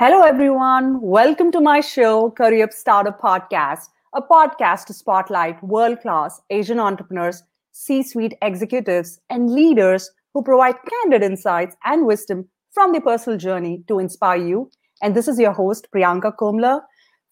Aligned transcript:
Hello, 0.00 0.22
everyone. 0.22 1.00
Welcome 1.00 1.50
to 1.50 1.60
my 1.60 1.80
show, 1.80 2.30
Career 2.30 2.62
Up 2.62 2.72
Startup 2.72 3.20
Podcast, 3.20 3.88
a 4.14 4.22
podcast 4.22 4.84
to 4.84 4.94
spotlight 4.94 5.60
world 5.60 6.00
class 6.02 6.40
Asian 6.50 6.78
entrepreneurs, 6.78 7.42
C 7.72 8.04
suite 8.04 8.34
executives, 8.40 9.18
and 9.28 9.50
leaders 9.50 10.08
who 10.32 10.44
provide 10.44 10.76
candid 10.88 11.24
insights 11.24 11.74
and 11.84 12.06
wisdom 12.06 12.48
from 12.70 12.92
their 12.92 13.00
personal 13.00 13.36
journey 13.36 13.82
to 13.88 13.98
inspire 13.98 14.36
you. 14.36 14.70
And 15.02 15.16
this 15.16 15.26
is 15.26 15.36
your 15.36 15.52
host, 15.52 15.88
Priyanka 15.92 16.32
Komla. 16.36 16.80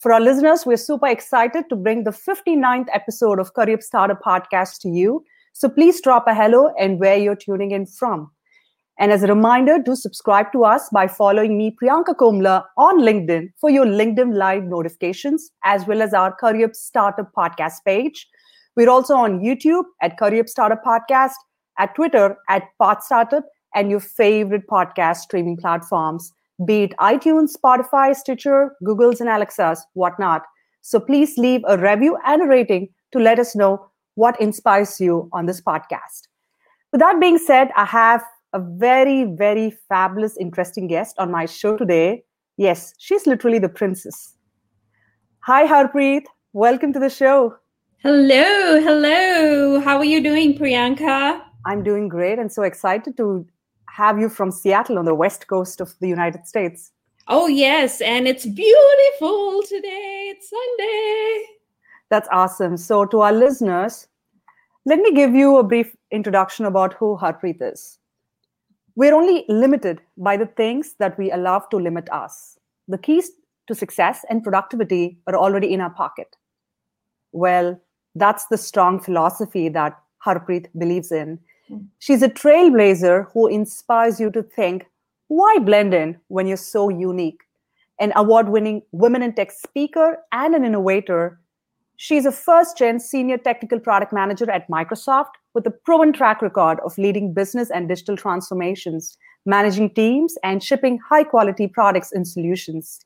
For 0.01 0.13
our 0.13 0.21
listeners, 0.21 0.67
we're 0.67 0.77
super 0.77 1.07
excited 1.07 1.69
to 1.69 1.77
bring 1.77 2.03
the 2.03 2.11
59th 2.11 2.89
episode 2.93 3.39
of 3.39 3.55
Career 3.55 3.77
Up 3.77 3.83
Startup 3.83 4.21
Podcast 4.21 4.81
to 4.81 4.89
you. 4.89 5.25
So 5.53 5.69
please 5.69 6.01
drop 6.01 6.27
a 6.27 6.35
hello 6.35 6.75
and 6.81 6.99
where 6.99 7.17
you're 7.17 7.37
tuning 7.37 7.71
in 7.71 7.87
from. 7.87 8.33
And 8.99 9.13
as 9.13 9.23
a 9.23 9.27
reminder, 9.27 9.79
do 9.79 9.95
subscribe 9.95 10.53
to 10.53 10.65
us 10.65 10.89
by 10.91 11.07
following 11.07 11.59
me, 11.59 11.77
Priyanka 11.83 12.15
Komla, 12.15 12.65
on 12.79 13.01
LinkedIn 13.01 13.51
for 13.61 13.69
your 13.69 13.85
LinkedIn 13.85 14.35
Live 14.35 14.65
notifications, 14.65 15.51
as 15.65 15.87
well 15.87 16.01
as 16.01 16.15
our 16.15 16.33
Career 16.35 16.71
Startup 16.73 17.31
Podcast 17.37 17.85
page. 17.85 18.27
We're 18.75 18.89
also 18.89 19.15
on 19.15 19.41
YouTube 19.41 19.85
at 20.01 20.19
Career 20.19 20.47
Startup 20.47 20.83
Podcast, 20.83 21.35
at 21.79 21.95
Twitter 21.95 22.37
at 22.49 22.63
Path 22.81 23.03
Startup, 23.03 23.45
and 23.75 23.91
your 23.91 24.01
favorite 24.01 24.67
podcast 24.67 25.19
streaming 25.19 25.59
platforms, 25.59 26.33
be 26.65 26.85
it 26.85 26.95
iTunes, 26.99 27.51
Spotify, 27.55 28.17
Stitcher, 28.17 28.75
Google's, 28.83 29.21
and 29.21 29.29
Alexa's, 29.29 29.85
whatnot. 29.93 30.43
So 30.81 30.99
please 30.99 31.37
leave 31.37 31.61
a 31.69 31.77
review 31.77 32.17
and 32.25 32.43
a 32.43 32.47
rating 32.47 32.89
to 33.13 33.19
let 33.19 33.39
us 33.39 33.55
know 33.55 33.87
what 34.15 34.41
inspires 34.41 34.99
you 34.99 35.29
on 35.33 35.45
this 35.45 35.61
podcast. 35.61 36.29
With 36.93 37.01
that 37.01 37.21
being 37.21 37.37
said, 37.37 37.69
I 37.77 37.85
have 37.85 38.25
a 38.57 38.59
very, 38.59 39.25
very 39.25 39.71
fabulous, 39.87 40.35
interesting 40.39 40.87
guest 40.87 41.15
on 41.19 41.31
my 41.31 41.45
show 41.45 41.77
today. 41.77 42.25
Yes, 42.57 42.95
she's 42.97 43.27
literally 43.27 43.59
the 43.59 43.69
princess. 43.69 44.35
Hi, 45.41 45.67
Harpreet. 45.67 46.25
Welcome 46.55 46.95
to 46.95 46.99
the 46.99 47.11
show. 47.11 47.55
Hello, 47.99 48.81
hello. 48.81 49.79
How 49.81 49.99
are 49.99 50.07
you 50.07 50.23
doing, 50.23 50.57
Priyanka? 50.57 51.43
I'm 51.67 51.83
doing 51.83 52.09
great 52.09 52.39
and 52.39 52.51
so 52.51 52.63
excited 52.63 53.19
to 53.19 53.47
have 53.91 54.19
you 54.19 54.31
from 54.31 54.51
Seattle 54.51 54.99
on 54.99 55.05
the 55.05 55.15
west 55.15 55.49
coast 55.49 55.83
of 55.83 55.93
the 56.01 56.09
United 56.09 56.47
States. 56.47 56.93
Oh, 57.29 57.49
yes. 57.49 58.01
And 58.01 58.27
it's 58.27 58.47
beautiful 58.47 59.65
today. 59.69 60.33
It's 60.33 60.49
Sunday. 60.49 61.45
That's 62.09 62.29
awesome. 62.33 62.79
So, 62.79 63.05
to 63.05 63.21
our 63.21 63.33
listeners, 63.35 64.09
let 64.87 65.01
me 65.01 65.13
give 65.13 65.35
you 65.35 65.59
a 65.59 65.63
brief 65.63 65.95
introduction 66.11 66.65
about 66.65 66.95
who 66.95 67.19
Harpreet 67.19 67.61
is. 67.61 67.99
We're 68.97 69.15
only 69.15 69.45
limited 69.49 70.01
by 70.17 70.39
the 70.39 70.47
things 70.47 70.95
that 70.99 71.19
we 71.19 71.31
allow 71.31 71.59
to 71.71 71.77
limit 71.77 72.09
us. 72.11 72.59
The 72.89 72.99
keys 72.99 73.31
to 73.67 73.75
success 73.75 74.25
and 74.31 74.43
productivity 74.43 75.19
are 75.27 75.37
already 75.37 75.73
in 75.73 75.83
our 75.83 75.91
pocket. 75.91 76.35
Well, 77.33 77.79
that's 78.15 78.47
the 78.47 78.57
strong 78.57 78.99
philosophy 78.99 79.69
that 79.69 79.99
Harpreet 80.25 80.69
believes 80.79 81.13
in. 81.13 81.39
Hmm. 81.69 81.79
She's 81.99 82.23
a 82.23 82.29
trailblazer 82.29 83.31
who 83.33 83.49
inspires 83.49 84.19
you 84.19 84.31
to 84.31 84.43
think, 84.43 84.87
why 85.29 85.59
blend 85.59 85.93
in 85.93 86.19
when 86.29 86.47
you're 86.47 86.57
so 86.57 86.89
unique? 86.89 87.43
An 88.01 88.13
award 88.17 88.49
winning 88.49 88.83
women 88.93 89.23
in 89.23 89.35
tech 89.35 89.51
speaker 89.51 90.19
and 90.33 90.55
an 90.55 90.65
innovator 90.65 91.39
She's 91.99 92.27
a 92.27 92.33
first 92.33 92.77
gen 92.77 93.01
senior 93.01 93.39
technical 93.39 93.81
product 93.81 94.13
manager 94.13 94.51
at 94.51 94.69
Microsoft 94.69 95.31
with 95.55 95.67
a 95.67 95.71
proven 95.71 96.13
track 96.13 96.43
record 96.43 96.79
of 96.81 96.99
leading 96.99 97.33
business 97.33 97.71
and 97.71 97.89
digital 97.89 98.17
transformations, 98.17 99.17
managing 99.47 99.95
teams, 99.95 100.37
and 100.45 100.63
shipping 100.63 100.99
high 101.09 101.25
quality 101.25 101.67
products 101.67 102.13
and 102.13 102.29
solutions. 102.29 103.01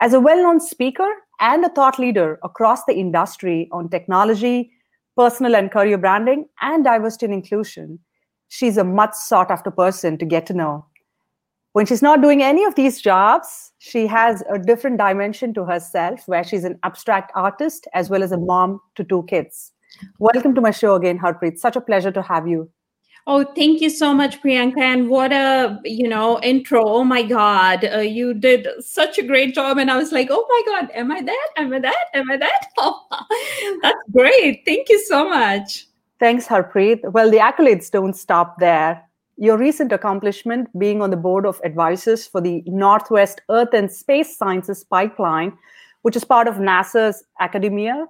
As 0.00 0.12
a 0.12 0.20
well 0.20 0.42
known 0.42 0.58
speaker 0.58 1.08
and 1.38 1.64
a 1.64 1.68
thought 1.68 2.00
leader 2.00 2.40
across 2.42 2.84
the 2.84 2.94
industry 2.94 3.68
on 3.70 3.88
technology, 3.88 4.72
personal 5.16 5.54
and 5.54 5.70
career 5.70 5.96
branding, 5.96 6.46
and 6.60 6.82
diversity 6.82 7.26
and 7.26 7.34
inclusion, 7.34 8.00
she's 8.48 8.76
a 8.76 8.82
much 8.82 9.14
sought 9.14 9.52
after 9.52 9.70
person 9.70 10.18
to 10.18 10.24
get 10.24 10.44
to 10.46 10.54
know. 10.54 10.84
When 11.74 11.86
she's 11.86 12.02
not 12.02 12.22
doing 12.22 12.40
any 12.40 12.64
of 12.64 12.76
these 12.76 13.00
jobs, 13.00 13.72
she 13.78 14.06
has 14.06 14.44
a 14.48 14.60
different 14.60 14.96
dimension 14.96 15.52
to 15.54 15.64
herself 15.64 16.22
where 16.28 16.44
she's 16.44 16.62
an 16.62 16.78
abstract 16.84 17.32
artist 17.34 17.88
as 17.94 18.08
well 18.08 18.22
as 18.22 18.30
a 18.30 18.38
mom 18.38 18.80
to 18.94 19.02
two 19.02 19.24
kids. 19.24 19.72
Welcome 20.20 20.54
to 20.54 20.60
my 20.60 20.70
show 20.70 20.94
again, 20.94 21.18
Harpreet. 21.18 21.58
Such 21.58 21.74
a 21.74 21.80
pleasure 21.80 22.12
to 22.12 22.22
have 22.22 22.46
you. 22.46 22.70
Oh, 23.26 23.42
thank 23.56 23.80
you 23.80 23.90
so 23.90 24.14
much, 24.14 24.40
Priyanka. 24.40 24.78
And 24.78 25.08
what 25.08 25.32
a 25.32 25.80
you 25.84 26.06
know 26.06 26.38
intro! 26.44 26.84
Oh 26.86 27.02
my 27.02 27.24
God, 27.24 27.84
uh, 27.92 27.98
you 27.98 28.34
did 28.34 28.68
such 28.78 29.18
a 29.18 29.24
great 29.24 29.52
job. 29.52 29.76
And 29.76 29.90
I 29.90 29.96
was 29.96 30.12
like, 30.12 30.28
oh 30.30 30.46
my 30.48 30.62
God, 30.72 30.92
am 30.94 31.10
I 31.10 31.22
that? 31.22 31.48
Am 31.56 31.72
I 31.72 31.80
that? 31.80 32.04
Am 32.14 32.30
I 32.30 32.36
that? 32.36 32.66
Oh, 32.78 33.00
that's 33.82 33.98
great. 34.12 34.62
Thank 34.64 34.90
you 34.90 35.00
so 35.00 35.28
much. 35.28 35.88
Thanks, 36.20 36.46
Harpreet. 36.46 37.00
Well, 37.10 37.32
the 37.32 37.38
accolades 37.38 37.90
don't 37.90 38.14
stop 38.14 38.60
there 38.60 39.02
your 39.36 39.58
recent 39.58 39.92
accomplishment 39.92 40.68
being 40.78 41.02
on 41.02 41.10
the 41.10 41.16
board 41.16 41.46
of 41.46 41.60
advisors 41.64 42.26
for 42.26 42.40
the 42.40 42.62
Northwest 42.66 43.40
Earth 43.50 43.72
and 43.72 43.90
Space 43.90 44.36
Sciences 44.36 44.84
Pipeline, 44.84 45.56
which 46.02 46.16
is 46.16 46.24
part 46.24 46.46
of 46.46 46.56
NASA's 46.56 47.24
academia, 47.40 48.06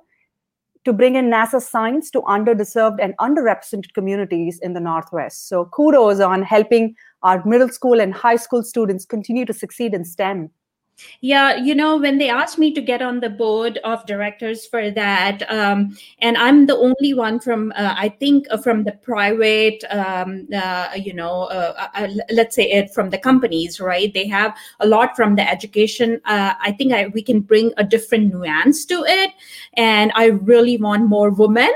to 0.84 0.92
bring 0.92 1.14
in 1.14 1.30
NASA 1.30 1.62
science 1.62 2.10
to 2.10 2.20
underdeserved 2.22 2.98
and 3.00 3.16
underrepresented 3.16 3.94
communities 3.94 4.60
in 4.62 4.74
the 4.74 4.80
Northwest. 4.80 5.48
So, 5.48 5.64
kudos 5.66 6.20
on 6.20 6.42
helping 6.42 6.94
our 7.22 7.44
middle 7.46 7.70
school 7.70 8.00
and 8.00 8.12
high 8.12 8.36
school 8.36 8.62
students 8.62 9.06
continue 9.06 9.46
to 9.46 9.54
succeed 9.54 9.94
in 9.94 10.04
STEM. 10.04 10.50
Yeah, 11.20 11.56
you 11.56 11.74
know, 11.74 11.96
when 11.96 12.18
they 12.18 12.28
asked 12.30 12.58
me 12.58 12.72
to 12.72 12.80
get 12.80 13.02
on 13.02 13.20
the 13.20 13.30
board 13.30 13.78
of 13.78 14.06
directors 14.06 14.66
for 14.66 14.90
that, 14.92 15.42
um, 15.50 15.96
and 16.20 16.36
I'm 16.36 16.66
the 16.66 16.76
only 16.76 17.14
one 17.14 17.40
from, 17.40 17.72
uh, 17.76 17.94
I 17.96 18.10
think, 18.10 18.46
uh, 18.50 18.58
from 18.58 18.84
the 18.84 18.92
private, 18.92 19.82
um, 19.90 20.46
uh, 20.54 20.90
you 20.96 21.12
know, 21.12 21.44
uh, 21.44 21.74
uh, 21.78 21.88
uh, 21.94 22.08
let's 22.30 22.54
say 22.54 22.70
it 22.70 22.94
from 22.94 23.10
the 23.10 23.18
companies, 23.18 23.80
right? 23.80 24.12
They 24.14 24.28
have 24.28 24.56
a 24.80 24.86
lot 24.86 25.16
from 25.16 25.34
the 25.34 25.48
education. 25.48 26.20
I 26.24 26.74
think 26.78 26.92
I, 26.92 27.08
we 27.08 27.22
can 27.22 27.40
bring 27.40 27.72
a 27.76 27.84
different 27.84 28.32
nuance 28.32 28.84
to 28.86 29.04
it. 29.04 29.32
And 29.74 30.12
I 30.14 30.26
really 30.26 30.76
want 30.76 31.06
more 31.06 31.30
women 31.30 31.72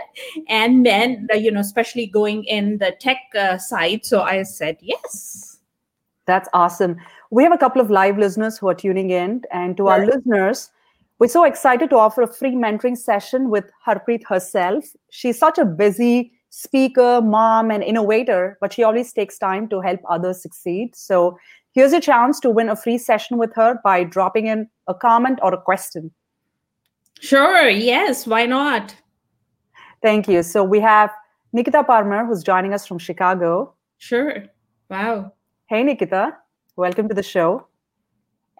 and 0.49 0.83
men, 0.83 1.27
you 1.34 1.51
know, 1.51 1.61
especially 1.61 2.07
going 2.07 2.45
in 2.45 2.78
the 2.78 2.93
tech 3.01 3.19
side. 3.61 4.05
So 4.05 4.23
I 4.23 4.43
said, 4.45 4.77
yes. 4.81 5.59
That's 6.27 6.49
awesome 6.53 6.99
we 7.31 7.43
have 7.43 7.53
a 7.53 7.59
couple 7.59 7.81
of 7.81 7.91
live 7.91 8.19
listeners 8.19 8.59
who 8.59 8.69
are 8.69 8.75
tuning 8.75 9.11
in. 9.11 9.43
And 9.53 9.77
to 9.77 9.89
our 9.89 10.06
listeners, 10.06 10.71
we're 11.19 11.28
so 11.28 11.44
excited 11.44 11.91
to 11.91 11.97
offer 11.97 12.22
a 12.22 12.33
free 12.33 12.55
mentoring 12.55 12.97
session 12.97 13.50
with 13.50 13.71
Harpreet 13.87 14.25
herself. 14.27 14.84
She's 15.11 15.39
such 15.39 15.59
a 15.59 15.65
busy 15.65 16.33
speaker, 16.50 17.21
mom, 17.22 17.71
and 17.71 17.83
innovator, 17.83 18.56
but 18.61 18.72
she 18.72 18.83
always 18.83 19.12
takes 19.12 19.39
time 19.39 19.69
to 19.69 19.81
help 19.81 20.00
others 20.09 20.41
succeed. 20.41 20.97
So 20.97 21.39
here's 21.72 21.93
a 21.93 22.00
chance 22.00 22.41
to 22.41 22.50
win 22.50 22.69
a 22.69 22.77
free 22.77 22.99
session 22.99 23.37
with 23.37 23.55
her 23.55 23.78
by 23.84 24.05
dropping 24.05 24.47
in 24.47 24.69
a 24.87 24.95
comment 24.95 25.39
or 25.43 25.53
a 25.53 25.60
question. 25.60 26.10
Sure, 27.21 27.69
yes, 27.69 28.27
why 28.27 28.47
not? 28.47 28.95
Thank 30.03 30.28
you. 30.28 30.43
So 30.43 30.62
we 30.62 30.81
have 30.81 31.10
Nikita 31.53 31.83
Parmar, 31.83 32.27
who's 32.27 32.45
joining 32.45 32.72
us 32.72 32.87
from 32.87 32.99
Chicago. 32.99 33.75
Sure. 33.99 34.45
Wow. 34.89 35.33
Hey, 35.66 35.83
Nikita. 35.83 36.37
Welcome 36.78 37.09
to 37.09 37.15
the 37.15 37.25
show. 37.25 37.66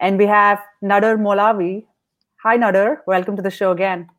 And 0.01 0.17
we 0.17 0.25
have 0.25 0.59
Nader 0.83 1.17
Molavi. 1.17 1.85
Hi, 2.43 2.57
Nader. 2.57 2.97
Welcome 3.07 3.37
to 3.37 3.41
the 3.41 3.49
show 3.49 3.71
again. 3.71 4.09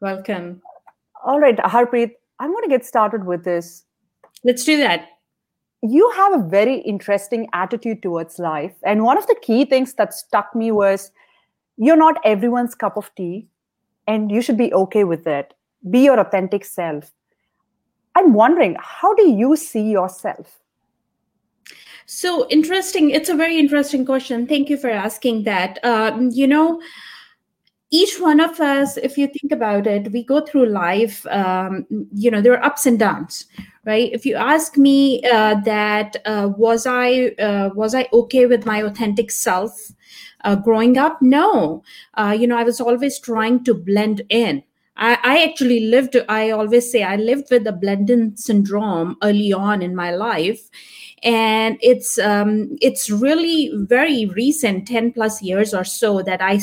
Welcome. 0.00 0.60
All 1.24 1.40
right, 1.40 1.56
Harpreet, 1.56 2.10
I'm 2.40 2.50
going 2.50 2.62
to 2.62 2.68
get 2.68 2.84
started 2.84 3.24
with 3.24 3.42
this. 3.42 3.86
Let's 4.44 4.64
do 4.64 4.76
that. 4.76 5.06
You 5.82 6.10
have 6.14 6.34
a 6.34 6.46
very 6.46 6.80
interesting 6.80 7.48
attitude 7.54 8.02
towards 8.02 8.38
life. 8.38 8.74
And 8.84 9.02
one 9.02 9.16
of 9.16 9.26
the 9.28 9.36
key 9.40 9.64
things 9.64 9.94
that 9.94 10.12
stuck 10.12 10.54
me 10.54 10.70
was 10.70 11.10
you're 11.78 11.96
not 11.96 12.20
everyone's 12.22 12.74
cup 12.74 12.98
of 12.98 13.10
tea, 13.14 13.48
and 14.06 14.30
you 14.30 14.42
should 14.42 14.58
be 14.58 14.74
okay 14.74 15.04
with 15.04 15.26
it. 15.26 15.54
Be 15.88 16.00
your 16.00 16.20
authentic 16.20 16.66
self. 16.66 17.10
I'm 18.14 18.34
wondering, 18.34 18.76
how 18.78 19.14
do 19.14 19.26
you 19.30 19.56
see 19.56 19.90
yourself? 19.90 20.60
So 22.06 22.46
interesting. 22.48 23.10
It's 23.10 23.28
a 23.28 23.34
very 23.34 23.58
interesting 23.58 24.04
question. 24.04 24.46
Thank 24.46 24.68
you 24.68 24.76
for 24.76 24.90
asking 24.90 25.44
that. 25.44 25.82
Um, 25.84 26.30
you 26.32 26.46
know, 26.46 26.80
each 27.90 28.20
one 28.20 28.40
of 28.40 28.60
us, 28.60 28.96
if 28.96 29.16
you 29.16 29.26
think 29.28 29.52
about 29.52 29.86
it, 29.86 30.12
we 30.12 30.24
go 30.24 30.40
through 30.40 30.66
life. 30.66 31.24
Um, 31.26 31.86
you 32.12 32.30
know, 32.30 32.40
there 32.40 32.52
are 32.52 32.64
ups 32.64 32.86
and 32.86 32.98
downs, 32.98 33.46
right? 33.84 34.10
If 34.12 34.26
you 34.26 34.34
ask 34.36 34.76
me 34.76 35.22
uh, 35.24 35.60
that, 35.60 36.16
uh, 36.26 36.50
was 36.56 36.86
I 36.86 37.28
uh, 37.38 37.70
was 37.74 37.94
I 37.94 38.08
okay 38.12 38.46
with 38.46 38.66
my 38.66 38.82
authentic 38.82 39.30
self 39.30 39.92
uh, 40.42 40.56
growing 40.56 40.98
up? 40.98 41.22
No. 41.22 41.82
Uh, 42.14 42.36
you 42.38 42.46
know, 42.46 42.56
I 42.56 42.64
was 42.64 42.80
always 42.80 43.18
trying 43.18 43.64
to 43.64 43.74
blend 43.74 44.22
in 44.28 44.62
I, 44.96 45.18
I 45.22 45.44
actually 45.44 45.80
lived, 45.80 46.16
I 46.28 46.50
always 46.50 46.90
say, 46.90 47.02
I 47.02 47.16
lived 47.16 47.48
with 47.50 47.64
the 47.64 47.72
Blendin 47.72 48.38
syndrome 48.38 49.16
early 49.22 49.52
on 49.52 49.82
in 49.82 49.96
my 49.96 50.14
life. 50.14 50.70
And 51.22 51.78
it's 51.80 52.18
um, 52.18 52.76
it's 52.82 53.08
really 53.08 53.72
very 53.74 54.26
recent, 54.26 54.86
10 54.86 55.12
plus 55.12 55.40
years 55.40 55.72
or 55.72 55.82
so, 55.84 56.20
that 56.22 56.42
I 56.42 56.60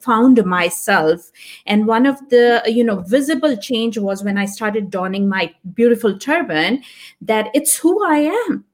found 0.00 0.44
myself 0.44 1.30
and 1.66 1.86
one 1.86 2.04
of 2.04 2.16
the 2.28 2.62
you 2.66 2.84
know 2.84 2.96
visible 3.00 3.56
change 3.56 3.96
was 3.96 4.22
when 4.22 4.36
i 4.36 4.44
started 4.44 4.90
donning 4.90 5.28
my 5.28 5.54
beautiful 5.74 6.18
turban 6.18 6.82
that 7.20 7.48
it's 7.54 7.76
who 7.76 8.04
i 8.04 8.16
am 8.48 8.64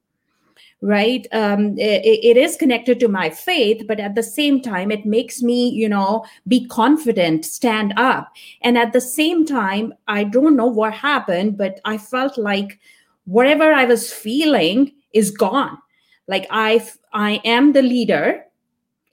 right? 0.82 1.26
Um, 1.32 1.78
it, 1.78 2.04
it 2.04 2.36
is 2.36 2.56
connected 2.56 3.00
to 3.00 3.08
my 3.08 3.30
faith 3.30 3.86
but 3.88 3.98
at 3.98 4.14
the 4.14 4.22
same 4.22 4.60
time 4.60 4.90
it 4.90 5.06
makes 5.06 5.42
me 5.42 5.70
you 5.70 5.88
know 5.88 6.24
be 6.46 6.66
confident 6.66 7.44
stand 7.44 7.94
up. 7.96 8.32
And 8.62 8.76
at 8.76 8.92
the 8.92 9.00
same 9.00 9.46
time 9.46 9.94
i 10.06 10.24
don't 10.24 10.56
know 10.56 10.66
what 10.66 10.92
happened 10.92 11.56
but 11.56 11.80
i 11.84 11.96
felt 11.98 12.36
like 12.36 12.78
whatever 13.24 13.72
i 13.72 13.84
was 13.84 14.12
feeling 14.12 14.92
is 15.12 15.30
gone. 15.30 15.78
Like 16.28 16.46
i 16.50 16.86
i 17.12 17.40
am 17.44 17.72
the 17.72 17.82
leader. 17.82 18.42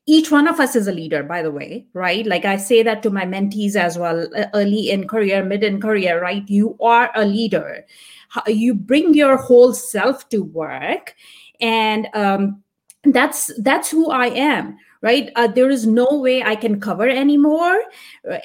Each 0.05 0.29
one 0.29 0.49
of 0.49 0.59
us 0.59 0.75
is 0.75 0.87
a 0.87 0.91
leader 0.91 1.23
by 1.23 1.41
the 1.41 1.51
way 1.51 1.85
right? 1.93 2.25
Like 2.25 2.43
i 2.43 2.57
say 2.57 2.83
that 2.83 3.01
to 3.03 3.09
my 3.09 3.23
mentees 3.23 3.77
as 3.77 3.97
well 3.97 4.27
uh, 4.35 4.47
early 4.53 4.89
in 4.91 5.07
career 5.07 5.45
mid 5.45 5.63
in 5.63 5.79
career 5.79 6.21
right? 6.21 6.43
You 6.49 6.77
are 6.81 7.09
a 7.15 7.23
leader. 7.25 7.85
You 8.47 8.73
bring 8.73 9.13
your 9.13 9.37
whole 9.37 9.73
self 9.73 10.27
to 10.29 10.43
work 10.43 11.15
and 11.63 12.07
um, 12.13 12.61
that's 13.05 13.51
that's 13.61 13.89
who 13.89 14.11
i 14.11 14.27
am 14.27 14.77
right? 15.03 15.31
Uh, 15.35 15.47
there 15.47 15.69
is 15.69 15.85
no 15.85 16.07
way 16.19 16.41
i 16.41 16.55
can 16.55 16.79
cover 16.79 17.07
anymore. 17.07 17.83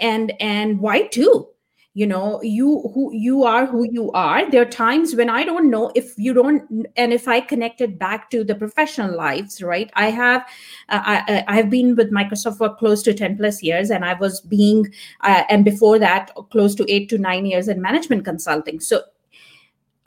And 0.01 0.33
and 0.41 0.81
why 0.81 1.07
too 1.07 1.49
you 1.95 2.07
know 2.07 2.41
you 2.43 2.91
who 2.95 3.13
you 3.13 3.45
are 3.45 3.65
who 3.67 3.85
you 3.91 4.11
are. 4.13 4.51
There 4.51 4.63
are 4.63 4.73
times 4.77 5.15
when 5.15 5.31
i 5.31 5.45
don't 5.45 5.71
know 5.71 5.91
if 5.95 6.15
you 6.17 6.35
don't 6.35 6.89
and 6.97 7.13
if 7.13 7.29
i 7.29 7.41
connected 7.41 7.99
back 7.99 8.29
to 8.31 8.45
the 8.45 8.55
professional 8.55 9.17
lives 9.17 9.63
right? 9.63 9.91
I 9.95 10.11
have 10.11 10.43
uh, 10.89 11.03
I, 11.05 11.45
I 11.47 11.57
have 11.57 11.71
been 11.71 11.95
with 11.97 12.13
microsoft 12.13 12.59
for 12.59 12.75
close 12.75 13.03
to 13.05 13.15
10 13.15 13.37
plus 13.37 13.63
years 13.63 13.91
and 13.91 14.05
i 14.05 14.15
was 14.15 14.41
being 14.41 14.87
uh, 15.23 15.45
and 15.49 15.65
before 15.65 15.99
that 16.01 16.35
close 16.51 16.75
to 16.77 16.91
8 16.93 17.09
to 17.11 17.19
9 17.19 17.47
years 17.47 17.69
in 17.69 17.81
management 17.81 18.25
consulting. 18.25 18.81
So 18.81 19.03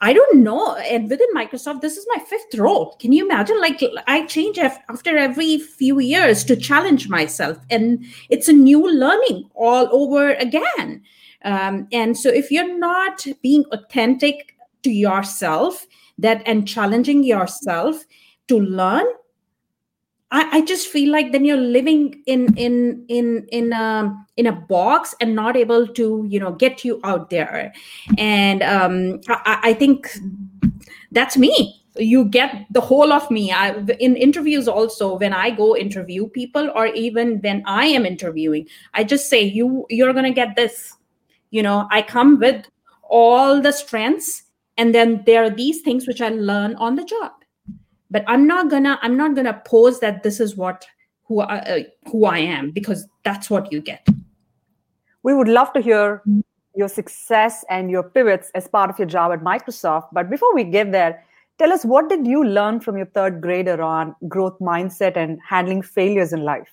I 0.04 0.12
don't 0.12 0.42
know. 0.42 0.74
And 0.74 1.08
within 1.08 1.28
Microsoft, 1.32 1.80
this 1.80 1.96
is 1.96 2.04
my 2.08 2.22
fifth 2.24 2.58
role. 2.58 2.96
Can 2.98 3.12
you 3.12 3.24
imagine? 3.24 3.60
Like, 3.60 3.80
I 4.08 4.26
change 4.26 4.58
after 4.58 5.16
every 5.16 5.58
few 5.58 6.00
years 6.00 6.42
to 6.44 6.56
challenge 6.56 7.08
myself, 7.08 7.56
and 7.70 8.04
it's 8.28 8.48
a 8.48 8.52
new 8.52 8.92
learning 8.92 9.48
all 9.54 9.88
over 9.92 10.34
again. 10.34 11.02
Um, 11.44 11.86
and 11.92 12.18
so 12.18 12.28
if 12.28 12.50
you're 12.50 12.78
not 12.78 13.26
being 13.42 13.64
authentic 13.70 14.56
to 14.82 14.90
yourself 14.90 15.86
that 16.18 16.42
and 16.46 16.66
challenging 16.66 17.22
yourself 17.22 18.04
to 18.48 18.58
learn 18.58 19.06
I, 20.32 20.48
I, 20.50 20.60
just 20.62 20.88
feel 20.88 21.12
like 21.12 21.30
then 21.30 21.44
you're 21.44 21.58
living 21.58 22.22
in 22.26 22.56
in 22.56 23.04
in 23.08 23.46
in 23.52 23.72
a 23.74 24.16
in 24.38 24.46
a 24.46 24.52
box 24.52 25.14
and 25.20 25.34
not 25.34 25.58
able 25.58 25.86
to 25.86 26.26
you 26.26 26.40
know 26.40 26.52
get 26.52 26.84
you 26.84 27.00
out 27.04 27.28
there. 27.28 27.72
And 28.16 28.62
um, 28.62 29.20
I, 29.28 29.58
I 29.62 29.74
think 29.74 30.10
that's 31.10 31.36
me. 31.36 31.84
You 31.96 32.24
get 32.24 32.64
the 32.70 32.80
whole 32.80 33.12
of 33.12 33.30
me. 33.30 33.52
I, 33.52 33.74
in 34.00 34.16
interviews 34.16 34.66
also 34.66 35.18
when 35.18 35.34
i 35.34 35.50
go 35.50 35.76
interview 35.76 36.26
people 36.28 36.72
or 36.74 36.86
even 36.86 37.38
when 37.40 37.62
i 37.66 37.84
am 37.84 38.06
interviewing 38.06 38.66
i 38.94 39.04
just 39.04 39.28
say 39.28 39.42
you 39.42 39.84
you're 39.90 40.14
going 40.14 40.24
to 40.24 40.32
get 40.32 40.56
this. 40.56 40.96
You 41.50 41.62
know 41.62 41.86
i 41.90 42.00
come 42.00 42.38
with 42.38 42.64
all 43.02 43.60
the 43.60 43.72
strengths 43.72 44.44
and 44.78 44.94
then 44.94 45.22
there 45.26 45.44
are 45.44 45.50
these 45.50 45.82
things 45.82 46.06
which 46.06 46.22
i 46.22 46.30
learn 46.30 46.74
on 46.76 46.94
the 46.94 47.04
job 47.04 47.41
but 48.12 48.24
i'm 48.28 48.46
not 48.46 48.70
gonna 48.70 48.98
i'm 49.02 49.16
not 49.16 49.34
gonna 49.34 49.60
pose 49.66 49.98
that 50.00 50.22
this 50.22 50.38
is 50.38 50.56
what 50.56 50.86
who 51.24 51.40
I, 51.40 51.58
uh, 51.58 51.78
who 52.10 52.26
i 52.26 52.38
am 52.38 52.70
because 52.70 53.08
that's 53.24 53.50
what 53.50 53.72
you 53.72 53.80
get. 53.80 54.06
We 55.22 55.34
would 55.34 55.48
love 55.48 55.72
to 55.74 55.80
hear 55.80 56.22
your 56.74 56.88
success 56.88 57.64
and 57.70 57.90
your 57.90 58.02
pivots 58.02 58.50
as 58.54 58.66
part 58.66 58.90
of 58.90 58.98
your 58.98 59.06
job 59.06 59.30
at 59.32 59.40
microsoft. 59.40 60.08
But 60.12 60.30
before 60.30 60.54
we 60.54 60.64
get 60.64 60.90
there 60.90 61.24
tell 61.58 61.72
us 61.72 61.84
what 61.84 62.08
did 62.08 62.26
you 62.26 62.42
learn 62.44 62.80
from 62.80 62.96
your 62.96 63.06
third 63.06 63.40
grader 63.40 63.80
on 63.82 64.16
growth 64.26 64.58
mindset 64.58 65.16
and 65.16 65.38
handling 65.46 65.82
failures 65.82 66.32
in 66.32 66.42
life? 66.42 66.68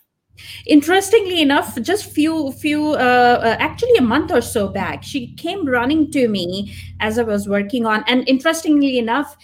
Interestingly 0.65 1.41
enough 1.41 1.79
just 1.81 2.05
few 2.11 2.53
few 2.53 2.93
uh, 2.93 3.41
uh, 3.43 3.55
actually 3.59 3.95
a 3.97 4.01
month 4.01 4.31
or 4.31 4.41
so 4.41 4.69
back 4.69 5.03
she 5.03 5.33
came 5.35 5.65
running 5.67 6.09
to 6.11 6.29
me 6.29 6.73
as 7.01 7.19
i 7.19 7.23
was 7.23 7.49
working 7.49 7.85
on 7.85 8.05
and 8.07 8.25
interestingly 8.29 8.97
enough 8.97 9.35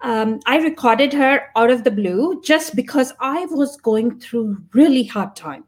um, 0.00 0.40
I 0.46 0.58
recorded 0.58 1.12
her 1.14 1.48
out 1.56 1.70
of 1.70 1.84
the 1.84 1.90
blue 1.90 2.40
just 2.42 2.76
because 2.76 3.12
I 3.20 3.46
was 3.46 3.76
going 3.76 4.20
through 4.20 4.58
really 4.72 5.04
hard 5.04 5.34
time. 5.36 5.64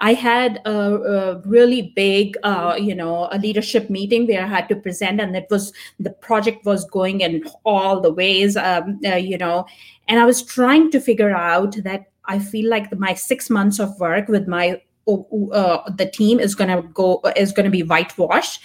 I 0.00 0.14
had 0.14 0.60
a, 0.64 0.70
a 0.70 1.40
really 1.40 1.92
big, 1.96 2.36
uh, 2.44 2.76
you 2.80 2.94
know, 2.94 3.28
a 3.32 3.38
leadership 3.38 3.90
meeting 3.90 4.26
where 4.28 4.44
I 4.44 4.46
had 4.46 4.68
to 4.68 4.76
present, 4.76 5.20
and 5.20 5.36
it 5.36 5.48
was 5.50 5.72
the 5.98 6.10
project 6.10 6.64
was 6.64 6.84
going 6.84 7.20
in 7.20 7.44
all 7.64 8.00
the 8.00 8.12
ways, 8.12 8.56
um, 8.56 9.00
uh, 9.04 9.16
you 9.16 9.36
know, 9.36 9.66
and 10.06 10.20
I 10.20 10.24
was 10.24 10.42
trying 10.42 10.90
to 10.92 11.00
figure 11.00 11.34
out 11.34 11.76
that 11.82 12.06
I 12.26 12.38
feel 12.38 12.70
like 12.70 12.96
my 12.96 13.14
six 13.14 13.50
months 13.50 13.80
of 13.80 13.98
work 13.98 14.28
with 14.28 14.46
my 14.46 14.80
uh, 15.08 15.90
the 15.90 16.10
team 16.12 16.38
is 16.38 16.54
gonna 16.54 16.82
go 16.82 17.20
is 17.34 17.52
gonna 17.52 17.70
be 17.70 17.82
whitewashed, 17.82 18.60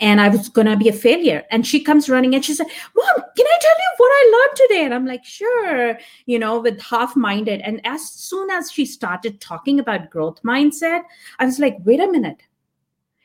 and 0.00 0.20
I 0.20 0.28
was 0.28 0.48
gonna 0.48 0.76
be 0.76 0.88
a 0.88 0.92
failure. 0.92 1.44
And 1.50 1.66
she 1.66 1.80
comes 1.80 2.08
running 2.08 2.34
and 2.34 2.44
she 2.44 2.54
said, 2.54 2.66
"Mom, 2.96 3.14
can 3.36 3.46
I 3.46 3.58
tell 3.60 3.78
you 3.78 3.92
what 3.98 4.10
I 4.10 4.30
learned 4.32 4.56
today?" 4.56 4.84
And 4.84 4.94
I'm 4.94 5.06
like, 5.06 5.24
"Sure," 5.24 5.98
you 6.26 6.38
know, 6.38 6.60
with 6.60 6.80
half-minded. 6.80 7.60
And 7.60 7.80
as 7.84 8.10
soon 8.10 8.50
as 8.50 8.72
she 8.72 8.86
started 8.86 9.40
talking 9.40 9.78
about 9.78 10.10
growth 10.10 10.42
mindset, 10.42 11.02
I 11.38 11.46
was 11.46 11.58
like, 11.58 11.78
"Wait 11.84 12.00
a 12.00 12.10
minute." 12.10 12.42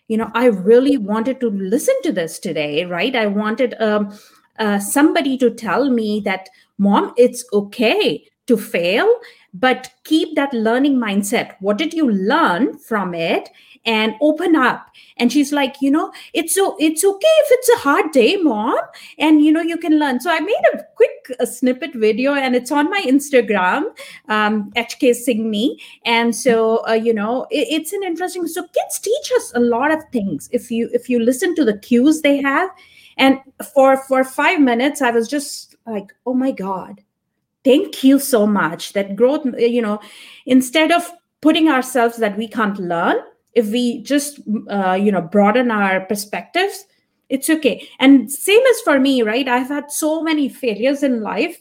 You 0.07 0.18
know, 0.18 0.30
I 0.36 0.45
really 0.45 0.98
wanted 0.98 1.39
to 1.39 1.50
listen 1.50 1.95
to 2.04 2.12
this 2.12 2.38
today, 2.38 2.86
right? 2.86 3.16
I 3.16 3.25
wanted 3.25 3.74
um, 3.81 4.16
uh, 4.60 4.80
somebody 4.80 5.38
to 5.39 5.50
tell 5.50 5.89
me 5.89 6.19
that, 6.25 6.50
Mom, 6.78 7.13
it's 7.18 7.44
okay 7.54 8.25
to 8.48 8.57
fail 8.57 9.07
but 9.54 9.89
keep 10.04 10.36
that 10.36 10.54
learning 10.54 10.98
mindset 10.98 11.56
what 11.60 11.78
did 11.78 11.94
you 11.94 12.10
learn 12.12 12.78
from 12.78 13.13
it 13.13 13.50
and 13.85 14.15
open 14.21 14.55
up. 14.55 14.89
And 15.17 15.31
she's 15.31 15.51
like 15.53 15.75
you 15.81 15.91
know 15.91 16.11
it's 16.33 16.55
so 16.55 16.75
it's 16.79 17.03
okay 17.03 17.35
if 17.43 17.47
it's 17.51 17.69
a 17.69 17.77
hard 17.77 18.11
day 18.11 18.35
mom 18.37 18.77
and 19.17 19.43
you 19.43 19.51
know 19.51 19.61
you 19.61 19.77
can 19.77 19.99
learn. 19.99 20.19
So 20.19 20.31
i 20.31 20.39
made 20.39 20.63
a 20.73 20.83
quick 20.95 21.09
a 21.39 21.47
snippet 21.47 21.93
video 21.95 22.33
and 22.33 22.55
it's 22.55 22.71
on 22.71 22.89
my 22.89 23.01
instagram 23.05 23.85
um 24.29 24.71
hk 24.75 25.13
sing 25.15 25.49
me. 25.49 25.79
And 26.05 26.35
so 26.35 26.85
uh, 26.87 26.93
you 26.93 27.13
know 27.13 27.47
it, 27.49 27.68
it's 27.71 27.94
an 27.94 28.04
interesting 28.04 28.47
so 28.47 28.63
kids 28.68 28.99
teach 28.99 29.31
us 29.37 29.51
a 29.56 29.59
lot 29.59 29.92
of 29.92 30.04
things 30.11 30.49
if 30.51 30.69
you 30.69 30.89
if 30.94 31.09
you 31.09 31.19
listen 31.19 31.56
to 31.56 31.65
the 31.65 31.77
cues 31.77 32.21
they 32.21 32.42
have. 32.42 32.69
And 33.18 33.39
for 33.73 33.95
for 34.07 34.25
five 34.25 34.59
minutes 34.59 35.01
i 35.01 35.09
was 35.09 35.30
just 35.30 35.75
like 35.87 36.13
oh 36.25 36.33
my 36.33 36.51
god 36.51 37.01
thank 37.65 38.04
you 38.04 38.19
so 38.19 38.45
much. 38.47 38.94
That 38.94 39.15
growth 39.15 39.45
you 39.57 39.81
know 39.81 39.99
instead 40.45 40.92
of 40.92 41.11
putting 41.42 41.68
ourselves 41.68 42.18
that 42.18 42.37
we 42.37 42.47
can't 42.47 42.80
learn 42.80 43.18
if 43.56 43.68
we 43.69 44.04
just 44.04 44.40
uh, 44.69 44.94
you 44.94 45.12
know 45.12 45.21
broaden 45.21 45.71
our 45.71 46.02
perspectives 46.02 46.85
it's 47.30 47.50
okay. 47.50 47.88
And 48.00 48.31
same 48.31 48.62
as 48.68 48.81
for 48.81 49.00
me 49.00 49.21
right? 49.24 49.47
I've 49.47 49.68
had 49.68 49.92
so 49.92 50.21
many 50.21 50.50
failures 50.50 51.04
in 51.04 51.21
life. 51.21 51.57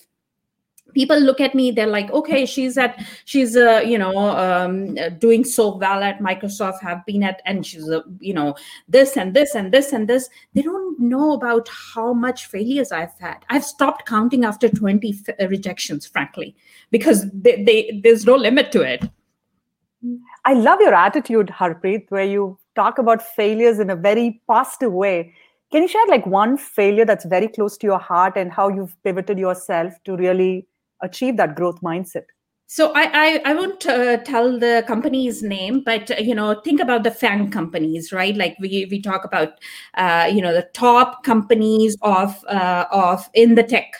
People 0.92 1.18
look 1.18 1.40
at 1.40 1.56
me 1.56 1.72
they're 1.72 1.88
like 1.88 2.08
okay 2.12 2.46
she's 2.46 2.78
at 2.78 3.04
she's 3.24 3.56
uh, 3.56 3.82
you 3.84 3.98
know 3.98 4.16
um, 4.16 4.94
doing 5.18 5.42
so 5.42 5.76
well 5.76 6.04
at 6.04 6.20
microsoft 6.20 6.80
have 6.82 7.04
been 7.04 7.24
at 7.24 7.42
and 7.46 7.66
she's 7.66 7.88
a, 7.88 8.04
you 8.20 8.32
know 8.32 8.54
this 8.86 9.16
and 9.16 9.34
this 9.34 9.56
and 9.56 9.72
this 9.72 9.92
and 9.92 10.06
this. 10.06 10.28
They 10.54 10.62
don't 10.62 11.00
know 11.00 11.32
about 11.32 11.68
how 11.68 12.12
much 12.12 12.46
failures 12.46 12.92
i've 12.92 13.18
had. 13.18 13.44
I've 13.48 13.64
stopped 13.64 14.06
counting 14.06 14.44
after 14.44 14.68
20 14.68 15.22
f- 15.26 15.34
uh, 15.40 15.48
rejections 15.48 16.06
frankly 16.06 16.54
because 16.92 17.28
they, 17.32 17.64
they, 17.64 18.00
there's 18.04 18.24
no 18.24 18.36
limit 18.36 18.70
to 18.70 18.82
it 18.82 19.10
i 20.44 20.54
love 20.54 20.80
your 20.80 20.94
attitude 20.94 21.48
harpreet 21.48 22.04
where 22.10 22.24
you 22.24 22.58
talk 22.76 22.98
about 22.98 23.22
failures 23.22 23.78
in 23.78 23.90
a 23.90 23.96
very 23.96 24.40
positive 24.48 24.92
way 24.92 25.32
can 25.74 25.82
you 25.82 25.88
share 25.88 26.06
like 26.06 26.24
one 26.24 26.56
failure 26.56 27.04
that's 27.04 27.24
very 27.24 27.48
close 27.48 27.76
to 27.78 27.86
your 27.86 27.98
heart 27.98 28.36
and 28.36 28.52
how 28.52 28.68
you've 28.68 28.94
pivoted 29.02 29.38
yourself 29.40 29.92
to 30.04 30.16
really 30.16 30.68
achieve 31.02 31.36
that 31.36 31.56
growth 31.56 31.80
mindset? 31.80 32.26
So 32.66 32.92
I 32.94 33.02
I, 33.12 33.42
I 33.50 33.54
won't 33.54 33.86
uh, 33.86 34.16
tell 34.18 34.58
the 34.58 34.84
company's 34.86 35.42
name, 35.42 35.82
but 35.84 36.10
uh, 36.10 36.14
you 36.16 36.34
know 36.34 36.60
think 36.62 36.80
about 36.80 37.04
the 37.04 37.10
FANG 37.10 37.50
companies, 37.50 38.10
right? 38.12 38.36
Like 38.36 38.56
we 38.58 38.86
we 38.90 39.00
talk 39.00 39.24
about 39.24 39.60
uh, 39.94 40.30
you 40.32 40.40
know 40.40 40.52
the 40.52 40.68
top 40.72 41.22
companies 41.24 41.96
of 42.02 42.42
uh, 42.46 42.86
of 42.90 43.28
in 43.34 43.54
the 43.54 43.62
tech, 43.62 43.92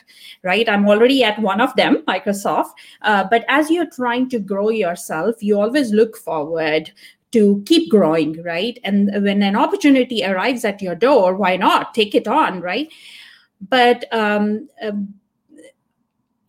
right? 0.43 0.69
I'm 0.69 0.89
already 0.89 1.23
at 1.23 1.39
one 1.41 1.61
of 1.61 1.75
them, 1.77 2.03
Microsoft. 2.09 2.71
Uh, 3.03 3.25
but 3.31 3.45
as 3.49 3.71
you're 3.71 3.91
trying 3.91 4.29
to 4.31 4.39
grow 4.41 4.71
yourself, 4.71 5.43
you 5.43 5.61
always 5.61 5.93
look 5.93 6.17
forward 6.17 6.91
to 7.33 7.63
keep 7.67 7.91
growing, 7.91 8.43
right? 8.43 8.79
And 8.83 9.11
when 9.25 9.43
an 9.43 9.57
opportunity 9.57 10.25
arrives 10.25 10.65
at 10.65 10.81
your 10.81 10.95
door, 10.95 11.35
why 11.37 11.57
not 11.57 11.93
take 11.93 12.15
it 12.15 12.27
on, 12.29 12.61
right? 12.61 12.91
But 13.61 14.05
um, 14.13 14.69
uh, 14.83 14.93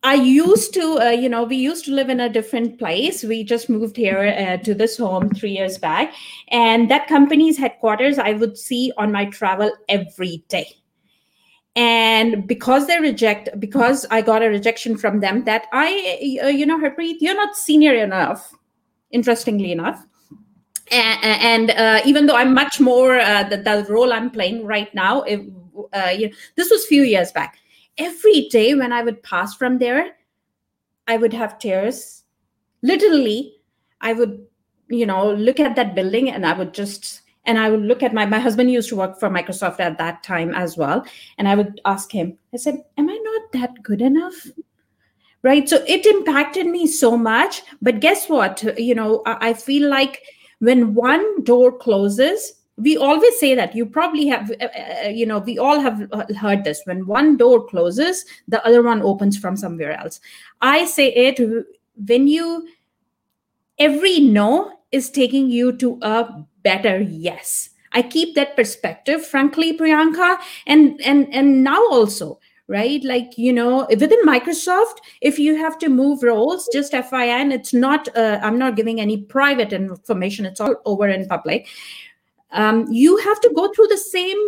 I 0.06 0.14
used 0.14 0.72
to, 0.74 1.00
uh, 1.00 1.10
you 1.10 1.28
know, 1.28 1.42
we 1.42 1.56
used 1.56 1.84
to 1.86 1.90
live 1.90 2.08
in 2.08 2.20
a 2.20 2.28
different 2.28 2.78
place. 2.78 3.24
We 3.24 3.42
just 3.42 3.68
moved 3.68 3.96
here 3.96 4.20
uh, 4.38 4.62
to 4.62 4.72
this 4.72 4.96
home 4.96 5.30
three 5.30 5.50
years 5.50 5.78
back. 5.78 6.14
And 6.52 6.88
that 6.92 7.08
company's 7.08 7.58
headquarters 7.58 8.16
I 8.16 8.34
would 8.34 8.56
see 8.56 8.92
on 8.98 9.10
my 9.10 9.24
travel 9.24 9.72
every 9.88 10.44
day. 10.46 10.76
And 11.74 12.46
because 12.46 12.86
they 12.86 13.00
reject, 13.00 13.48
because 13.58 14.06
I 14.12 14.20
got 14.22 14.44
a 14.44 14.48
rejection 14.48 14.96
from 14.96 15.18
them, 15.18 15.42
that 15.42 15.66
I, 15.72 16.38
uh, 16.40 16.46
you 16.46 16.66
know, 16.66 16.78
Harpreet, 16.78 17.16
you're 17.18 17.34
not 17.34 17.56
senior 17.56 17.94
enough, 17.94 18.54
interestingly 19.10 19.72
enough. 19.72 20.06
And, 20.92 21.24
and 21.24 21.70
uh, 21.72 22.00
even 22.04 22.26
though 22.26 22.36
I'm 22.36 22.54
much 22.54 22.78
more, 22.78 23.18
uh, 23.18 23.42
the, 23.42 23.56
the 23.56 23.84
role 23.92 24.12
I'm 24.12 24.30
playing 24.30 24.66
right 24.66 24.94
now, 24.94 25.22
uh, 25.22 26.10
you 26.10 26.28
know, 26.28 26.34
this 26.54 26.70
was 26.70 26.86
few 26.86 27.02
years 27.02 27.32
back 27.32 27.58
every 27.98 28.48
day 28.48 28.74
when 28.74 28.92
I 28.92 29.02
would 29.02 29.22
pass 29.22 29.54
from 29.54 29.78
there, 29.78 30.16
I 31.06 31.16
would 31.16 31.32
have 31.32 31.58
tears. 31.58 32.24
Literally, 32.82 33.54
I 34.00 34.12
would, 34.12 34.46
you 34.88 35.06
know, 35.06 35.32
look 35.32 35.60
at 35.60 35.76
that 35.76 35.94
building 35.94 36.30
and 36.30 36.46
I 36.46 36.52
would 36.52 36.74
just, 36.74 37.22
and 37.44 37.58
I 37.58 37.70
would 37.70 37.82
look 37.82 38.02
at 38.02 38.14
my, 38.14 38.26
my 38.26 38.38
husband 38.38 38.70
used 38.70 38.88
to 38.90 38.96
work 38.96 39.18
for 39.18 39.30
Microsoft 39.30 39.80
at 39.80 39.98
that 39.98 40.22
time 40.22 40.54
as 40.54 40.76
well. 40.76 41.04
And 41.38 41.48
I 41.48 41.54
would 41.54 41.80
ask 41.84 42.10
him, 42.10 42.38
I 42.52 42.56
said, 42.56 42.82
Am 42.98 43.08
I 43.08 43.18
not 43.22 43.52
that 43.52 43.82
good 43.82 44.02
enough? 44.02 44.46
Right. 45.42 45.68
So 45.68 45.84
it 45.86 46.04
impacted 46.06 46.66
me 46.66 46.88
so 46.88 47.16
much. 47.16 47.62
But 47.80 48.00
guess 48.00 48.28
what? 48.28 48.64
You 48.78 48.96
know, 48.96 49.22
I, 49.26 49.52
feel 49.52 49.88
like 49.88 50.22
when 50.58 50.94
one 50.94 51.44
door 51.44 51.70
closes, 51.70 52.54
we 52.76 52.96
always 52.96 53.38
say 53.40 53.54
that 53.54 53.74
you 53.74 53.86
probably 53.86 54.26
have 54.26 54.50
uh, 54.60 54.68
uh, 55.04 55.08
you 55.08 55.26
know 55.26 55.38
we 55.38 55.58
all 55.58 55.80
have 55.80 56.08
uh, 56.12 56.24
heard 56.34 56.64
this. 56.64 56.82
When 56.84 57.06
one 57.06 57.36
door 57.36 57.66
closes 57.66 58.24
the 58.48 58.64
other 58.66 58.82
one 58.82 59.02
opens 59.02 59.38
from 59.38 59.56
somewhere 59.56 59.92
else. 59.98 60.20
I 60.60 60.84
say 60.84 61.12
it 61.12 61.40
when 62.06 62.28
you 62.28 62.68
every 63.78 64.20
no 64.20 64.72
is 64.92 65.10
taking 65.10 65.50
you 65.50 65.76
to 65.78 65.98
a 66.02 66.44
better 66.62 67.00
yes. 67.00 67.70
I 67.92 68.02
keep 68.02 68.34
that 68.34 68.56
perspective 68.56 69.26
frankly 69.26 69.76
priyanka. 69.76 70.38
And 70.66 71.00
and 71.04 71.32
and 71.32 71.64
now 71.64 71.82
also 71.88 72.40
right? 72.68 73.02
Like 73.04 73.38
you 73.38 73.52
know 73.52 73.86
within 73.88 74.20
microsoft 74.26 74.96
if 75.22 75.38
you 75.38 75.56
have 75.56 75.78
to 75.78 75.88
move 75.88 76.22
roles 76.22 76.68
just 76.72 76.90
fin 76.90 77.52
it's 77.52 77.72
not 77.72 78.08
uh, 78.16 78.40
i'm 78.42 78.58
not 78.58 78.74
giving 78.74 79.00
any 79.00 79.18
private 79.18 79.72
information. 79.72 80.44
It's 80.44 80.60
all 80.60 80.74
over 80.84 81.08
in 81.08 81.26
public 81.26 81.68
um, 82.52 82.86
you 82.90 83.16
have 83.18 83.40
to 83.40 83.52
go 83.54 83.72
through 83.72 83.88
the 83.88 83.96
same 83.96 84.38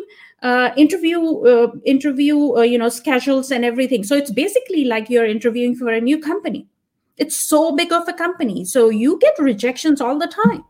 uh, 0.43 0.71
interview 0.77 1.45
uh, 1.45 1.73
interview 1.85 2.57
uh, 2.57 2.63
you 2.63 2.79
know 2.79 2.89
schedules 2.89 3.51
and 3.51 3.65
everything. 3.65 4.05
So 4.05 4.17
it's 4.17 4.31
basically 4.31 4.85
like 4.85 5.11
you're 5.11 5.27
interviewing 5.27 5.75
for 5.75 5.89
a 5.89 6.01
new 6.01 6.19
company. 6.21 6.67
It's 7.17 7.37
so 7.37 7.75
big 7.75 7.93
of 7.93 8.09
a 8.09 8.13
company. 8.13 8.65
So 8.65 8.89
you 8.91 9.19
get 9.19 9.35
rejections 9.39 10.01
all 10.01 10.19
the 10.19 10.29
time. 10.29 10.65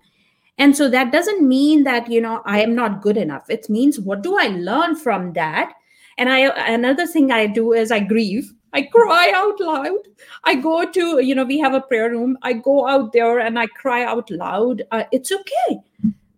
And 0.57 0.77
so 0.77 0.89
that 0.91 1.13
doesn't 1.13 1.47
mean 1.47 1.85
that 1.85 2.11
you 2.11 2.21
know 2.21 2.43
i 2.45 2.61
am 2.61 2.75
not 2.75 3.03
good 3.03 3.17
enough. 3.17 3.49
It 3.51 3.69
means 3.69 4.01
what 4.01 4.23
do 4.23 4.39
i 4.39 4.49
learn 4.49 4.97
from 4.97 5.33
that? 5.35 5.73
And 6.17 6.29
i 6.29 6.39
another 6.73 7.07
thing 7.07 7.31
i 7.31 7.47
do 7.47 7.73
is 7.73 7.93
i 7.93 8.01
grieve. 8.01 8.53
I 8.75 8.83
cry 8.83 9.33
out 9.35 9.61
loud. 9.61 10.09
I 10.45 10.55
go 10.55 10.91
to 10.91 11.21
you 11.23 11.35
know 11.35 11.45
we 11.45 11.59
have 11.59 11.75
a 11.75 11.81
prayer 11.83 12.11
room. 12.11 12.39
I 12.43 12.55
go 12.55 12.89
out 12.89 13.13
there 13.13 13.39
and 13.39 13.59
i 13.59 13.67
cry 13.67 14.05
out 14.05 14.31
loud. 14.31 14.83
Uh, 14.91 15.05
it's 15.13 15.31
okay 15.31 15.81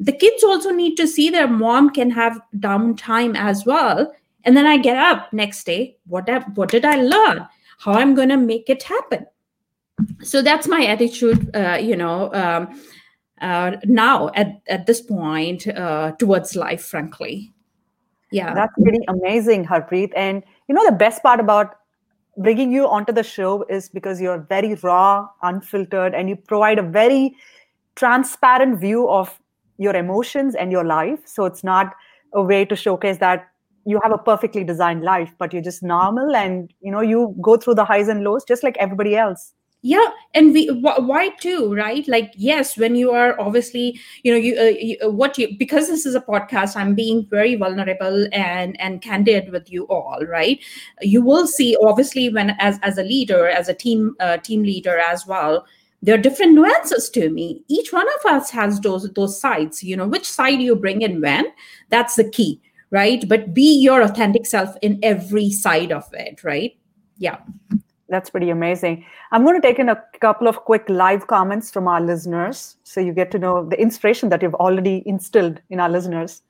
the 0.00 0.12
kids 0.12 0.42
also 0.42 0.70
need 0.70 0.96
to 0.96 1.06
see 1.06 1.28
their 1.28 1.46
mom 1.46 1.90
can 1.90 2.10
have 2.10 2.40
downtime 2.56 3.36
as 3.36 3.66
well. 3.66 4.12
And 4.44 4.56
then 4.56 4.66
i 4.66 4.78
get 4.78 4.96
up 4.96 5.32
next 5.32 5.64
day 5.64 5.98
what 6.06 6.28
what 6.56 6.70
did 6.70 6.84
i 6.84 6.96
learn? 6.96 7.46
How 7.78 7.92
i'm 7.92 8.14
going 8.14 8.30
to 8.30 8.38
make 8.38 8.70
it 8.70 8.82
happen. 8.82 9.26
So 10.22 10.40
that's 10.40 10.66
my 10.66 10.84
attitude 10.86 11.54
uh, 11.54 11.78
you 11.80 11.96
know 11.96 12.32
um, 12.32 12.80
uh, 13.42 13.76
now 13.84 14.30
at, 14.34 14.60
at 14.68 14.86
this 14.86 15.02
point 15.02 15.66
uh, 15.68 16.12
towards 16.12 16.56
life 16.56 16.82
frankly. 16.82 17.52
Yeah. 18.32 18.54
That's 18.54 18.72
pretty 18.80 19.04
amazing 19.08 19.66
harpreet. 19.66 20.12
And 20.16 20.42
you 20.68 20.74
know 20.74 20.86
the 20.86 20.96
best 20.96 21.22
part 21.22 21.40
about 21.40 21.76
bringing 22.38 22.72
you 22.72 22.86
onto 22.88 23.12
the 23.12 23.22
show 23.22 23.64
is 23.64 23.88
because 23.90 24.20
you're 24.20 24.38
very 24.38 24.74
raw 24.76 25.28
unfiltered 25.42 26.14
and 26.14 26.28
you 26.28 26.36
provide 26.36 26.78
a 26.78 26.82
very 26.82 27.34
transparent 27.96 28.80
view 28.80 29.08
of 29.08 29.39
your 29.80 29.96
emotions 29.96 30.54
and 30.54 30.70
your 30.70 30.84
life. 30.84 31.20
So 31.24 31.46
it's 31.46 31.64
not 31.64 31.94
a 32.34 32.42
way 32.42 32.64
to 32.66 32.76
showcase 32.76 33.16
that 33.18 33.48
you 33.86 33.98
have 34.02 34.12
a 34.12 34.18
perfectly 34.18 34.62
designed 34.62 35.02
life, 35.02 35.34
but 35.38 35.54
you're 35.54 35.62
just 35.62 35.82
normal 35.82 36.36
and 36.36 36.72
you 36.80 36.92
know 36.92 37.00
you 37.00 37.34
go 37.40 37.56
through 37.56 37.74
the 37.74 37.84
highs 37.84 38.08
and 38.08 38.22
lows 38.22 38.44
just 38.44 38.62
like 38.62 38.76
everybody 38.76 39.16
else. 39.16 39.54
Yeah 39.82 40.08
and 40.34 40.52
we 40.52 40.66
why 40.68 41.30
too 41.40 41.74
right? 41.74 42.06
Like 42.06 42.34
yes 42.36 42.76
when 42.76 42.94
you 42.94 43.10
are 43.12 43.40
obviously 43.40 43.98
you 44.22 44.30
know 44.30 44.38
you, 44.38 44.58
uh, 44.60 44.64
you, 44.64 44.98
uh, 45.02 45.10
what 45.10 45.38
you 45.38 45.56
because 45.58 45.88
this 45.88 46.04
is 46.04 46.14
a 46.14 46.20
podcast 46.20 46.76
i'm 46.76 46.94
being 46.94 47.26
very 47.30 47.54
vulnerable 47.56 48.26
and 48.32 48.78
and 48.78 49.00
candid 49.00 49.50
with 49.50 49.72
you 49.72 49.84
all 49.84 50.20
right? 50.28 50.62
You 51.00 51.22
will 51.22 51.46
see 51.46 51.74
obviously 51.82 52.28
when 52.28 52.50
as 52.58 52.78
as 52.82 52.98
a 52.98 53.02
leader 53.02 53.48
as 53.48 53.70
a 53.70 53.74
team 53.74 54.14
uh, 54.20 54.36
team 54.36 54.62
leader 54.62 54.98
as 54.98 55.26
well 55.26 55.64
there 56.02 56.14
are 56.14 56.18
different 56.18 56.54
nuances 56.54 57.10
to 57.10 57.30
me. 57.30 57.62
Each 57.68 57.92
one 57.92 58.06
of 58.18 58.32
us 58.32 58.50
has 58.50 58.80
those 58.80 59.10
those 59.12 59.40
sides 59.40 59.82
you 59.82 59.96
know 59.96 60.08
which 60.08 60.28
side 60.28 60.60
you 60.60 60.76
bring 60.76 61.02
in 61.02 61.20
when 61.20 61.46
that's 61.88 62.16
the 62.16 62.28
key 62.28 62.60
right? 62.90 63.28
But 63.28 63.54
be 63.54 63.80
your 63.80 64.02
authentic 64.02 64.46
self 64.46 64.76
in 64.82 64.98
every 65.02 65.50
side 65.50 65.92
of 65.92 66.04
it 66.12 66.42
right? 66.42 66.76
Yeah. 67.18 67.38
That's 68.08 68.28
pretty 68.28 68.50
amazing. 68.50 69.04
I'm 69.30 69.44
going 69.44 69.60
to 69.60 69.64
take 69.64 69.78
in 69.78 69.88
a 69.88 70.02
couple 70.20 70.48
of 70.48 70.56
quick 70.56 70.88
live 70.88 71.28
comments 71.28 71.70
from 71.70 71.86
our 71.86 72.00
listeners 72.00 72.76
so 72.82 73.00
you 73.00 73.12
get 73.12 73.30
to 73.30 73.38
know 73.38 73.64
the 73.68 73.80
inspiration 73.80 74.30
that 74.30 74.42
you've 74.42 74.56
already 74.56 75.04
instilled 75.06 75.60
in 75.70 75.78
our 75.78 75.88
listeners. 75.88 76.42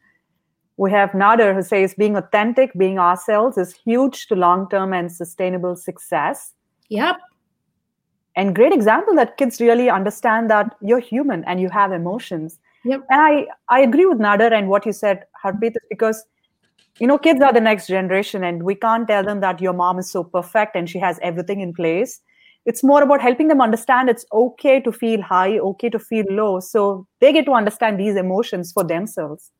We 0.79 0.91
have 0.93 1.11
Nader 1.11 1.55
who 1.55 1.63
says 1.63 1.93
being 1.93 2.17
authentic, 2.17 2.73
being 2.79 2.99
ourselves 2.99 3.59
is 3.59 3.75
huge 3.75 4.27
to 4.29 4.37
long 4.37 4.71
term 4.71 4.95
and 4.95 5.13
sustainable 5.13 5.77
success. 5.77 6.55
Yep 6.89 7.19
and 8.37 8.55
great 8.55 8.73
example 8.73 9.15
that 9.17 9.37
kids 9.37 9.61
really 9.61 9.91
understand 9.91 10.51
that 10.51 10.77
you're 10.81 11.01
human 11.01 11.45
and 11.45 11.61
you 11.61 11.69
have 11.69 11.93
emotions. 11.93 12.59
Yep. 12.85 13.05
and 13.11 13.21
i 13.21 13.47
i 13.69 13.81
agree 13.81 14.07
with 14.07 14.19
nader 14.19 14.51
and 14.59 14.69
what 14.69 14.87
you 14.87 14.93
said 14.93 15.25
harpreet 15.45 15.75
because 15.91 16.25
you 16.99 17.07
know 17.07 17.19
kids 17.19 17.43
are 17.43 17.53
the 17.53 17.61
next 17.61 17.89
generation 17.89 18.43
and 18.43 18.63
we 18.63 18.75
can't 18.75 19.07
tell 19.07 19.23
them 19.23 19.41
that 19.41 19.61
your 19.61 19.75
mom 19.75 19.99
is 19.99 20.11
so 20.11 20.25
perfect 20.25 20.77
and 20.77 20.89
she 20.89 20.99
has 20.99 21.19
everything 21.23 21.61
in 21.61 21.75
place. 21.75 22.21
It's 22.67 22.83
more 22.85 23.03
about 23.03 23.23
helping 23.23 23.49
them 23.49 23.61
understand 23.61 24.11
it's 24.11 24.25
okay 24.33 24.81
to 24.81 24.93
feel 24.93 25.23
high 25.23 25.59
okay 25.59 25.91
to 25.91 25.99
feel 25.99 26.25
low. 26.31 26.61
So 26.61 27.07
they 27.21 27.33
get 27.33 27.45
to 27.47 27.53
understand 27.53 28.01
these 28.01 28.17
emotions 28.17 28.73
for 28.73 28.85
themselves. 28.85 29.51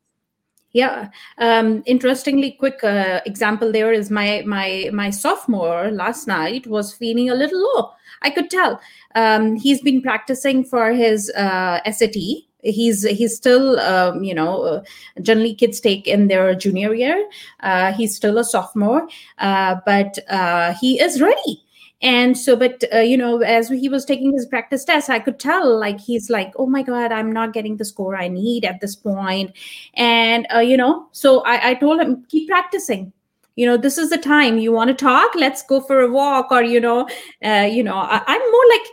Yeah. 0.73 1.09
Um, 1.37 1.83
interestingly 1.85 2.51
quick 2.51 2.83
uh, 2.83 3.21
example 3.25 3.71
there 3.71 3.91
is 3.91 4.09
my 4.09 4.43
my 4.45 4.89
my 4.93 5.09
sophomore 5.09 5.91
last 5.91 6.27
night 6.27 6.67
was 6.67 6.93
feeling 6.93 7.29
a 7.29 7.35
little 7.35 7.61
low 7.61 7.91
i 8.21 8.29
could 8.29 8.49
tell. 8.49 8.79
Um, 9.15 9.55
he's 9.55 9.81
been 9.81 10.01
practicing 10.01 10.63
for 10.63 10.91
his 10.93 11.29
uh, 11.31 11.79
sat 11.91 12.15
he's 12.63 13.03
he's 13.03 13.35
still 13.35 13.79
um, 13.79 14.23
you 14.23 14.33
know 14.33 14.61
uh, 14.61 14.83
generally 15.21 15.53
kids 15.53 15.79
take 15.79 16.07
in 16.07 16.27
their 16.27 16.55
junior 16.55 16.93
year. 16.93 17.29
Uh, 17.61 17.93
he's 17.93 18.15
still 18.15 18.37
a 18.37 18.43
sophomore 18.43 19.07
uh, 19.39 19.75
but 19.85 20.19
uh, 20.29 20.73
he 20.79 20.99
is 20.99 21.21
ready. 21.21 21.63
And 22.03 22.35
so 22.35 22.55
but 22.55 22.83
uh, 22.91 22.99
you 22.99 23.15
know 23.15 23.41
as 23.41 23.69
he 23.69 23.87
was 23.87 24.05
taking 24.05 24.33
his 24.33 24.47
practice 24.47 24.83
test 24.83 25.07
i 25.07 25.19
could 25.19 25.39
tell 25.39 25.79
like 25.79 25.99
he's 25.99 26.31
like 26.31 26.51
oh 26.55 26.65
my 26.65 26.81
god 26.81 27.11
i'm 27.11 27.31
not 27.31 27.53
getting 27.53 27.77
the 27.77 27.85
score 27.85 28.15
i 28.15 28.27
need 28.27 28.65
at 28.65 28.81
this 28.81 28.95
point. 28.95 29.51
And 29.93 30.47
uh, 30.53 30.59
you 30.59 30.77
know 30.77 31.07
so 31.11 31.41
I, 31.41 31.69
I 31.69 31.73
told 31.75 32.01
him 32.01 32.25
keep 32.27 32.49
practicing 32.49 33.13
you 33.61 33.67
know 33.67 33.77
this 33.77 33.99
is 34.03 34.09
the 34.09 34.17
time. 34.17 34.57
You 34.57 34.71
want 34.71 34.87
to 34.89 34.95
talk? 34.95 35.35
Let's 35.35 35.61
go 35.71 35.79
for 35.81 36.01
a 36.01 36.09
walk 36.11 36.51
or 36.51 36.63
you 36.63 36.79
know 36.79 37.07
uh, 37.45 37.67
you 37.71 37.83
know 37.83 37.95
I, 37.95 38.21
am 38.35 38.51
more 38.53 38.67
like 38.69 38.87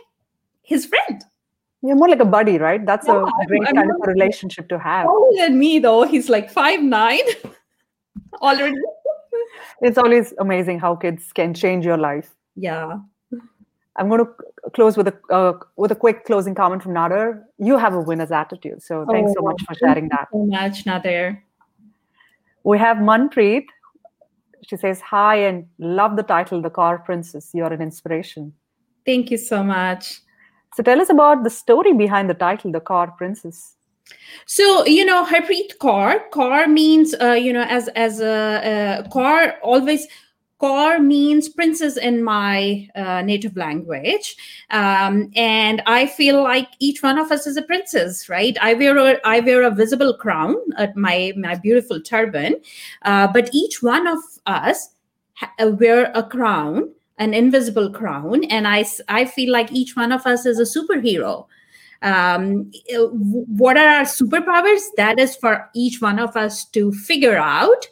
his 0.61 0.85
friend. 0.85 1.23
You're 1.81 1.95
more 1.95 2.09
like 2.09 2.19
a 2.19 2.31
buddy 2.33 2.59
right? 2.59 2.85
That's 2.85 3.07
yeah, 3.07 3.23
a 3.23 3.47
great 3.47 3.63
I'm, 3.67 3.75
kind 3.75 3.89
of 3.89 3.95
a 4.03 4.11
relationship 4.11 4.69
to 4.69 4.77
have. 4.77 5.07
Older 5.07 5.37
than 5.37 5.57
me 5.57 5.79
though? 5.79 6.03
He's 6.03 6.29
like 6.29 6.51
five 6.51 6.83
nine 6.83 7.31
already. 8.41 8.75
It's 9.81 9.97
always 9.97 10.33
amazing 10.37 10.79
how 10.79 10.95
kids 10.95 11.31
can 11.33 11.55
change 11.55 11.83
your 11.83 11.97
life. 11.97 12.29
Yeah. 12.55 12.99
I'm 13.95 14.07
going 14.07 14.23
to 14.23 14.71
close 14.75 14.97
with 14.97 15.07
a 15.07 15.15
uh, 15.31 15.53
with 15.77 15.91
a 15.91 15.95
quick 15.95 16.25
closing 16.25 16.53
comment 16.53 16.83
from 16.83 16.93
nader. 16.93 17.41
You 17.57 17.77
have 17.77 17.95
a 17.95 18.01
winner's 18.11 18.31
attitude 18.31 18.83
so 18.83 19.03
thanks 19.09 19.31
oh, 19.31 19.39
so 19.39 19.43
much 19.49 19.61
for 19.67 19.75
sharing 19.81 20.09
that. 20.09 20.27
so 20.31 20.45
much 20.45 20.85
nader. 20.85 21.41
We 22.63 22.77
have 22.77 22.97
manpreet 22.97 23.65
she 24.69 24.77
says 24.77 25.01
hi 25.01 25.35
and 25.35 25.65
love 25.79 26.15
the 26.15 26.23
title 26.31 26.61
the 26.61 26.69
Kaur 26.69 27.03
princess 27.03 27.49
you're 27.53 27.73
an 27.73 27.81
inspiration 27.81 28.53
thank 29.05 29.31
you 29.31 29.37
so 29.37 29.63
much 29.63 30.21
so 30.75 30.83
tell 30.83 31.01
us 31.01 31.09
about 31.09 31.43
the 31.43 31.49
story 31.49 31.93
behind 31.93 32.29
the 32.29 32.39
title 32.45 32.71
the 32.71 32.81
Kaur 32.91 33.17
princess 33.17 33.75
So 34.45 34.85
you 34.85 35.05
know, 35.05 35.25
Harpreet 35.25 35.77
Kaur. 35.81 36.13
Kaur 36.31 36.67
means 36.67 37.13
uh, 37.21 37.33
you 37.33 37.53
know 37.53 37.63
as 37.63 37.89
as 37.89 38.19
a, 38.19 39.05
Kaur 39.15 39.53
always. 39.61 40.07
Kaur 40.59 41.01
means 41.01 41.47
princess 41.47 41.95
in 41.95 42.21
my 42.21 42.87
uh, 42.93 43.21
native 43.21 43.55
language, 43.55 44.35
um, 44.71 45.31
and 45.35 45.81
I 45.85 46.05
feel 46.05 46.43
like 46.43 46.67
each 46.79 47.01
one 47.01 47.17
of 47.17 47.31
us 47.31 47.47
is 47.47 47.55
a 47.55 47.61
princess, 47.61 48.27
right? 48.27 48.57
I 48.61 48.73
wear 48.73 48.97
a 48.97 49.19
I 49.23 49.39
wear 49.39 49.63
a 49.63 49.71
visible 49.71 50.13
crown 50.17 50.55
at 50.77 50.97
my 50.97 51.31
my 51.37 51.55
beautiful 51.55 52.01
turban, 52.01 52.57
uh, 53.03 53.27
but 53.31 53.49
each 53.53 53.81
one 53.81 54.05
of 54.05 54.19
us 54.47 54.89
ha- 55.35 55.53
uh, 55.59 55.71
wear 55.71 56.11
a 56.13 56.23
crown, 56.23 56.91
an 57.19 57.33
invisible 57.33 57.89
crown, 57.91 58.43
and 58.45 58.67
I 58.67 58.83
I 59.07 59.23
feel 59.25 59.53
like 59.53 59.71
each 59.71 59.95
one 59.95 60.11
of 60.11 60.25
us 60.25 60.45
is 60.45 60.59
a 60.59 60.79
superhero. 60.79 61.47
Um, 62.01 62.71
what 63.21 63.77
are 63.77 63.87
our 63.87 64.03
superpowers? 64.03 64.81
That 64.97 65.19
is 65.19 65.35
for 65.35 65.69
each 65.73 66.01
one 66.01 66.19
of 66.19 66.35
us 66.37 66.65
to 66.65 66.91
figure 66.93 67.37
out 67.37 67.87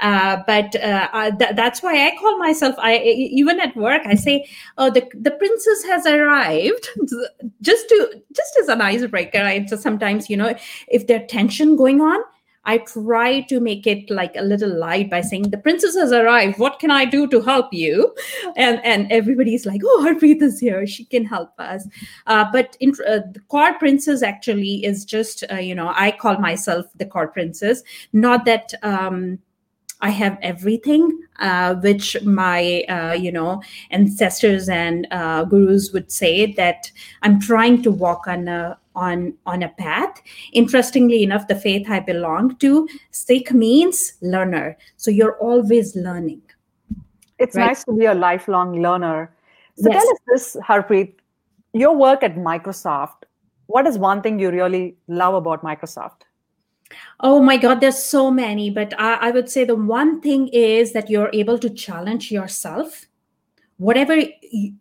uh, 0.00 0.42
but 0.46 0.74
uh, 0.82 1.30
th- 1.38 1.54
that's 1.54 1.82
why 1.82 2.06
I 2.06 2.16
call 2.18 2.38
myself. 2.38 2.74
I 2.78 2.98
even 2.98 3.60
at 3.60 3.76
work 3.76 4.02
I 4.06 4.14
say, 4.14 4.48
"Oh, 4.78 4.90
the 4.90 5.06
the 5.14 5.30
princess 5.32 5.84
has 5.84 6.06
arrived," 6.06 6.88
just 7.60 7.88
to 7.88 8.22
just 8.34 8.58
as 8.60 8.68
an 8.68 8.80
icebreaker. 8.80 9.42
I 9.42 9.60
just 9.60 9.82
sometimes 9.82 10.30
you 10.30 10.36
know 10.36 10.54
if 10.88 11.06
there's 11.06 11.30
tension 11.30 11.76
going 11.76 12.00
on, 12.00 12.20
I 12.64 12.78
try 12.78 13.40
to 13.42 13.58
make 13.58 13.86
it 13.86 14.10
like 14.10 14.36
a 14.36 14.42
little 14.42 14.74
light 14.74 15.10
by 15.10 15.22
saying 15.22 15.50
the 15.50 15.58
princess 15.58 15.96
has 15.96 16.12
arrived. 16.12 16.58
What 16.58 16.78
can 16.78 16.90
I 16.90 17.04
do 17.04 17.26
to 17.28 17.40
help 17.40 17.72
you? 17.72 18.14
And 18.56 18.84
and 18.84 19.10
everybody's 19.10 19.64
like, 19.64 19.80
oh, 19.84 20.06
Harpreet 20.06 20.42
is 20.42 20.60
here. 20.60 20.86
She 20.86 21.04
can 21.04 21.24
help 21.24 21.52
us. 21.58 21.86
Uh, 22.26 22.44
but 22.52 22.76
in, 22.80 22.90
uh, 23.06 23.20
the 23.32 23.40
Kaur 23.50 23.78
princess 23.78 24.22
actually 24.22 24.84
is 24.84 25.04
just 25.04 25.44
uh, 25.50 25.56
you 25.56 25.74
know 25.74 25.92
I 25.94 26.10
call 26.12 26.38
myself 26.38 26.86
the 26.96 27.06
Kaur 27.06 27.32
princess. 27.32 27.82
Not 28.12 28.44
that. 28.44 28.72
Um, 28.82 29.38
I 30.02 30.10
have 30.10 30.38
everything, 30.42 31.10
uh, 31.38 31.74
which 31.76 32.16
my 32.22 32.82
uh, 32.88 33.12
you 33.12 33.32
know 33.32 33.62
ancestors 33.90 34.68
and 34.68 35.06
uh, 35.10 35.44
gurus 35.44 35.92
would 35.92 36.10
say 36.10 36.52
that 36.54 36.90
I'm 37.22 37.40
trying 37.40 37.82
to 37.82 37.90
walk 37.90 38.26
on 38.26 38.48
a 38.48 38.78
on 38.94 39.34
on 39.46 39.62
a 39.62 39.68
path. 39.68 40.22
Interestingly 40.52 41.22
enough 41.22 41.48
the 41.48 41.56
faith 41.56 41.88
i 41.90 42.00
belong 42.00 42.56
to 42.56 42.88
sikh 43.10 43.52
means 43.52 44.14
learner. 44.22 44.76
So 44.96 45.10
you're 45.10 45.36
always 45.38 45.96
learning. 45.96 46.42
It's 47.38 47.56
right? 47.56 47.68
nice 47.68 47.84
to 47.84 47.92
be 47.92 48.04
a 48.06 48.14
lifelong 48.14 48.82
learner. 48.82 49.34
So 49.76 49.90
yes. 49.90 50.02
tell 50.02 50.12
us 50.12 50.18
this 50.26 50.56
harpreet 50.66 51.14
your 51.72 51.96
work 51.96 52.22
at 52.22 52.36
microsoft 52.36 53.22
what 53.66 53.86
is 53.86 53.98
one 53.98 54.20
thing 54.22 54.38
you 54.38 54.50
really 54.50 54.96
love 55.06 55.34
about 55.34 55.62
microsoft 55.62 56.22
Oh 57.20 57.40
my 57.40 57.56
God, 57.56 57.80
there's 57.80 58.02
so 58.02 58.30
many, 58.30 58.70
but 58.70 58.92
I, 58.98 59.14
I, 59.14 59.30
would 59.30 59.48
say 59.50 59.64
the 59.64 59.76
one 59.76 60.20
thing 60.20 60.48
is 60.48 60.92
that 60.92 61.10
you're 61.10 61.30
able 61.32 61.58
to 61.58 61.70
challenge 61.70 62.30
yourself. 62.30 63.06
Whatever 63.76 64.20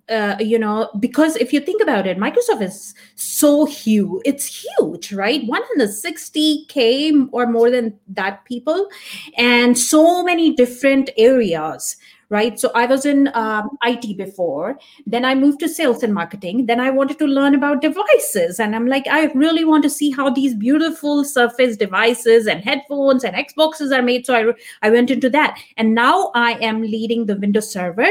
uh, 0.10 0.36
you 0.40 0.60
know 0.60 0.90
because 1.00 1.36
if 1.38 1.54
you 1.54 1.62
think 1.62 1.82
about 1.82 2.06
it 2.08 2.18
microsoft 2.18 2.62
is 2.62 2.94
so 3.16 3.66
huge 3.66 4.22
it's 4.26 4.46
huge 4.46 5.14
right? 5.14 5.42
160k 5.48 7.30
or 7.32 7.46
more 7.46 7.72
than 7.72 7.98
that 8.10 8.44
people 8.46 8.90
and 9.38 9.78
so 9.78 10.24
many 10.24 10.54
different 10.54 11.12
areas 11.18 11.96
right? 12.30 12.60
So 12.60 12.72
i 12.76 12.86
was 12.86 13.06
in 13.06 13.30
um, 13.34 13.78
it 13.84 14.18
before. 14.18 14.78
Then 15.06 15.26
i 15.26 15.36
moved 15.36 15.60
to 15.62 15.70
sales 15.70 16.04
and 16.04 16.14
marketing. 16.14 16.66
Then 16.68 16.80
i 16.80 16.90
wanted 16.90 17.20
to 17.20 17.26
learn 17.26 17.56
about 17.56 17.82
devices. 17.82 18.60
And 18.60 18.76
i'm 18.76 18.88
like 18.88 19.08
i 19.08 19.26
really 19.46 19.66
want 19.66 19.84
to 19.84 19.90
see 19.90 20.12
how 20.12 20.30
these 20.30 20.56
beautiful 20.56 21.24
surface 21.26 21.78
devices 21.78 22.48
and 22.48 22.64
headphones 22.64 23.24
and 23.24 23.36
xboxes 23.36 23.96
are 23.98 24.02
made. 24.02 24.26
So 24.26 24.36
i, 24.36 24.54
I 24.88 24.90
went 24.90 25.12
into 25.12 25.30
that. 25.32 25.60
And 25.78 25.96
now 25.96 26.32
i 26.36 26.54
am 26.72 26.82
leading 26.82 27.26
the 27.26 27.36
windows 27.36 27.72
server. 27.72 28.10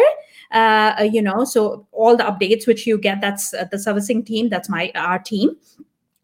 Uh, 0.51 0.95
uh, 0.99 1.03
you 1.03 1.21
know 1.21 1.45
so 1.45 1.87
all 1.93 2.17
the 2.17 2.25
updates 2.25 2.67
which 2.67 2.87
you 2.87 2.97
get 2.97 3.21
that's 3.21 3.53
uh, 3.53 3.67
the 3.71 3.79
servicing 3.79 4.25
team 4.25 4.49
that's 4.49 4.71
my 4.71 4.91
our 4.95 5.19
team 5.19 5.55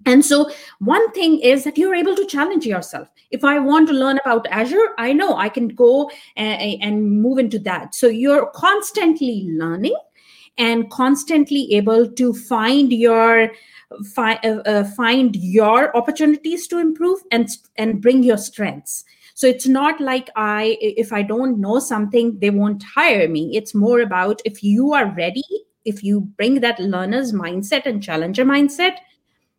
and 0.06 0.24
so 0.24 0.50
one 0.78 1.10
thing 1.12 1.40
is 1.40 1.64
that 1.64 1.78
you're 1.78 1.94
able 1.94 2.16
to 2.16 2.26
challenge 2.26 2.66
yourself. 2.66 3.08
If 3.30 3.44
i 3.44 3.58
want 3.58 3.88
to 3.88 3.94
learn 3.94 4.18
about 4.24 4.46
azure 4.50 4.88
i 4.98 5.12
know 5.12 5.36
i 5.36 5.48
can 5.48 5.68
go 5.68 6.10
and, 6.36 6.82
and 6.82 7.20
move 7.22 7.38
into 7.38 7.58
that. 7.60 7.94
So 7.94 8.06
you're 8.06 8.46
constantly 8.50 9.48
learning 9.50 9.96
and 10.58 10.90
constantly 10.90 11.72
able 11.74 12.08
to 12.12 12.32
find 12.32 12.92
your 12.92 13.50
fi- 14.14 14.40
uh, 14.44 14.60
uh, 14.66 14.84
find 14.84 15.36
your 15.36 15.96
opportunities 15.96 16.66
to 16.68 16.78
improve 16.78 17.20
and 17.30 17.48
and 17.76 18.00
bring 18.00 18.22
your 18.22 18.38
strengths. 18.38 19.04
So 19.34 19.48
it's 19.48 19.66
not 19.66 20.00
like 20.00 20.30
I, 20.36 20.78
if 20.80 21.12
I 21.12 21.22
don't 21.22 21.60
know 21.60 21.80
something, 21.80 22.38
they 22.38 22.50
won't 22.50 22.84
hire 22.84 23.28
me. 23.28 23.50
It's 23.56 23.74
more 23.74 24.00
about 24.00 24.40
if 24.44 24.62
you 24.62 24.92
are 24.92 25.12
ready, 25.12 25.42
if 25.84 26.04
you 26.04 26.20
bring 26.20 26.60
that 26.60 26.78
learner's 26.78 27.32
mindset 27.32 27.84
and 27.84 28.00
challenger 28.00 28.44
mindset, 28.44 28.98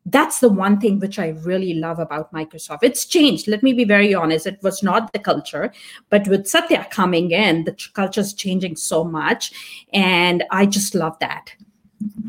that's 0.06 0.39
the 0.39 0.50
one 0.50 0.80
thing 0.80 1.00
which 1.00 1.18
I 1.18 1.30
really 1.30 1.74
love 1.74 2.00
about 2.00 2.32
Microsoft. 2.32 2.80
It's 2.84 3.06
changed. 3.06 3.48
Let 3.48 3.63
me 3.63 3.74
be 3.74 3.86
very 3.86 4.13
honest. 4.13 4.46
It 4.46 4.60
was 4.62 4.84
not 4.84 5.12
the 5.13 5.20
culture, 5.20 5.74
but 6.10 6.28
with 6.28 6.48
Satya 6.48 6.88
coming 6.91 7.32
in, 7.32 7.63
the 7.63 7.76
culture 7.94 8.22
is 8.22 8.34
changing 8.34 8.76
so 8.76 9.04
much. 9.04 9.52
And 9.94 10.44
I 10.52 10.68
just 10.68 10.94
love 10.94 11.18
that. 11.20 11.54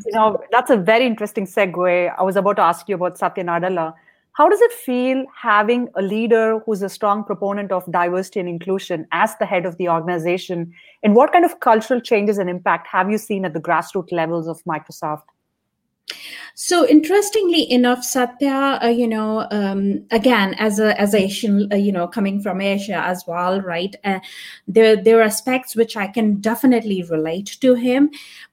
You 0.07 0.13
know, 0.13 0.43
that's 0.51 0.71
a 0.71 0.77
very 0.77 1.07
interesting 1.07 1.47
segue. 1.47 2.15
I 2.17 2.23
was 2.23 2.37
about 2.37 2.57
to 2.57 2.63
ask 2.63 2.89
you 2.89 2.95
about 2.95 3.19
Satya 3.19 3.45
Nadella 3.45 3.95
how 4.37 4.51
does 4.51 4.61
it 4.61 4.73
feel 4.73 5.25
having 5.35 5.89
a 5.95 6.03
leader 6.03 6.59
who's 6.67 6.83
a 6.83 6.91
strong 6.91 7.25
proponent 7.25 7.73
of 7.73 7.91
diversity 7.91 8.39
and 8.39 8.51
inclusion 8.51 9.07
as 9.11 9.35
the 9.39 9.47
head 9.47 9.65
of 9.65 9.79
the 9.79 9.89
organization? 9.89 10.75
And 11.03 11.17
what 11.17 11.33
kind 11.33 11.47
of 11.47 11.61
cultural 11.61 12.03
changes 12.03 12.37
and 12.37 12.51
impact 12.51 12.87
have 12.89 13.11
you 13.11 13.17
seen 13.17 13.47
at 13.47 13.55
the 13.55 13.61
grassroots 13.61 14.13
levels 14.13 14.47
of 14.47 14.63
Microsoft? 14.65 15.23
So 16.59 16.89
interestingly 16.89 17.71
enough, 17.71 18.03
Satya, 18.03 18.79
uh, 18.83 18.87
you 18.87 19.07
know, 19.07 19.47
um, 19.51 20.07
again 20.11 20.55
as 20.55 20.79
a 20.79 20.99
as 20.99 21.15
Asian, 21.15 21.71
uh, 21.71 21.77
you 21.77 21.93
know, 21.93 22.09
coming 22.09 22.41
from 22.41 22.63
Asia 22.63 22.97
as 22.97 23.23
well, 23.27 23.61
right? 23.61 23.95
Uh, 24.05 24.21
there 24.67 24.97
there 24.97 25.19
are 25.19 25.23
aspects 25.25 25.77
which 25.77 25.99
I 25.99 26.07
can 26.07 26.41
definitely 26.41 27.03
relate 27.03 27.59
to 27.61 27.75
him, 27.75 28.09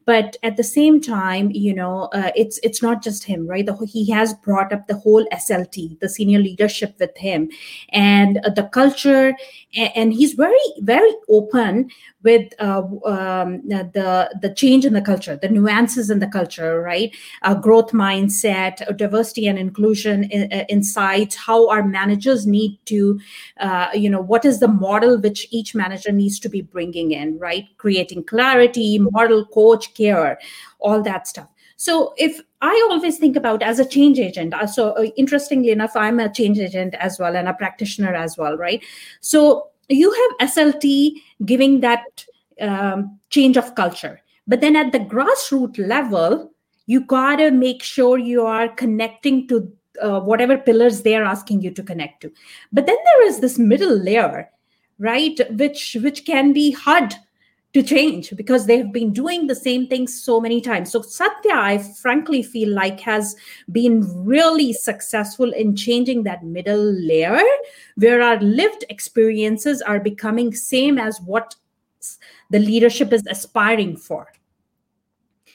but 0.05 0.37
at 0.43 0.57
the 0.57 0.63
same 0.63 1.01
time, 1.01 1.51
you 1.51 1.73
know, 1.73 2.09
uh, 2.13 2.31
it's 2.35 2.59
it's 2.63 2.81
not 2.81 3.03
just 3.03 3.23
him, 3.23 3.47
right? 3.47 3.65
The, 3.65 3.75
he 3.85 4.09
has 4.11 4.33
brought 4.33 4.73
up 4.73 4.87
the 4.87 4.97
whole 4.97 5.25
SLT, 5.31 5.99
the 5.99 6.09
senior 6.09 6.39
leadership 6.39 6.95
with 6.99 7.15
him, 7.17 7.49
and 7.89 8.39
uh, 8.43 8.49
the 8.49 8.63
culture, 8.63 9.35
and, 9.75 9.91
and 9.95 10.13
he's 10.13 10.33
very 10.33 10.57
very 10.79 11.11
open 11.29 11.89
with 12.23 12.53
uh, 12.59 12.83
um, 13.05 13.67
the 13.67 14.29
the 14.41 14.53
change 14.53 14.85
in 14.85 14.93
the 14.93 15.01
culture, 15.01 15.35
the 15.35 15.49
nuances 15.49 16.09
in 16.09 16.19
the 16.19 16.27
culture, 16.27 16.81
right? 16.81 17.15
Uh, 17.41 17.53
growth 17.53 17.91
mindset, 17.91 18.81
uh, 18.87 18.91
diversity 18.93 19.47
and 19.47 19.59
inclusion 19.59 20.23
in, 20.25 20.51
uh, 20.51 20.65
insights, 20.69 21.35
how 21.35 21.69
our 21.69 21.83
managers 21.83 22.47
need 22.47 22.79
to, 22.85 23.19
uh, 23.59 23.87
you 23.93 24.09
know, 24.09 24.21
what 24.21 24.45
is 24.45 24.59
the 24.59 24.67
model 24.67 25.19
which 25.19 25.47
each 25.51 25.75
manager 25.75 26.11
needs 26.11 26.39
to 26.39 26.49
be 26.49 26.61
bringing 26.61 27.11
in, 27.11 27.37
right? 27.39 27.65
Creating 27.77 28.23
clarity, 28.23 28.99
model, 28.99 29.45
coach, 29.45 29.92
care, 29.93 30.39
all 30.79 31.01
that 31.03 31.27
stuff. 31.27 31.47
So 31.75 32.13
if 32.17 32.39
I 32.61 32.87
always 32.89 33.17
think 33.17 33.35
about 33.35 33.61
as 33.61 33.79
a 33.79 33.85
change 33.85 34.19
agent, 34.19 34.53
so 34.73 34.91
uh, 34.91 35.07
interestingly 35.17 35.71
enough, 35.71 35.95
I'm 35.95 36.19
a 36.19 36.31
change 36.31 36.59
agent 36.59 36.95
as 36.95 37.19
well 37.19 37.35
and 37.35 37.47
a 37.47 37.53
practitioner 37.53 38.13
as 38.13 38.37
well, 38.37 38.55
right? 38.57 38.83
So 39.19 39.67
you 39.89 40.11
have 40.11 40.49
SLT 40.49 41.15
giving 41.45 41.81
that 41.81 42.25
um, 42.61 43.19
change 43.29 43.57
of 43.57 43.75
culture. 43.75 44.21
But 44.47 44.61
then 44.61 44.75
at 44.75 44.91
the 44.91 44.99
grassroots 44.99 45.77
level, 45.77 46.51
you 46.85 47.05
got 47.05 47.37
to 47.37 47.51
make 47.51 47.81
sure 47.81 48.17
you 48.17 48.45
are 48.45 48.67
connecting 48.69 49.47
to 49.47 49.71
uh, 50.01 50.19
whatever 50.19 50.57
pillars 50.57 51.01
they're 51.01 51.23
asking 51.23 51.61
you 51.61 51.71
to 51.71 51.83
connect 51.83 52.21
to. 52.21 52.31
But 52.71 52.85
then 52.85 52.97
there 53.03 53.27
is 53.27 53.39
this 53.39 53.57
middle 53.59 53.95
layer, 53.95 54.49
right, 54.99 55.39
which 55.51 55.97
which 56.01 56.25
can 56.25 56.53
be 56.53 56.71
hard 56.71 57.13
to 57.73 57.81
change 57.81 58.35
because 58.35 58.67
they 58.67 58.77
have 58.77 58.93
been 58.93 59.11
doing 59.11 59.47
the 59.47 59.55
same 59.55 59.87
things 59.87 60.23
so 60.23 60.39
many 60.39 60.61
times. 60.61 60.91
So 60.91 61.01
Satya, 61.01 61.53
I 61.53 61.79
frankly 61.79 62.43
feel 62.43 62.69
like 62.69 62.99
has 62.99 63.35
been 63.71 64.01
really 64.23 64.73
successful 64.73 65.51
in 65.51 65.75
changing 65.75 66.23
that 66.23 66.43
middle 66.43 66.93
layer 66.93 67.41
where 67.95 68.21
our 68.21 68.39
lived 68.39 68.85
experiences 68.89 69.81
are 69.81 69.99
becoming 69.99 70.53
same 70.53 70.99
as 70.99 71.19
what 71.21 71.55
the 72.51 72.59
leadership 72.59 73.11
is 73.11 73.23
aspiring 73.27 73.97
for. 73.97 74.27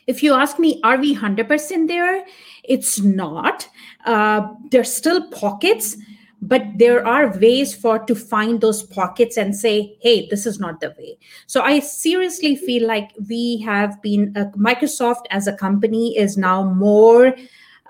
If 0.09 0.23
you 0.23 0.35
ask 0.35 0.59
me, 0.59 0.81
are 0.83 0.97
we 0.97 1.15
100% 1.15 1.87
there? 1.87 2.25
It's 2.65 2.99
not. 2.99 3.69
Uh, 4.05 4.55
there's 4.71 4.93
still 4.93 5.31
pockets 5.31 5.97
but 6.41 6.63
there 6.77 7.07
are 7.07 7.37
ways 7.39 7.75
for 7.75 7.99
to 7.99 8.15
find 8.15 8.61
those 8.61 8.83
pockets 8.83 9.37
and 9.37 9.57
say 9.57 9.97
hey 10.01 10.29
this 10.29 10.47
is 10.47 10.61
not 10.61 10.81
the 10.81 10.95
way. 10.99 11.19
So 11.47 11.63
i 11.63 11.81
seriously 11.81 12.57
feel 12.57 12.87
like 12.87 13.11
we 13.29 13.59
have 13.59 14.01
been 14.03 14.33
uh, 14.37 14.47
microsoft 14.57 15.27
as 15.31 15.47
a 15.47 15.57
company 15.57 16.17
is 16.17 16.37
now 16.37 16.63
more 16.65 17.35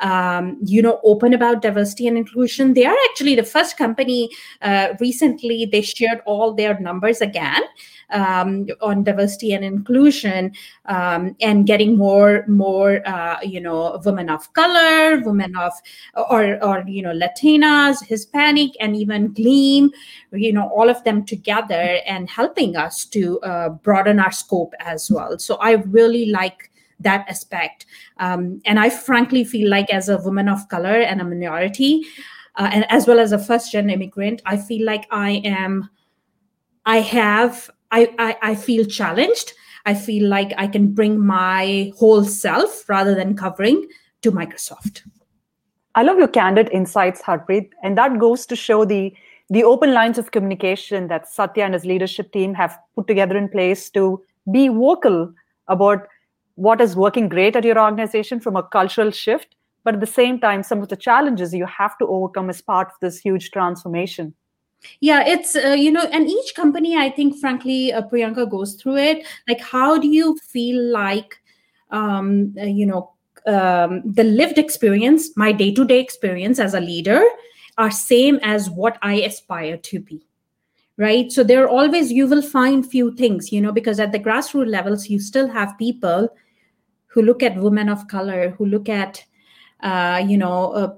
um, 0.00 0.58
you 0.64 0.82
know 0.82 1.00
open 1.04 1.34
about 1.34 1.62
diversity 1.62 2.06
and 2.06 2.16
inclusion. 2.16 2.74
They 2.74 2.84
are 2.86 2.96
actually 3.10 3.34
the 3.34 3.44
first 3.44 3.76
company 3.76 4.30
uh, 4.62 4.94
recently 5.00 5.66
they 5.66 5.82
shared 5.82 6.20
all 6.26 6.54
their 6.54 6.78
numbers 6.80 7.20
again 7.20 7.62
um, 8.10 8.66
on 8.80 9.04
diversity 9.04 9.52
and 9.52 9.64
inclusion 9.64 10.52
um, 10.86 11.36
and 11.40 11.66
getting 11.66 11.96
more 11.96 12.44
more 12.48 13.06
uh, 13.06 13.38
you 13.42 13.60
know 13.60 14.00
women 14.04 14.30
of 14.30 14.52
color 14.52 15.20
women 15.20 15.56
of 15.56 15.72
or 16.30 16.62
or 16.64 16.84
you 16.86 17.02
know 17.02 17.12
latinas 17.12 18.04
hispanic 18.04 18.70
and 18.80 18.96
even 18.96 19.32
gleam 19.32 19.90
you 20.32 20.52
know 20.52 20.68
all 20.68 20.88
of 20.88 21.02
them 21.04 21.24
together 21.24 22.00
and 22.06 22.28
helping 22.30 22.76
us 22.76 23.04
to 23.04 23.40
uh, 23.40 23.68
broaden 23.68 24.18
our 24.18 24.32
scope 24.32 24.74
as 24.80 25.10
well. 25.10 25.38
So 25.38 25.56
i 25.56 25.72
really 25.72 26.26
like 26.26 26.67
that 27.00 27.24
aspect 27.28 27.86
um, 28.18 28.60
and 28.64 28.78
i 28.78 28.90
frankly 28.90 29.44
feel 29.44 29.68
like 29.68 29.90
as 29.90 30.08
a 30.08 30.18
woman 30.18 30.48
of 30.48 30.68
color 30.68 31.00
and 31.00 31.20
a 31.20 31.24
minority 31.24 32.04
uh, 32.56 32.68
and 32.72 32.90
as 32.90 33.06
well 33.06 33.20
as 33.20 33.32
a 33.32 33.38
first 33.38 33.72
gen 33.72 33.90
immigrant 33.90 34.42
i 34.46 34.56
feel 34.56 34.84
like 34.84 35.06
i 35.10 35.42
am 35.44 35.88
i 36.86 36.98
have 36.98 37.70
I, 37.90 38.14
I, 38.18 38.36
I 38.42 38.54
feel 38.54 38.84
challenged. 38.84 39.52
I 39.86 39.94
feel 39.94 40.28
like 40.28 40.52
I 40.58 40.66
can 40.66 40.92
bring 40.92 41.24
my 41.24 41.92
whole 41.96 42.24
self 42.24 42.88
rather 42.88 43.14
than 43.14 43.36
covering 43.36 43.86
to 44.22 44.32
Microsoft. 44.32 45.02
I 45.94 46.02
love 46.02 46.18
your 46.18 46.28
candid 46.28 46.68
insights, 46.70 47.22
Harpreet, 47.22 47.70
and 47.82 47.96
that 47.96 48.18
goes 48.18 48.46
to 48.46 48.56
show 48.56 48.84
the 48.84 49.12
the 49.50 49.64
open 49.64 49.94
lines 49.94 50.18
of 50.18 50.30
communication 50.30 51.08
that 51.08 51.26
Satya 51.26 51.64
and 51.64 51.72
his 51.72 51.86
leadership 51.86 52.30
team 52.32 52.52
have 52.52 52.78
put 52.94 53.06
together 53.06 53.34
in 53.34 53.48
place 53.48 53.88
to 53.90 54.22
be 54.52 54.68
vocal 54.68 55.32
about 55.68 56.06
what 56.58 56.80
is 56.80 56.96
working 56.96 57.28
great 57.28 57.54
at 57.54 57.64
your 57.64 57.78
organization 57.78 58.40
from 58.40 58.56
a 58.56 58.62
cultural 58.62 59.12
shift, 59.12 59.54
but 59.84 59.94
at 59.94 60.00
the 60.00 60.06
same 60.06 60.40
time, 60.40 60.64
some 60.64 60.82
of 60.82 60.88
the 60.88 60.96
challenges 60.96 61.54
you 61.54 61.66
have 61.66 61.96
to 61.98 62.06
overcome 62.06 62.50
as 62.50 62.60
part 62.60 62.88
of 62.88 62.94
this 63.00 63.18
huge 63.18 63.50
transformation. 63.52 64.34
Yeah 65.00 65.24
it's 65.26 65.56
uh, 65.56 65.76
you 65.84 65.90
know 65.90 66.04
and 66.12 66.28
each 66.30 66.54
company 66.54 66.96
i 66.96 67.10
think 67.10 67.36
frankly 67.40 67.92
uh, 67.92 68.02
priyanka 68.02 68.48
goes 68.48 68.74
through 68.74 68.96
it. 68.96 69.26
Like 69.48 69.60
how 69.60 69.98
do 69.98 70.06
you 70.06 70.36
feel 70.36 70.80
like 70.92 71.34
um, 71.90 72.54
uh, 72.60 72.64
you 72.64 72.86
know 72.86 73.12
um, 73.46 74.02
the 74.04 74.24
lived 74.24 74.58
experience 74.58 75.36
my 75.36 75.50
day-to-day 75.50 75.98
experience 75.98 76.60
as 76.60 76.74
a 76.74 76.80
leader 76.80 77.22
are 77.76 77.90
same 77.90 78.38
as 78.42 78.70
what 78.70 78.98
i 79.02 79.14
aspire 79.14 79.76
to 79.76 80.00
be 80.00 80.24
right? 80.96 81.30
So 81.30 81.44
there 81.44 81.62
are 81.64 81.68
always 81.68 82.10
you 82.12 82.26
will 82.26 82.42
find 82.42 82.84
few 82.84 83.14
things 83.14 83.52
you 83.52 83.60
know 83.60 83.72
because 83.72 83.98
at 84.00 84.12
the 84.12 84.18
grassroots 84.18 84.68
levels 84.68 85.08
you 85.08 85.18
still 85.20 85.48
have 85.48 85.78
people 85.78 86.28
who 87.18 87.24
look 87.24 87.42
at 87.42 87.56
women 87.56 87.88
of 87.88 88.06
color 88.06 88.50
who 88.50 88.64
look 88.64 88.88
at 88.88 89.24
uh, 89.80 90.22
you 90.24 90.38
know 90.38 90.72
uh, 90.72 90.94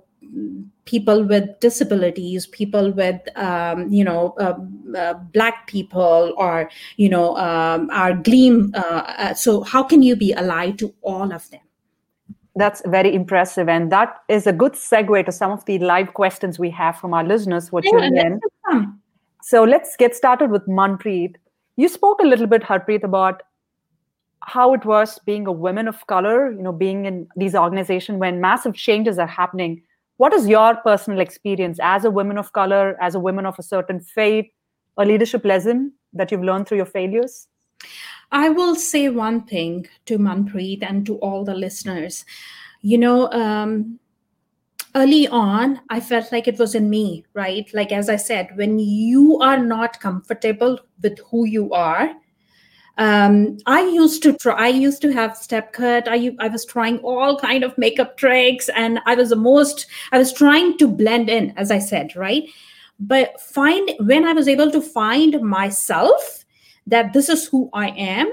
people 0.85 1.25
with 1.25 1.49
disabilities, 1.61 2.47
people 2.47 2.93
with, 2.93 3.21
um, 3.37 3.89
you 3.89 4.05
know, 4.05 4.35
uh, 4.39 4.55
uh, 4.99 5.15
black 5.33 5.67
people 5.67 6.35
or, 6.37 6.69
you 6.97 7.09
know, 7.09 7.37
um, 7.37 7.89
our 7.91 8.13
gleam. 8.13 8.73
Uh, 8.75 9.03
uh, 9.19 9.35
so 9.35 9.63
how 9.63 9.83
can 9.83 10.03
you 10.03 10.17
be 10.17 10.33
allied 10.35 10.79
to 10.79 10.93
all 11.03 11.33
of 11.33 11.49
them? 11.51 11.61
That's 12.57 12.83
very 12.87 13.15
impressive. 13.15 13.69
And 13.69 13.91
that 13.93 14.17
is 14.29 14.47
a 14.47 14.53
good 14.53 14.73
segue 14.73 15.25
to 15.25 15.33
some 15.33 15.53
of 15.53 15.65
the 15.65 15.79
live 15.79 16.13
questions 16.13 16.59
we 16.59 16.71
have 16.71 16.97
from 16.97 17.15
our 17.15 17.25
listeners 17.25 17.69
who 17.69 17.79
are 17.79 17.83
yeah, 17.85 17.91
tuning 17.93 18.17
in. 18.17 18.41
So 19.43 19.65
let's 19.65 19.97
get 19.97 20.15
started 20.15 20.51
with 20.51 20.67
Manpreet. 20.67 21.37
You 21.77 21.89
spoke 21.89 22.21
a 22.21 22.27
little 22.27 22.47
bit, 22.47 22.63
Harpreet, 22.63 23.05
about 23.05 23.43
how 24.43 24.75
it 24.75 24.85
was 24.85 25.19
being 25.27 25.47
a 25.47 25.53
woman 25.53 25.87
of 25.87 26.07
color, 26.07 26.51
you 26.51 26.63
know, 26.63 26.73
being 26.73 27.05
in 27.05 27.29
these 27.37 27.55
organizations 27.55 28.19
when 28.19 28.41
massive 28.41 28.75
changes 28.75 29.19
are 29.19 29.27
happening 29.27 29.83
what 30.21 30.35
is 30.35 30.47
your 30.47 30.77
personal 30.77 31.19
experience 31.19 31.79
as 31.83 32.05
a 32.05 32.11
woman 32.11 32.37
of 32.37 32.53
color, 32.53 32.95
as 33.01 33.15
a 33.15 33.19
woman 33.19 33.47
of 33.47 33.59
a 33.59 33.63
certain 33.63 34.01
faith, 34.01 34.45
a 34.99 35.05
leadership 35.07 35.47
lesson 35.47 35.95
that 36.13 36.31
you've 36.31 36.45
learned 36.45 36.69
through 36.69 36.77
your 36.77 36.85
failures? 36.85 37.49
I 38.31 38.51
will 38.51 38.75
say 38.75 39.09
one 39.09 39.45
thing 39.45 39.87
to 40.05 40.19
Manpreet 40.19 40.83
and 40.83 41.07
to 41.07 41.17
all 41.21 41.43
the 41.43 41.55
listeners. 41.55 42.27
You 42.83 42.99
know, 42.99 43.33
um, 43.33 43.99
early 44.95 45.27
on, 45.27 45.81
I 45.89 46.01
felt 46.01 46.31
like 46.33 46.47
it 46.47 46.59
was 46.59 46.75
in 46.75 46.91
me, 46.91 47.25
right? 47.33 47.67
Like, 47.73 47.91
as 47.91 48.11
I 48.11 48.17
said, 48.17 48.51
when 48.57 48.79
you 48.79 49.39
are 49.41 49.59
not 49.59 50.01
comfortable 50.01 50.81
with 51.03 51.19
who 51.31 51.47
you 51.47 51.73
are, 51.73 52.13
um, 53.01 53.57
I 53.65 53.81
used 53.81 54.23
to 54.25 54.35
try. 54.35 54.67
I 54.67 54.69
used 54.69 55.01
to 55.03 55.11
have 55.11 55.35
step 55.35 55.73
cut. 55.73 56.07
I 56.07 56.37
I 56.39 56.49
was 56.49 56.67
trying 56.67 56.99
all 56.99 57.39
kind 57.39 57.65
of 57.65 57.77
makeup 57.79 58.19
tricks, 58.19 58.69
and 58.69 59.01
I 59.07 59.15
was 59.15 59.31
the 59.31 59.37
most. 59.37 59.87
I 60.13 60.19
was 60.19 60.35
trying 60.35 60.77
to 60.77 60.87
blend 60.87 61.31
in, 61.31 61.55
as 61.57 61.71
I 61.71 61.79
said, 61.79 62.15
right. 62.15 62.45
But 63.01 63.41
find 63.41 63.91
when 64.01 64.27
I 64.27 64.35
was 64.35 64.49
able 64.49 64.71
to 64.73 64.83
find 64.83 65.41
myself 65.41 66.45
that 66.87 67.15
this 67.15 67.31
is 67.31 67.47
who 67.47 67.71
I 67.73 67.89
am. 67.89 68.31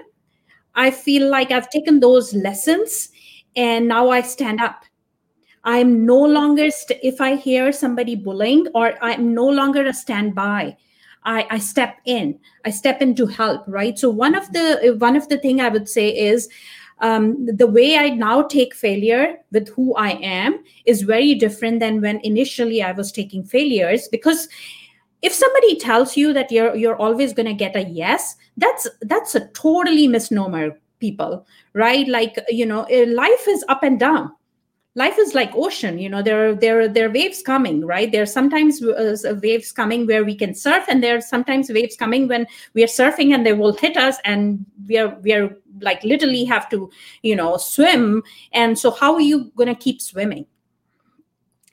I 0.75 0.91
feel 0.91 1.29
like 1.29 1.49
I've 1.51 1.69
taken 1.69 2.01
those 2.01 2.33
lessons, 2.33 3.07
and 3.55 3.87
now 3.87 4.09
I 4.09 4.21
stand 4.21 4.59
up. 4.59 4.83
I'm 5.63 6.05
no 6.05 6.19
longer 6.19 6.69
st- 6.71 6.99
if 7.01 7.21
I 7.21 7.37
hear 7.37 7.71
somebody 7.71 8.15
bullying, 8.15 8.67
or 8.75 9.01
I'm 9.01 9.33
no 9.33 9.47
longer 9.47 9.85
a 9.85 9.93
standby 9.93 10.75
I, 11.27 11.45
I 11.51 11.59
step 11.59 11.97
in. 12.05 12.39
I 12.65 12.71
step 12.71 13.01
in 13.01 13.13
to 13.15 13.27
help 13.27 13.63
right? 13.67 13.99
So 13.99 14.09
one 14.09 14.33
of 14.33 14.51
the 14.53 14.95
one 14.97 15.15
of 15.15 15.27
the 15.29 15.37
thing 15.37 15.61
i 15.61 15.69
would 15.69 15.87
say 15.87 16.09
is 16.09 16.49
um, 16.99 17.45
the 17.45 17.67
way 17.67 17.95
I 17.95 18.09
now 18.09 18.41
take 18.41 18.73
failure 18.73 19.35
with 19.51 19.69
who 19.69 19.93
I 19.95 20.13
am 20.13 20.63
is 20.85 21.03
very 21.03 21.35
different 21.35 21.79
than 21.79 22.01
when 22.01 22.19
initially 22.23 22.81
I 22.81 22.91
was 22.91 23.11
taking 23.11 23.43
failures 23.43 24.07
because 24.07 24.47
if 25.21 25.31
somebody 25.31 25.75
tells 25.75 26.17
you 26.17 26.33
that 26.33 26.51
you're 26.51 26.75
you're 26.75 26.95
always 26.95 27.33
going 27.33 27.45
to 27.45 27.53
get 27.53 27.75
a 27.75 27.83
yes 27.83 28.35
that's 28.57 28.87
that's 29.01 29.35
a 29.35 29.47
totally 29.49 30.07
misnomer 30.07 30.79
people 30.99 31.45
right? 31.73 32.07
Like 32.07 32.39
you 32.49 32.65
know 32.65 32.83
eh, 32.85 33.05
life 33.07 33.47
is 33.47 33.63
up 33.69 33.83
and 33.83 33.99
down 33.99 34.31
life 34.97 35.19
is 35.19 35.35
like 35.35 35.51
ocean 35.53 35.99
you 35.99 36.09
know 36.09 36.23
there 36.23 36.49
are 36.49 36.55
there 36.55 36.81
are 36.81 36.87
there 36.87 37.07
are 37.07 37.11
waves 37.11 37.43
coming 37.43 37.85
right? 37.85 38.11
There 38.11 38.23
are 38.23 38.33
sometimes 38.39 38.81
uh, 38.81 39.39
waves 39.43 39.71
coming 39.71 40.07
where 40.07 40.25
we 40.25 40.35
can 40.35 40.55
surf 40.55 40.85
and 40.89 41.03
there 41.03 41.17
are 41.17 41.21
sometimes 41.21 41.69
waves 41.69 41.95
coming 41.95 42.27
when 42.27 42.47
we 42.73 42.83
are 42.83 42.87
surfing 42.87 43.33
and 43.33 43.45
they 43.45 43.53
will 43.53 43.73
hit 43.73 43.95
us 43.95 44.17
and 44.25 44.65
we 44.87 44.97
are 44.97 45.15
we 45.21 45.33
are 45.33 45.55
like 45.81 46.03
literally 46.03 46.43
have 46.45 46.67
to 46.71 46.89
you 47.21 47.35
know 47.35 47.57
swim. 47.57 48.23
And 48.53 48.77
so 48.77 48.89
how 48.89 49.13
are 49.13 49.21
you 49.21 49.51
going 49.55 49.69
to 49.69 49.75
keep 49.75 50.01
swimming? 50.01 50.47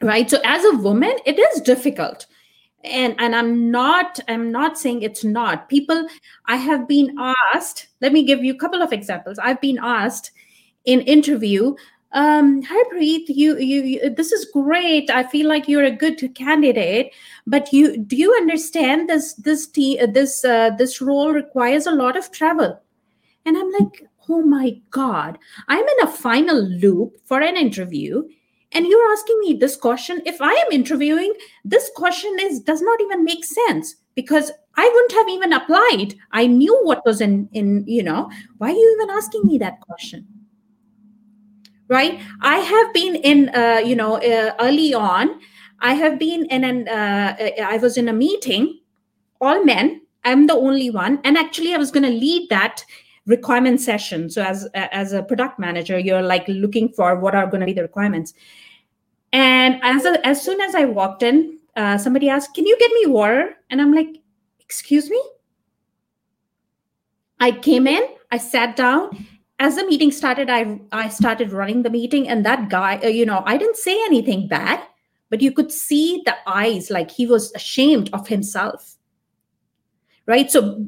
Right? 0.03 0.29
So 0.29 0.39
as 0.45 0.63
a 0.67 0.77
woman 0.77 1.17
it 1.25 1.39
is 1.39 1.63
difficult. 1.63 2.27
And 2.85 3.15
and 3.19 3.35
i'm 3.35 3.71
not 3.71 4.21
i'm 4.29 4.53
not 4.53 4.77
saying 4.79 5.01
it's 5.01 5.25
not. 5.25 5.71
People 5.71 6.07
i 6.45 6.57
have 6.57 6.87
been 6.87 7.17
asked 7.19 7.87
let 8.03 8.13
me 8.13 8.23
give 8.23 8.45
you 8.45 8.53
a 8.53 8.59
couple 8.59 8.83
of 8.83 8.93
examples. 8.93 9.39
I've 9.39 9.63
been 9.63 9.79
asked 9.83 10.33
in 10.85 11.01
interview 11.01 11.75
um, 12.15 12.63
Harpreet, 12.63 13.25
you, 13.29 13.59
you, 13.59 13.83
you, 13.83 14.11
this 14.11 14.31
is 14.31 14.47
great. 14.53 15.11
I 15.11 15.25
feel 15.25 15.49
like 15.49 15.69
you're 15.69 15.85
a 15.85 15.91
good 15.91 16.35
candidate, 16.37 17.13
but 17.45 17.73
you 17.73 17.97
do 17.99 18.17
you 18.17 18.33
understand 18.35 19.09
this 19.09 19.35
this 19.35 19.67
t- 19.67 20.05
this 20.07 20.45
uh, 20.45 20.71
this 20.79 21.01
role 21.01 21.33
requires 21.33 21.87
a 21.87 21.93
lot 21.93 22.17
of 22.17 22.31
travel, 22.31 22.81
and 23.45 23.57
I'm 23.57 23.71
like, 23.73 24.07
oh 24.29 24.43
my 24.43 24.81
god, 24.91 25.39
I'm 25.67 25.85
in 25.85 26.01
a 26.05 26.13
final 26.13 26.63
loop 26.63 27.17
for 27.25 27.41
an 27.41 27.57
interview, 27.57 28.23
and 28.71 28.87
you're 28.87 29.13
asking 29.13 29.41
me 29.41 29.55
this 29.55 29.75
question. 29.75 30.23
If 30.25 30.41
I 30.41 30.53
am 30.53 30.71
interviewing, 30.71 31.35
this 31.65 31.91
question 31.97 32.37
is 32.41 32.61
does 32.61 32.81
not 32.81 33.01
even 33.01 33.25
make 33.25 33.45
sense 33.45 33.97
because 34.15 34.53
I 34.77 34.89
wouldn't 34.89 35.13
have 35.13 35.29
even 35.31 35.53
applied. 35.53 36.15
I 36.31 36.47
knew 36.47 36.79
what 36.85 37.05
was 37.05 37.21
in 37.21 37.49
in 37.53 37.83
you 37.89 38.05
know. 38.05 38.31
Why 38.59 38.69
are 38.69 38.73
you 38.73 38.99
even 39.01 39.17
asking 39.17 39.47
me 39.47 39.59
that 39.59 39.81
question? 39.81 40.29
Right? 41.89 42.21
I 42.41 42.59
have 42.59 42.95
been 42.95 43.17
in 43.17 43.49
uh, 43.51 43.83
you 43.85 43.97
know 43.97 44.17
uh, 44.17 44.55
early 44.61 44.95
on 44.95 45.41
i 45.81 45.93
have 45.93 46.19
been 46.19 46.47
in 46.47 46.65
an 46.65 46.89
uh, 46.89 47.37
uh 47.41 47.63
i 47.63 47.77
was 47.77 47.97
in 47.97 48.09
a 48.09 48.13
meeting 48.13 48.81
all 49.41 49.65
men 49.65 50.01
i'm 50.25 50.47
the 50.47 50.55
only 50.55 50.91
one 50.91 51.21
and 51.25 51.37
actually 51.37 51.75
i 51.75 51.77
was 51.77 51.91
going 51.91 52.03
to 52.03 52.11
lead 52.11 52.49
that 52.49 52.85
requirement 53.27 53.81
session. 53.81 54.29
So 54.29 54.43
as 54.43 54.69
as 54.75 55.13
a 55.13 55.23
product 55.23 55.59
manager 55.59 55.99
you're 55.99 56.23
like 56.23 56.47
looking 56.47 56.91
for 56.91 57.19
what 57.19 57.35
are 57.35 57.47
going 57.47 57.61
to 57.61 57.67
be 57.67 57.73
the 57.73 57.83
requirements. 57.83 58.35
And 59.33 59.81
as 59.83 60.05
a, 60.05 60.25
as 60.27 60.43
soon 60.43 60.61
as 60.61 60.75
i 60.75 60.85
walked 60.85 61.23
in 61.23 61.59
uh, 61.77 61.99
somebody 61.99 62.29
asked 62.29 62.55
can 62.55 62.67
you 62.67 62.77
get 62.79 62.93
me 62.93 63.07
water? 63.07 63.57
And 63.71 63.81
i'm 63.81 63.95
like 63.95 64.19
excuse 64.61 65.11
me? 65.11 65.23
I 67.41 67.51
came 67.53 67.87
in 67.87 68.03
i 68.31 68.39
sat 68.39 68.77
down 68.77 69.27
as 69.59 69.77
the 69.77 69.87
meeting 69.87 70.11
started 70.11 70.51
i 70.51 70.81
i 70.93 71.09
started 71.09 71.53
running 71.53 71.83
the 71.83 71.91
meeting 71.91 72.29
and 72.29 72.45
that 72.45 72.69
guy 72.69 72.99
uh, 73.05 73.07
you 73.07 73.25
know 73.25 73.43
i 73.47 73.57
didn't 73.57 73.77
say 73.77 73.95
anything 74.05 74.49
bad 74.49 74.81
but 75.35 75.43
you 75.43 75.51
could 75.51 75.73
see 75.73 76.23
the 76.25 76.37
eyes 76.47 76.91
like 76.91 77.11
he 77.11 77.27
was 77.27 77.53
ashamed 77.55 78.09
of 78.13 78.29
himself. 78.29 78.95
Right? 80.27 80.49
So 80.49 80.87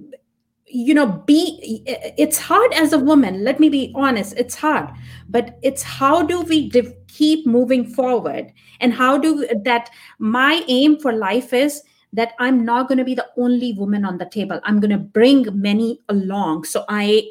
you 0.68 0.94
know 0.94 1.06
be 1.26 1.82
it's 1.86 2.38
hard 2.38 2.72
as 2.74 2.92
a 2.92 2.98
woman 2.98 3.44
let 3.44 3.60
me 3.60 3.68
be 3.68 3.92
honest 3.94 4.34
it's 4.36 4.56
hard 4.56 4.90
but 5.28 5.56
it's 5.62 5.80
how 5.80 6.24
do 6.24 6.40
we 6.42 6.68
keep 7.08 7.44
moving 7.44 7.84
forward? 7.84 8.52
And 8.80 8.92
how 8.92 9.18
do 9.18 9.48
that 9.64 9.90
my 10.20 10.64
aim 10.68 10.98
for 11.00 11.12
life 11.12 11.52
is 11.52 11.82
that 12.12 12.34
i'm 12.38 12.64
not 12.64 12.86
going 12.86 12.98
to 12.98 13.04
be 13.04 13.16
the 13.16 13.28
only 13.36 13.72
woman 13.72 14.04
on 14.04 14.18
the 14.18 14.26
table. 14.26 14.60
I'm 14.62 14.78
going 14.78 14.90
to 14.90 15.06
bring 15.18 15.44
many 15.60 16.00
along. 16.08 16.64
So 16.64 16.84
i 16.88 17.24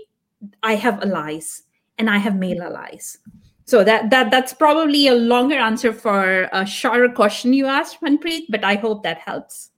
i 0.63 0.75
have 0.75 1.01
allies 1.01 1.63
and 1.97 2.09
i 2.09 2.17
have 2.17 2.35
male 2.35 2.61
allies 2.61 3.17
so 3.65 3.83
that 3.83 4.09
that 4.09 4.31
that's 4.31 4.53
probably 4.53 5.07
a 5.07 5.15
longer 5.15 5.55
answer 5.55 5.91
for 5.93 6.49
a 6.53 6.65
shorter 6.65 7.09
question 7.09 7.53
you 7.53 7.65
asked 7.65 8.01
manpreet 8.01 8.45
but 8.49 8.63
i 8.63 8.75
hope 8.75 9.03
that 9.03 9.17
helps 9.17 9.71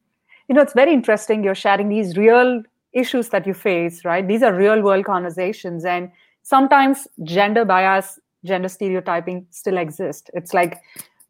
you 0.48 0.56
know 0.56 0.62
it's 0.62 0.74
very 0.74 0.94
interesting 0.94 1.44
you're 1.44 1.56
sharing 1.56 1.90
these 1.90 2.18
real 2.18 2.64
issues 2.98 3.30
that 3.30 3.46
you 3.46 3.54
face, 3.54 4.04
right? 4.04 4.28
These 4.28 4.44
are 4.44 4.54
real 4.54 4.82
world 4.82 5.06
conversations. 5.06 5.86
And 5.86 6.12
sometimes 6.44 7.08
gender 7.24 7.64
bias, 7.64 8.20
gender 8.44 8.70
stereotyping 8.70 9.46
still 9.52 9.78
exist. 9.78 10.30
It's 10.34 10.54
like 10.54 10.80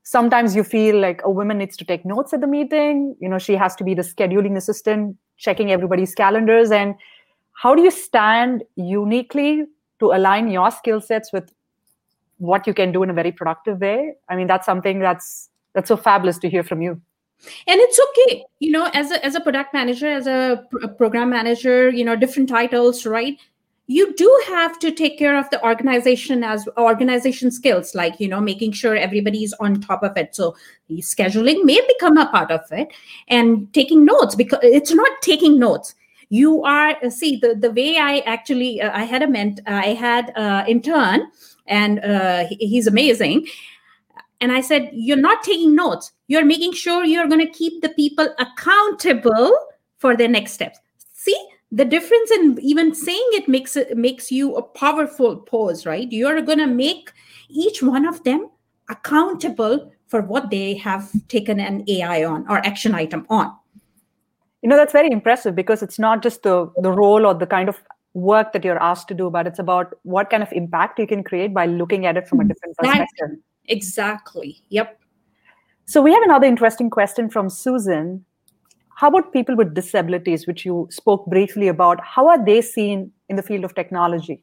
sometimes 0.04 0.56
you 0.56 0.64
feel 0.64 1.00
like 1.00 1.22
a 1.24 1.30
woman 1.30 1.58
needs 1.58 1.78
to 1.78 1.86
take 1.86 2.06
notes 2.06 2.34
at 2.34 2.42
the 2.42 2.48
meeting. 2.48 3.16
You 3.20 3.30
know, 3.30 3.40
she 3.40 3.56
has 3.56 3.76
to 3.76 3.84
be 3.84 3.94
the 3.94 4.02
scheduling 4.02 4.56
assistant, 4.56 5.18
checking 5.38 5.72
everybody's 5.72 6.16
calendars. 6.16 6.72
And 6.72 6.96
how 7.58 7.74
do 7.74 7.82
you 7.82 7.90
stand 7.90 8.64
uniquely 8.76 9.66
to 10.00 10.12
align 10.12 10.48
your 10.48 10.70
skill 10.70 11.02
sets 11.02 11.34
with 11.34 11.52
what 12.38 12.68
you 12.68 12.74
can 12.74 12.92
do 12.92 13.02
in 13.02 13.10
a 13.10 13.14
very 13.14 13.32
productive 13.32 13.82
way? 13.82 14.14
I 14.30 14.36
mean, 14.36 14.46
that's 14.46 14.66
something 14.66 15.00
that's 15.00 15.50
that's 15.74 15.88
so 15.88 15.98
fabulous 15.98 16.38
to 16.40 16.50
hear 16.50 16.64
from 16.64 16.84
you. 16.84 17.02
And 17.68 17.80
it's 17.80 18.00
okay 18.00 18.44
you 18.60 18.72
know 18.72 18.90
as 18.94 19.12
a 19.12 19.24
as 19.26 19.36
a 19.36 19.40
product 19.40 19.74
manager 19.74 20.08
as 20.08 20.26
a, 20.26 20.64
a 20.82 20.88
program 20.88 21.30
manager 21.30 21.92
you 21.92 22.04
know 22.04 22.16
different 22.16 22.50
titles 22.50 23.06
right? 23.06 23.40
You 23.90 24.14
do 24.16 24.44
have 24.48 24.80
to 24.80 24.92
take 24.92 25.18
care 25.18 25.38
of 25.38 25.50
the 25.50 25.64
organization 25.64 26.44
as 26.44 26.68
organization 26.78 27.52
skills 27.52 27.96
like 27.96 28.20
you 28.20 28.28
know 28.28 28.40
making 28.40 28.74
sure 28.74 28.96
everybody's 28.96 29.54
on 29.54 29.82
top 29.82 30.04
of 30.04 30.16
it. 30.16 30.36
So 30.36 30.56
the 30.90 30.98
scheduling 30.98 31.64
may 31.64 31.82
become 31.88 32.18
a 32.18 32.28
part 32.28 32.52
of 32.52 32.62
it 32.72 32.90
and 33.28 33.72
taking 33.74 34.06
notes 34.06 34.36
because 34.36 34.60
it's 34.62 34.94
not 34.94 35.22
taking 35.24 35.58
notes 35.58 35.96
you 36.30 36.64
are 36.64 36.96
see 37.10 37.38
the 37.38 37.56
the 37.56 37.72
way 37.72 37.98
i 37.98 38.20
actually 38.20 38.82
uh, 38.82 38.92
i 38.94 39.04
had 39.04 39.22
a 39.22 39.28
ment 39.28 39.60
i 39.66 39.88
had 39.94 40.32
uh, 40.36 40.64
intern 40.68 41.22
and 41.68 42.00
uh, 42.00 42.46
he, 42.48 42.56
he's 42.56 42.88
amazing 42.88 43.46
and 44.40 44.52
I 44.52 44.62
said, 44.62 44.90
You're 44.94 45.18
not 45.18 45.44
taking 45.44 45.76
notes. 45.76 46.12
You're 46.28 46.46
making 46.46 46.74
sure 46.74 47.06
you're 47.06 47.28
going 47.28 47.46
to 47.46 47.52
keep 47.52 47.82
the 47.82 47.90
people 47.90 48.28
accountable 48.40 49.58
for 49.98 50.16
their 50.16 50.28
next 50.28 50.54
steps. 50.54 50.80
See, 51.14 51.38
the 51.72 51.86
difference 51.86 52.32
in 52.32 52.58
even 52.62 52.94
saying 52.94 53.28
it 53.32 53.48
makes 53.48 53.76
it 53.76 53.98
makes 53.98 54.32
you 54.32 54.56
a 54.56 54.62
powerful 54.62 55.38
pose, 55.38 55.86
right? 55.86 56.12
You're 56.12 56.42
going 56.42 56.60
to 56.60 56.68
make 56.68 57.12
each 57.50 57.82
one 57.82 58.06
of 58.06 58.24
them 58.24 58.50
accountable 58.90 59.92
for 60.08 60.22
what 60.22 60.50
they 60.50 60.76
have 60.76 61.12
taken 61.28 61.60
an 61.60 61.84
AI 61.88 62.24
on 62.24 62.46
or 62.50 62.66
action 62.66 62.96
item 62.96 63.26
on. 63.30 63.54
You 64.62 64.70
know, 64.70 64.78
that's 64.78 64.94
very 64.94 65.12
impressive 65.12 65.56
because 65.56 65.84
it's 65.84 66.00
not 66.00 66.24
just 66.24 66.44
the, 66.44 66.72
the 66.78 66.92
role 66.92 67.26
or 67.26 67.34
the 67.34 67.46
kind 67.46 67.70
of 67.70 67.82
work 68.14 68.52
that 68.54 68.66
you're 68.66 68.82
asked 68.82 69.08
to 69.10 69.14
do, 69.14 69.30
but 69.30 69.46
it's 69.46 69.60
about 69.60 69.94
what 70.04 70.30
kind 70.30 70.42
of 70.42 70.52
impact 70.52 71.00
you 71.00 71.08
can 71.08 71.24
create 71.24 71.54
by 71.54 71.66
looking 71.66 72.06
at 72.06 72.18
it 72.18 72.28
from 72.28 72.40
a 72.40 72.44
different 72.44 72.76
perspective. 72.78 73.38
Exactly. 73.68 74.62
Yep. 74.70 75.00
So 75.86 76.02
we 76.02 76.12
have 76.14 76.24
another 76.24 76.48
interesting 76.48 76.90
question 76.90 77.30
from 77.30 77.50
Susan. 77.50 78.26
How 78.96 79.10
about 79.10 79.32
people 79.32 79.56
with 79.56 79.76
disabilities, 79.76 80.48
which 80.48 80.66
you 80.66 80.88
spoke 80.90 81.28
briefly 81.28 81.68
about? 81.68 82.04
How 82.04 82.28
are 82.28 82.44
they 82.44 82.62
seen 82.62 83.12
in 83.30 83.36
the 83.36 83.44
field 83.44 83.64
of 83.64 83.76
technology? 83.76 84.42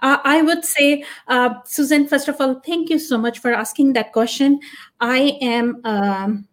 Uh, 0.00 0.18
I 0.22 0.42
would 0.42 0.64
say, 0.64 1.04
uh, 1.28 1.54
Susan, 1.64 2.06
first 2.06 2.28
of 2.28 2.40
all, 2.40 2.60
thank 2.60 2.90
you 2.90 2.98
so 2.98 3.18
much 3.18 3.38
for 3.38 3.52
asking 3.52 3.94
that 3.94 4.12
question. 4.12 4.60
I 5.00 5.38
am. 5.40 5.80
Um, 5.84 6.48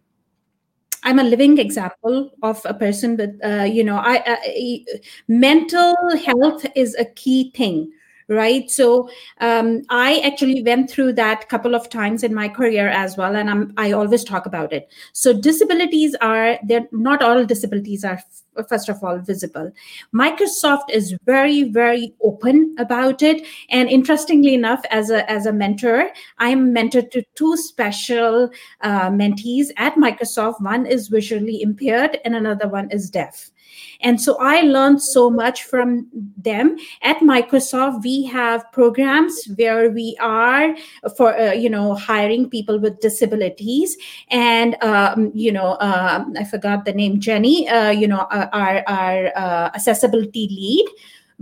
I'm 1.02 1.18
a 1.18 1.24
living 1.24 1.58
example 1.58 2.30
of 2.42 2.60
a 2.64 2.74
person 2.74 3.16
with, 3.16 3.38
uh, 3.42 3.64
you 3.64 3.84
know, 3.84 3.96
I, 3.96 4.22
I, 4.26 4.84
mental 5.28 5.94
health 6.24 6.66
is 6.74 6.94
a 6.96 7.04
key 7.04 7.52
thing 7.52 7.92
right? 8.30 8.70
So 8.70 9.10
um, 9.40 9.82
i 9.90 10.20
actually 10.20 10.62
went 10.62 10.88
through 10.90 11.12
that 11.14 11.48
couple 11.48 11.74
of 11.74 11.88
times 11.88 12.22
in 12.22 12.32
my 12.32 12.48
career 12.48 12.88
as 12.88 13.16
well 13.16 13.36
and 13.36 13.50
I'm, 13.50 13.72
i 13.76 13.92
always 13.92 14.24
talk 14.24 14.46
about 14.46 14.72
it. 14.72 14.88
So 15.12 15.32
disabilities 15.32 16.14
are 16.20 16.58
they're 16.62 16.88
not 16.92 17.22
all 17.22 17.44
disabilities 17.44 18.04
are 18.04 18.20
first 18.68 18.88
of 18.88 19.02
all 19.02 19.18
visible. 19.18 19.72
Microsoft 20.14 20.90
is 20.90 21.14
very 21.24 21.64
very 21.64 22.14
open 22.22 22.74
about 22.78 23.22
it. 23.22 23.46
And 23.70 23.88
interestingly 23.88 24.54
enough 24.54 24.82
as 24.90 25.10
a 25.10 25.28
as 25.30 25.46
a 25.46 25.52
mentor 25.52 26.10
i'm 26.38 26.72
mentored 26.74 27.10
to 27.10 27.22
two 27.34 27.56
special 27.56 28.50
uh, 28.82 29.10
mentees 29.10 29.68
at 29.76 29.94
microsoft. 29.94 30.60
One 30.60 30.86
is 30.86 31.08
visually 31.08 31.62
impaired 31.62 32.18
and 32.24 32.36
another 32.36 32.68
one 32.68 32.90
is 32.90 33.10
deaf 33.10 33.50
and 34.00 34.20
so 34.20 34.36
I 34.40 34.62
learned 34.62 35.02
so 35.02 35.30
much 35.30 35.64
from 35.64 36.06
them. 36.36 36.76
At 37.02 37.18
Microsoft, 37.18 38.02
we 38.02 38.24
have 38.26 38.70
programs 38.72 39.46
where 39.56 39.90
we 39.90 40.16
are 40.20 40.74
for, 41.16 41.38
uh, 41.38 41.52
you 41.52 41.68
know, 41.68 41.94
hiring 41.94 42.48
people 42.48 42.78
with 42.78 43.00
disabilities. 43.00 43.96
And, 44.30 44.82
um, 44.82 45.30
you 45.34 45.52
know, 45.52 45.72
uh, 45.74 46.24
I 46.38 46.44
forgot 46.44 46.84
the 46.84 46.92
name, 46.92 47.20
Jenny, 47.20 47.68
uh, 47.68 47.90
you 47.90 48.08
know, 48.08 48.20
uh, 48.30 48.48
our, 48.52 48.82
our 48.86 49.26
uh, 49.36 49.70
accessibility 49.74 50.48
lead 50.50 50.86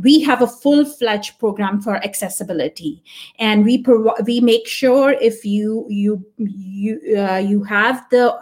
we 0.00 0.20
have 0.20 0.42
a 0.42 0.46
full-fledged 0.46 1.40
program 1.40 1.80
for 1.80 1.96
accessibility 1.96 3.02
and 3.40 3.64
we 3.64 3.82
pro- 3.82 4.14
we 4.24 4.40
make 4.40 4.66
sure 4.68 5.10
if 5.10 5.44
you 5.44 5.86
you 5.88 6.24
you 6.36 7.18
uh, 7.18 7.38
you 7.38 7.64
have 7.64 8.06
the 8.10 8.32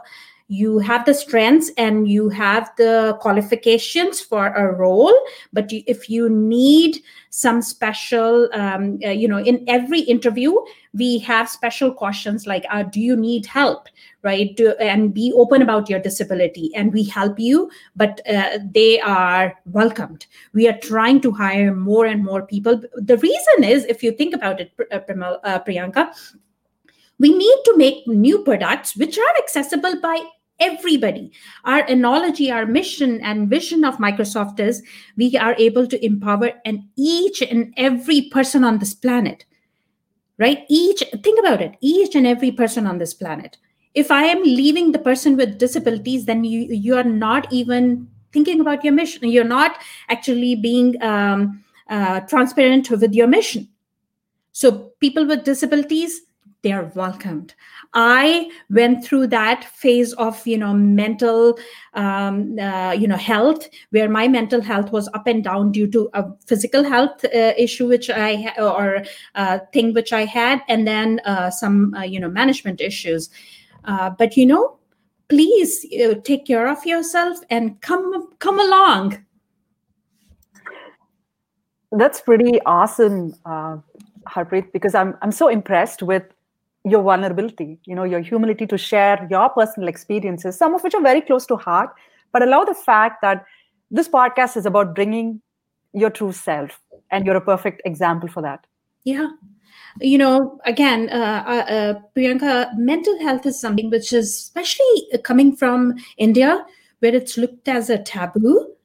you 0.48 0.78
have 0.78 1.04
the 1.04 1.14
strengths 1.14 1.70
and 1.76 2.08
you 2.08 2.28
have 2.28 2.70
the 2.76 3.16
qualifications 3.20 4.20
for 4.20 4.48
a 4.48 4.72
role 4.72 5.12
but 5.52 5.72
you, 5.72 5.82
if 5.86 6.08
you 6.08 6.28
need 6.28 6.98
some 7.30 7.60
special 7.60 8.48
um, 8.52 8.98
uh, 9.04 9.10
you 9.10 9.26
know 9.26 9.38
in 9.38 9.64
every 9.66 10.00
interview 10.00 10.54
we 10.94 11.18
have 11.18 11.48
special 11.48 11.92
questions 11.92 12.46
like 12.46 12.64
uh, 12.70 12.84
do 12.84 13.00
you 13.00 13.16
need 13.16 13.44
help 13.44 13.88
right? 14.26 14.56
Do, 14.56 14.72
and 14.80 15.14
be 15.14 15.32
open 15.36 15.62
about 15.62 15.88
your 15.88 16.00
disability 16.00 16.72
and 16.74 16.92
we 16.92 17.04
help 17.04 17.38
you 17.38 17.70
but 17.94 18.20
uh, 18.28 18.58
they 18.74 19.00
are 19.00 19.54
welcomed. 19.66 20.26
We 20.52 20.68
are 20.68 20.78
trying 20.78 21.20
to 21.20 21.30
hire 21.30 21.72
more 21.72 22.06
and 22.06 22.24
more 22.24 22.44
people. 22.44 22.82
The 22.96 23.18
reason 23.18 23.64
is 23.64 23.84
if 23.84 24.02
you 24.02 24.10
think 24.10 24.34
about 24.34 24.60
it 24.60 24.72
uh, 24.92 24.96
uh, 24.96 25.60
priyanka 25.60 26.12
we 27.18 27.30
need 27.30 27.58
to 27.64 27.76
make 27.76 28.06
new 28.06 28.42
products 28.42 28.96
which 28.96 29.16
are 29.16 29.36
accessible 29.38 30.00
by 30.00 30.22
everybody. 30.60 31.32
Our 31.64 31.80
analogy, 31.84 32.50
our 32.50 32.66
mission 32.66 33.20
and 33.20 33.48
vision 33.48 33.84
of 33.84 33.98
Microsoft 33.98 34.60
is 34.60 34.82
we 35.16 35.36
are 35.36 35.54
able 35.58 35.86
to 35.86 36.04
empower 36.04 36.52
and 36.64 36.84
each 36.96 37.42
and 37.42 37.74
every 37.76 38.22
person 38.22 38.64
on 38.64 38.78
this 38.78 38.94
planet, 38.94 39.44
right? 40.38 40.64
Each, 40.68 41.02
think 41.22 41.38
about 41.38 41.60
it, 41.60 41.76
each 41.80 42.14
and 42.14 42.26
every 42.26 42.50
person 42.50 42.86
on 42.86 42.98
this 42.98 43.14
planet. 43.14 43.58
If 43.94 44.10
I 44.10 44.24
am 44.24 44.42
leaving 44.42 44.92
the 44.92 44.98
person 44.98 45.36
with 45.36 45.58
disabilities, 45.58 46.26
then 46.26 46.44
you 46.44 46.66
you 46.68 46.96
are 46.96 47.04
not 47.04 47.50
even 47.50 48.08
thinking 48.32 48.60
about 48.60 48.84
your 48.84 48.92
mission. 48.92 49.28
You're 49.28 49.44
not 49.44 49.78
actually 50.10 50.54
being 50.54 51.02
um, 51.02 51.64
uh, 51.88 52.20
transparent 52.20 52.90
with 52.90 53.14
your 53.14 53.26
mission. 53.26 53.68
So 54.52 54.92
people 55.00 55.26
with 55.26 55.44
disabilities, 55.44 56.20
they 56.66 56.72
are 56.72 56.90
welcomed. 56.96 57.54
I 57.94 58.50
went 58.70 59.04
through 59.04 59.28
that 59.28 59.64
phase 59.64 60.12
of 60.14 60.44
you 60.44 60.58
know 60.58 60.74
mental 60.74 61.56
um, 61.94 62.58
uh, 62.58 62.90
you 62.90 63.06
know 63.06 63.16
health 63.16 63.68
where 63.90 64.08
my 64.08 64.26
mental 64.26 64.60
health 64.60 64.90
was 64.90 65.08
up 65.14 65.28
and 65.28 65.44
down 65.44 65.70
due 65.70 65.86
to 65.92 66.10
a 66.14 66.24
physical 66.44 66.82
health 66.82 67.24
uh, 67.24 67.52
issue 67.56 67.86
which 67.86 68.10
i 68.10 68.52
or 68.58 69.04
uh, 69.36 69.60
thing 69.72 69.94
which 69.94 70.12
i 70.12 70.24
had 70.24 70.60
and 70.68 70.88
then 70.88 71.20
uh, 71.24 71.50
some 71.50 71.94
uh, 71.94 72.02
you 72.02 72.18
know 72.18 72.28
management 72.28 72.80
issues. 72.80 73.30
Uh, 73.84 74.10
but 74.10 74.36
you 74.36 74.44
know 74.44 74.76
please 75.28 75.86
take 76.24 76.46
care 76.46 76.66
of 76.66 76.84
yourself 76.84 77.38
and 77.48 77.80
come 77.80 78.28
come 78.40 78.58
along. 78.58 79.24
That's 81.92 82.20
pretty 82.20 82.60
awesome 82.66 83.34
Harpreet, 84.26 84.72
because 84.72 84.94
I'm 84.94 85.16
I'm 85.22 85.32
so 85.32 85.48
impressed 85.48 86.02
with 86.02 86.24
your 86.86 87.02
vulnerability, 87.02 87.78
you 87.84 87.94
know, 87.94 88.04
your 88.04 88.20
humility 88.20 88.66
to 88.66 88.78
share 88.78 89.26
your 89.30 89.48
personal 89.50 89.88
experiences, 89.88 90.56
some 90.56 90.74
of 90.74 90.82
which 90.84 90.94
are 90.94 91.02
very 91.02 91.20
close 91.20 91.44
to 91.46 91.56
heart, 91.56 91.90
but 92.32 92.42
allow 92.42 92.64
the 92.64 92.74
fact 92.74 93.20
that 93.22 93.44
this 93.90 94.08
podcast 94.08 94.56
is 94.56 94.66
about 94.66 94.94
bringing 94.94 95.40
your 95.92 96.10
true 96.10 96.32
self, 96.32 96.80
and 97.10 97.26
you're 97.26 97.36
a 97.36 97.40
perfect 97.40 97.82
example 97.84 98.28
for 98.28 98.42
that. 98.42 98.66
Yeah. 99.04 99.28
You 100.00 100.18
know, 100.18 100.60
again, 100.64 101.08
uh, 101.10 101.42
uh, 101.46 101.72
uh 101.72 101.94
Priyanka, 102.14 102.76
mental 102.76 103.18
health 103.20 103.46
is 103.46 103.60
something 103.60 103.90
which 103.90 104.12
is 104.12 104.30
especially 104.30 105.18
coming 105.24 105.56
from 105.56 105.94
India, 106.18 106.64
where 107.00 107.14
it's 107.14 107.36
looked 107.36 107.68
as 107.68 107.90
a 107.90 107.98
taboo 107.98 108.76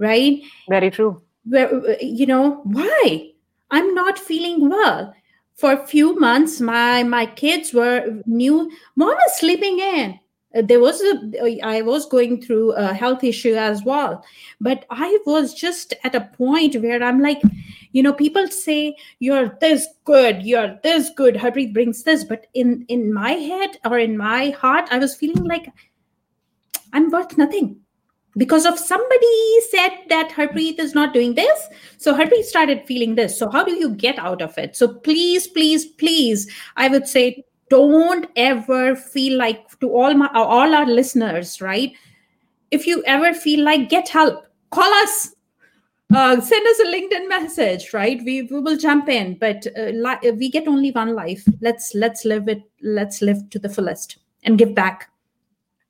right 0.00 0.42
very 0.68 0.90
true 0.90 1.22
where 1.44 2.00
you 2.00 2.26
know 2.26 2.60
why 2.64 3.30
i'm 3.70 3.94
not 3.94 4.18
feeling 4.18 4.68
well 4.68 5.14
for 5.60 5.72
a 5.72 5.86
few 5.86 6.18
months 6.18 6.60
my 6.60 7.02
my 7.02 7.26
kids 7.26 7.74
were 7.74 8.22
new. 8.26 8.70
Mom 8.96 9.16
is 9.26 9.34
sleeping 9.38 9.78
in. 9.78 10.18
Uh, 10.54 10.62
there 10.62 10.80
was 10.80 11.00
a 11.02 11.60
i 11.62 11.80
was 11.82 12.06
going 12.06 12.40
through 12.42 12.72
a 12.72 12.92
health 12.94 13.22
issue 13.22 13.54
as 13.54 13.84
well. 13.84 14.24
But 14.60 14.86
i 14.90 15.18
was 15.26 15.52
just 15.54 15.94
at 16.02 16.14
a 16.14 16.28
point 16.38 16.76
where 16.76 17.02
i'm 17.02 17.20
like 17.20 17.42
you 17.92 18.02
know 18.02 18.12
people 18.12 18.48
say 18.48 18.96
you're 19.18 19.56
this 19.60 19.86
good 20.04 20.42
you're 20.42 20.78
this 20.82 21.10
good. 21.16 21.34
Harpreet 21.34 21.74
brings 21.74 22.02
this 22.02 22.24
but 22.24 22.46
in 22.54 22.84
in 22.88 23.12
my 23.12 23.32
head 23.32 23.76
or 23.84 23.98
in 23.98 24.16
my 24.16 24.50
heart 24.50 24.88
i 24.90 24.98
was 24.98 25.14
feeling 25.14 25.44
like 25.44 25.68
i'm 26.92 27.10
worth 27.10 27.36
nothing 27.38 27.76
because 28.36 28.64
of 28.64 28.78
somebody 28.78 29.60
said 29.70 29.90
that 30.08 30.30
Harpreet 30.30 30.78
is 30.78 30.94
not 30.94 31.12
doing 31.12 31.34
this. 31.34 31.66
So 31.98 32.14
Harpreet 32.14 32.44
started 32.44 32.86
feeling 32.86 33.14
this. 33.14 33.36
So 33.36 33.50
how 33.50 33.64
do 33.64 33.72
you 33.72 33.90
get 33.90 34.18
out 34.18 34.40
of 34.40 34.56
it? 34.56 34.76
So 34.76 34.88
please, 34.88 35.48
please, 35.48 35.86
please, 35.86 36.50
I 36.76 36.88
would 36.88 37.08
say 37.08 37.44
don't 37.68 38.26
ever 38.36 38.96
feel 38.96 39.38
like 39.38 39.78
to 39.80 39.90
all 39.90 40.14
my 40.14 40.28
all 40.34 40.74
our 40.74 40.86
listeners, 40.86 41.60
right? 41.60 41.92
If 42.70 42.86
you 42.86 43.02
ever 43.04 43.34
feel 43.34 43.64
like 43.64 43.88
get 43.88 44.08
help, 44.08 44.44
call 44.70 44.92
us. 45.02 45.34
Uh, 46.12 46.40
send 46.40 46.66
us 46.66 46.80
a 46.80 46.86
LinkedIn 46.86 47.28
message, 47.28 47.94
right? 47.94 48.20
We, 48.24 48.42
we 48.42 48.58
will 48.58 48.76
jump 48.76 49.08
in, 49.08 49.38
but 49.38 49.64
uh, 49.78 49.90
li- 49.90 50.32
we 50.32 50.50
get 50.50 50.66
only 50.66 50.90
one 50.90 51.14
life. 51.14 51.44
Let's 51.60 51.94
let's 51.94 52.24
live 52.24 52.48
it. 52.48 52.62
Let's 52.82 53.22
live 53.22 53.48
to 53.50 53.60
the 53.60 53.68
fullest 53.68 54.16
and 54.42 54.58
give 54.58 54.74
back. 54.74 55.08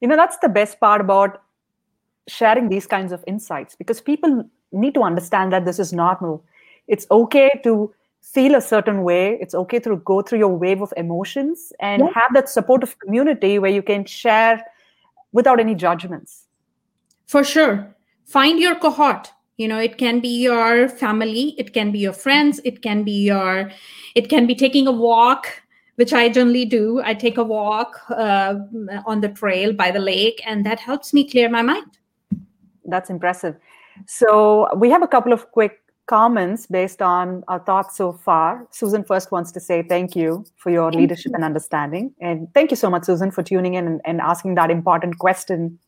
You 0.03 0.09
know 0.09 0.17
that's 0.17 0.37
the 0.39 0.51
best 0.51 0.79
part 0.79 1.01
about 1.01 1.43
sharing 2.31 2.69
these 2.69 2.87
kinds 2.87 3.13
of 3.13 3.25
insights 3.27 3.75
because 3.75 4.01
people 4.01 4.45
need 4.73 4.95
to 4.95 5.03
understand 5.03 5.53
that 5.53 5.65
this 5.65 5.79
is 5.79 5.93
normal. 5.93 6.45
It's 6.87 7.07
okay 7.11 7.61
to 7.65 7.93
feel 8.23 8.55
a 8.55 8.61
certain 8.61 9.03
way. 9.03 9.39
It's 9.41 9.55
okay 9.55 9.79
to 9.81 9.97
go 9.97 10.23
through 10.23 10.39
your 10.39 10.57
wave 10.57 10.83
of 10.83 10.93
emotions 10.97 11.73
and 11.81 12.03
yeah. 12.03 12.11
have 12.15 12.33
that 12.35 12.49
supportive 12.49 12.99
community 12.99 13.59
where 13.59 13.71
you 13.71 13.83
can 13.83 14.05
share 14.05 14.65
without 15.33 15.61
any 15.61 15.75
judgments. 15.75 16.47
For 17.27 17.45
sure. 17.45 17.95
Find 18.25 18.61
your 18.61 18.75
cohort. 18.75 19.33
You 19.57 19.69
know, 19.69 19.79
it 19.79 19.99
can 19.99 20.21
be 20.21 20.41
your 20.43 20.89
family, 20.89 21.55
it 21.59 21.75
can 21.75 21.93
be 21.93 21.99
your 21.99 22.15
friends, 22.15 22.61
it 22.65 22.81
can 22.81 23.05
be 23.05 23.13
your, 23.13 23.71
it 24.15 24.31
can 24.31 24.47
be 24.47 24.55
taking 24.55 24.87
a 24.87 24.93
walk 24.93 25.63
which 25.97 26.15
I 26.15 26.31
generally 26.31 26.65
do. 26.65 27.03
I 27.05 27.13
take 27.13 27.37
a 27.37 27.45
walk 27.45 28.01
uh, 28.09 28.55
on 29.05 29.21
the 29.21 29.29
trail 29.29 29.75
by 29.75 29.91
the 29.91 29.99
lake, 29.99 30.41
and 30.47 30.65
that 30.65 30.81
helps 30.81 31.13
me 31.13 31.29
clear 31.29 31.51
my 31.51 31.61
mind 31.61 31.99
that's 32.85 33.11
impressive. 33.11 33.57
So 34.07 34.69
we 34.77 34.91
have 34.91 35.03
a 35.03 35.09
couple 35.09 35.33
of 35.33 35.51
quick 35.51 35.81
comments 36.07 36.67
based 36.67 37.01
on 37.01 37.45
our 37.47 37.61
thoughts 37.61 37.97
so 37.97 38.13
far. 38.13 38.67
Susan 38.73 39.05
first 39.05 39.31
wants 39.31 39.53
to 39.53 39.61
say 39.61 39.83
thank 39.83 40.17
you 40.17 40.45
for 40.57 40.71
your 40.71 40.91
thank 40.91 41.01
leadership 41.01 41.31
you. 41.31 41.37
and 41.37 41.45
understanding. 41.45 42.13
And 42.21 42.53
thank 42.53 42.73
you 42.73 42.77
so 42.77 42.91
much, 42.91 43.05
Susan, 43.05 43.31
for 43.31 43.45
tuning 43.45 43.75
in 43.75 43.87
and, 43.87 44.01
and 44.05 44.21
asking 44.21 44.57
that 44.57 44.71
important 44.71 45.19
question. 45.19 45.79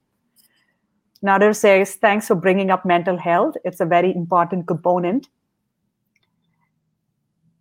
Nader 1.25 1.55
says, 1.55 1.97
thanks 1.97 2.29
for 2.29 2.37
bringing 2.37 2.71
up 2.71 2.85
mental 2.85 3.17
health. 3.17 3.57
It's 3.65 3.81
a 3.81 3.85
very 3.85 4.15
important 4.15 4.69
component. 4.69 5.29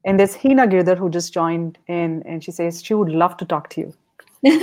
And 0.06 0.20
there's 0.20 0.36
Hina 0.36 0.68
Girdhar 0.68 0.98
who 0.98 1.10
just 1.10 1.34
joined 1.34 1.78
in 1.88 2.24
and 2.28 2.44
she 2.44 2.52
says 2.52 2.84
she 2.84 2.94
would 2.94 3.10
love 3.10 3.38
to 3.38 3.46
talk 3.46 3.70
to 3.72 3.82
you. 3.82 3.94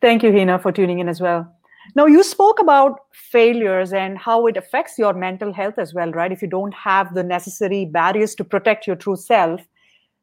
Thank 0.00 0.22
you, 0.22 0.32
Hina, 0.32 0.58
for 0.58 0.72
tuning 0.72 1.00
in 1.00 1.08
as 1.08 1.20
well. 1.20 1.54
Now, 1.94 2.06
you 2.06 2.22
spoke 2.22 2.60
about 2.60 3.00
failures 3.12 3.92
and 3.92 4.16
how 4.16 4.46
it 4.46 4.56
affects 4.56 4.98
your 4.98 5.12
mental 5.14 5.52
health 5.52 5.78
as 5.78 5.92
well, 5.92 6.10
right? 6.12 6.32
If 6.32 6.40
you 6.40 6.48
don't 6.48 6.74
have 6.74 7.14
the 7.14 7.22
necessary 7.22 7.84
barriers 7.84 8.34
to 8.36 8.44
protect 8.44 8.86
your 8.86 8.96
true 8.96 9.16
self. 9.16 9.60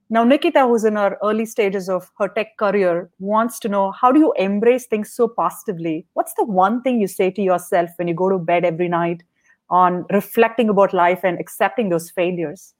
Now, 0.10 0.24
Nikita, 0.24 0.62
who's 0.62 0.86
in 0.86 0.95
her 0.95 1.17
early 1.22 1.45
stages 1.45 1.88
of 1.88 2.10
her 2.17 2.30
tech 2.30 2.58
career, 2.58 3.10
wants 3.19 3.60
to 3.60 3.69
know 3.69 3.91
how 3.91 4.12
do 4.12 4.19
you 4.19 4.34
embrace 4.38 4.88
things 4.88 5.13
so 5.13 5.28
positively? 5.28 6.08
What's 6.13 6.34
the 6.34 6.45
one 6.45 6.82
thing 6.82 7.00
you 7.00 7.08
say 7.08 7.30
to 7.30 7.41
yourself 7.41 7.91
when 7.98 8.08
you 8.08 8.15
go 8.15 8.30
to 8.30 8.39
bed 8.39 8.65
every 8.65 8.88
night 8.88 9.22
on 9.69 10.06
reflecting 10.12 10.69
about 10.69 10.93
life 10.93 11.24
and 11.24 11.39
accepting 11.39 11.89
those 11.89 12.10
failures? 12.10 12.74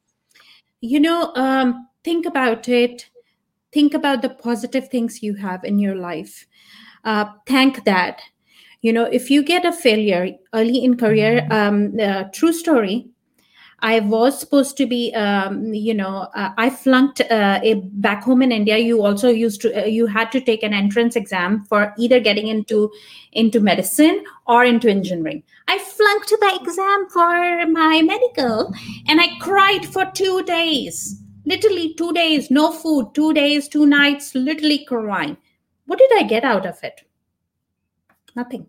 You 0.82 1.00
know, 1.00 1.32
um, 1.36 1.88
think 2.04 2.26
about 2.26 2.68
it. 2.68 3.10
Think 3.72 3.94
about 3.94 4.24
the 4.24 4.30
positive 4.30 4.90
things 4.90 5.22
you 5.22 5.36
have 5.36 5.64
in 5.64 5.78
your 5.78 5.96
life. 5.96 6.48
Uh, 7.04 7.26
thank 7.46 7.84
that 7.84 8.22
you 8.82 8.94
know 8.94 9.06
if 9.06 9.30
you 9.30 9.44
get 9.44 9.66
a 9.66 9.72
failure 9.72 10.30
early 10.54 10.84
in 10.84 10.98
career 10.98 11.48
um, 11.52 12.00
uh, 12.00 12.24
true 12.34 12.54
story 12.54 13.10
I 13.82 14.00
was 14.02 14.40
supposed 14.40 14.76
to 14.78 14.86
be, 14.86 15.14
um, 15.14 15.74
you 15.74 15.94
know, 15.94 16.28
uh, 16.36 16.52
I 16.58 16.70
flunked 16.70 17.22
uh, 17.22 17.60
a, 17.64 17.76
back 17.76 18.24
home 18.24 18.42
in 18.42 18.52
India. 18.52 18.78
You 18.78 19.06
also 19.06 19.30
used 19.30 19.62
to, 19.62 19.84
uh, 19.84 19.86
you 19.86 20.06
had 20.06 20.32
to 20.34 20.42
take 20.42 20.64
an 20.64 20.74
entrance 20.74 21.16
exam 21.16 21.64
for 21.66 21.94
either 21.98 22.20
getting 22.20 22.48
into 22.48 22.92
into 23.32 23.60
medicine 23.60 24.24
or 24.48 24.66
into 24.66 24.90
engineering. 24.90 25.44
I 25.68 25.78
flunked 25.78 26.30
the 26.30 26.60
exam 26.62 27.08
for 27.10 27.68
my 27.68 28.02
medical, 28.02 28.74
and 29.08 29.22
I 29.22 29.38
cried 29.40 29.86
for 29.86 30.12
two 30.14 30.44
days, 30.44 31.22
literally 31.46 31.94
two 31.94 32.12
days, 32.12 32.52
no 32.52 32.72
food, 32.72 33.12
two 33.14 33.34
days, 33.34 33.68
two 33.70 33.86
nights, 33.86 34.36
literally 34.36 34.84
crying. 34.86 35.38
What 35.86 36.00
did 36.00 36.12
I 36.18 36.24
get 36.24 36.44
out 36.44 36.66
of 36.66 36.84
it? 36.84 37.02
Nothing. 38.40 38.66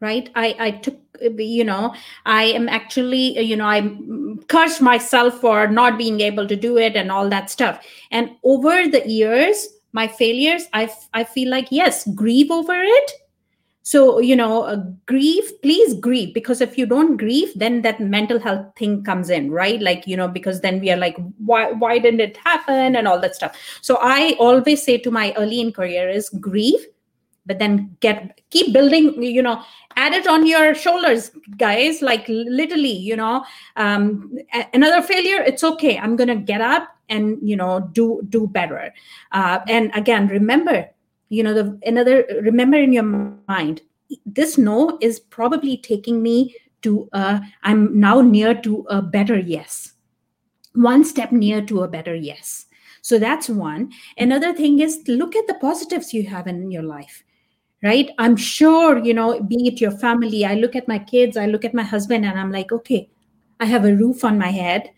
Right? 0.00 0.30
I 0.34 0.46
i 0.58 0.70
took 0.84 0.96
you 1.38 1.62
know 1.62 1.94
i 2.26 2.42
am 2.60 2.68
actually 2.68 3.38
you 3.50 3.56
know 3.58 3.66
i 3.72 3.80
cursed 4.54 4.82
myself 4.86 5.36
for 5.40 5.68
not 5.68 5.96
being 5.96 6.20
able 6.28 6.48
to 6.52 6.56
do 6.56 6.76
it 6.76 6.96
and 6.96 7.12
all 7.16 7.28
that 7.34 7.50
stuff. 7.50 7.86
And 8.10 8.32
over 8.42 8.88
the 8.94 9.02
years 9.08 9.68
my 9.92 10.08
failures 10.08 10.64
i 10.72 10.90
i 11.14 11.22
feel 11.22 11.50
like 11.50 11.68
yes 11.70 12.08
grieve 12.22 12.50
over 12.50 12.80
it. 12.94 13.12
So 13.84 14.00
you 14.30 14.34
know 14.40 14.62
uh, 14.72 14.82
grieve 15.06 15.52
please 15.62 15.94
grieve 16.06 16.34
because 16.34 16.60
if 16.66 16.76
you 16.80 16.86
don't 16.94 17.16
grieve 17.22 17.52
then 17.62 17.78
that 17.86 18.00
mental 18.00 18.40
health 18.48 18.66
thing 18.82 19.04
comes 19.10 19.30
in 19.30 19.52
right? 19.52 19.80
Like 19.90 20.08
you 20.14 20.16
know 20.22 20.28
because 20.38 20.62
then 20.66 20.80
we 20.80 20.90
are 20.96 21.00
like 21.04 21.16
why 21.52 21.70
why 21.84 22.00
didn't 22.00 22.26
it 22.26 22.42
happen 22.48 22.96
and 22.96 23.06
all 23.12 23.20
that 23.20 23.36
stuff? 23.36 23.56
So 23.82 23.98
i 24.10 24.34
always 24.48 24.82
say 24.90 24.98
to 25.06 25.14
my 25.20 25.32
early 25.44 25.60
in 25.66 25.72
career 25.78 26.08
is 26.08 26.28
grieve 26.48 26.90
but 27.46 27.58
then 27.58 27.96
get 28.00 28.40
keep 28.50 28.72
building 28.72 29.22
you 29.22 29.42
know 29.42 29.62
add 29.96 30.12
it 30.12 30.26
on 30.26 30.46
your 30.46 30.74
shoulders 30.74 31.30
guys 31.56 32.00
like 32.00 32.24
literally 32.28 32.92
you 32.92 33.16
know 33.16 33.44
um, 33.76 34.36
another 34.72 35.02
failure 35.02 35.42
it's 35.42 35.64
okay. 35.64 35.98
I'm 35.98 36.16
gonna 36.16 36.36
get 36.36 36.60
up 36.60 36.88
and 37.08 37.38
you 37.42 37.56
know 37.56 37.88
do 37.92 38.22
do 38.28 38.46
better. 38.46 38.92
Uh, 39.32 39.60
and 39.68 39.90
again 39.94 40.28
remember 40.28 40.88
you 41.28 41.42
know 41.42 41.54
the 41.54 41.78
another 41.86 42.24
remember 42.42 42.76
in 42.76 42.92
your 42.92 43.04
mind 43.48 43.82
this 44.26 44.58
no 44.58 44.98
is 45.00 45.18
probably 45.18 45.78
taking 45.78 46.22
me 46.22 46.54
to 46.82 47.08
uh, 47.14 47.40
i'm 47.62 47.98
now 47.98 48.20
near 48.20 48.54
to 48.54 48.86
a 48.90 49.00
better 49.00 49.38
yes. 49.38 49.92
One 50.74 51.04
step 51.04 51.32
near 51.32 51.60
to 51.66 51.82
a 51.82 51.88
better 51.88 52.14
yes. 52.14 52.64
So 53.02 53.18
that's 53.18 53.48
one. 53.48 53.92
Another 54.16 54.54
thing 54.54 54.78
is 54.78 55.02
look 55.06 55.36
at 55.36 55.46
the 55.46 55.54
positives 55.54 56.14
you 56.14 56.26
have 56.28 56.46
in 56.46 56.70
your 56.70 56.82
life 56.82 57.24
right? 57.82 58.10
I'm 58.18 58.36
sure 58.36 58.98
you 58.98 59.14
know 59.14 59.40
be 59.40 59.66
it 59.66 59.80
your 59.80 59.90
family 59.90 60.44
i 60.44 60.54
look 60.54 60.76
at 60.76 60.86
my 60.86 60.98
kids 60.98 61.36
i 61.36 61.46
look 61.46 61.64
at 61.64 61.74
my 61.74 61.82
husband 61.82 62.24
and 62.24 62.38
i'm 62.38 62.52
like 62.52 62.70
okay 62.70 63.08
i 63.58 63.64
have 63.64 63.84
a 63.84 63.94
roof 63.96 64.22
on 64.24 64.38
my 64.38 64.50
head 64.50 64.88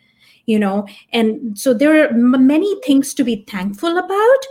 you 0.46 0.58
know? 0.58 0.86
And 1.12 1.58
so 1.58 1.74
there 1.74 2.02
are 2.02 2.08
m- 2.08 2.46
many 2.46 2.80
things 2.82 3.14
to 3.14 3.24
be 3.24 3.44
thankful 3.48 3.96
about. 3.98 4.46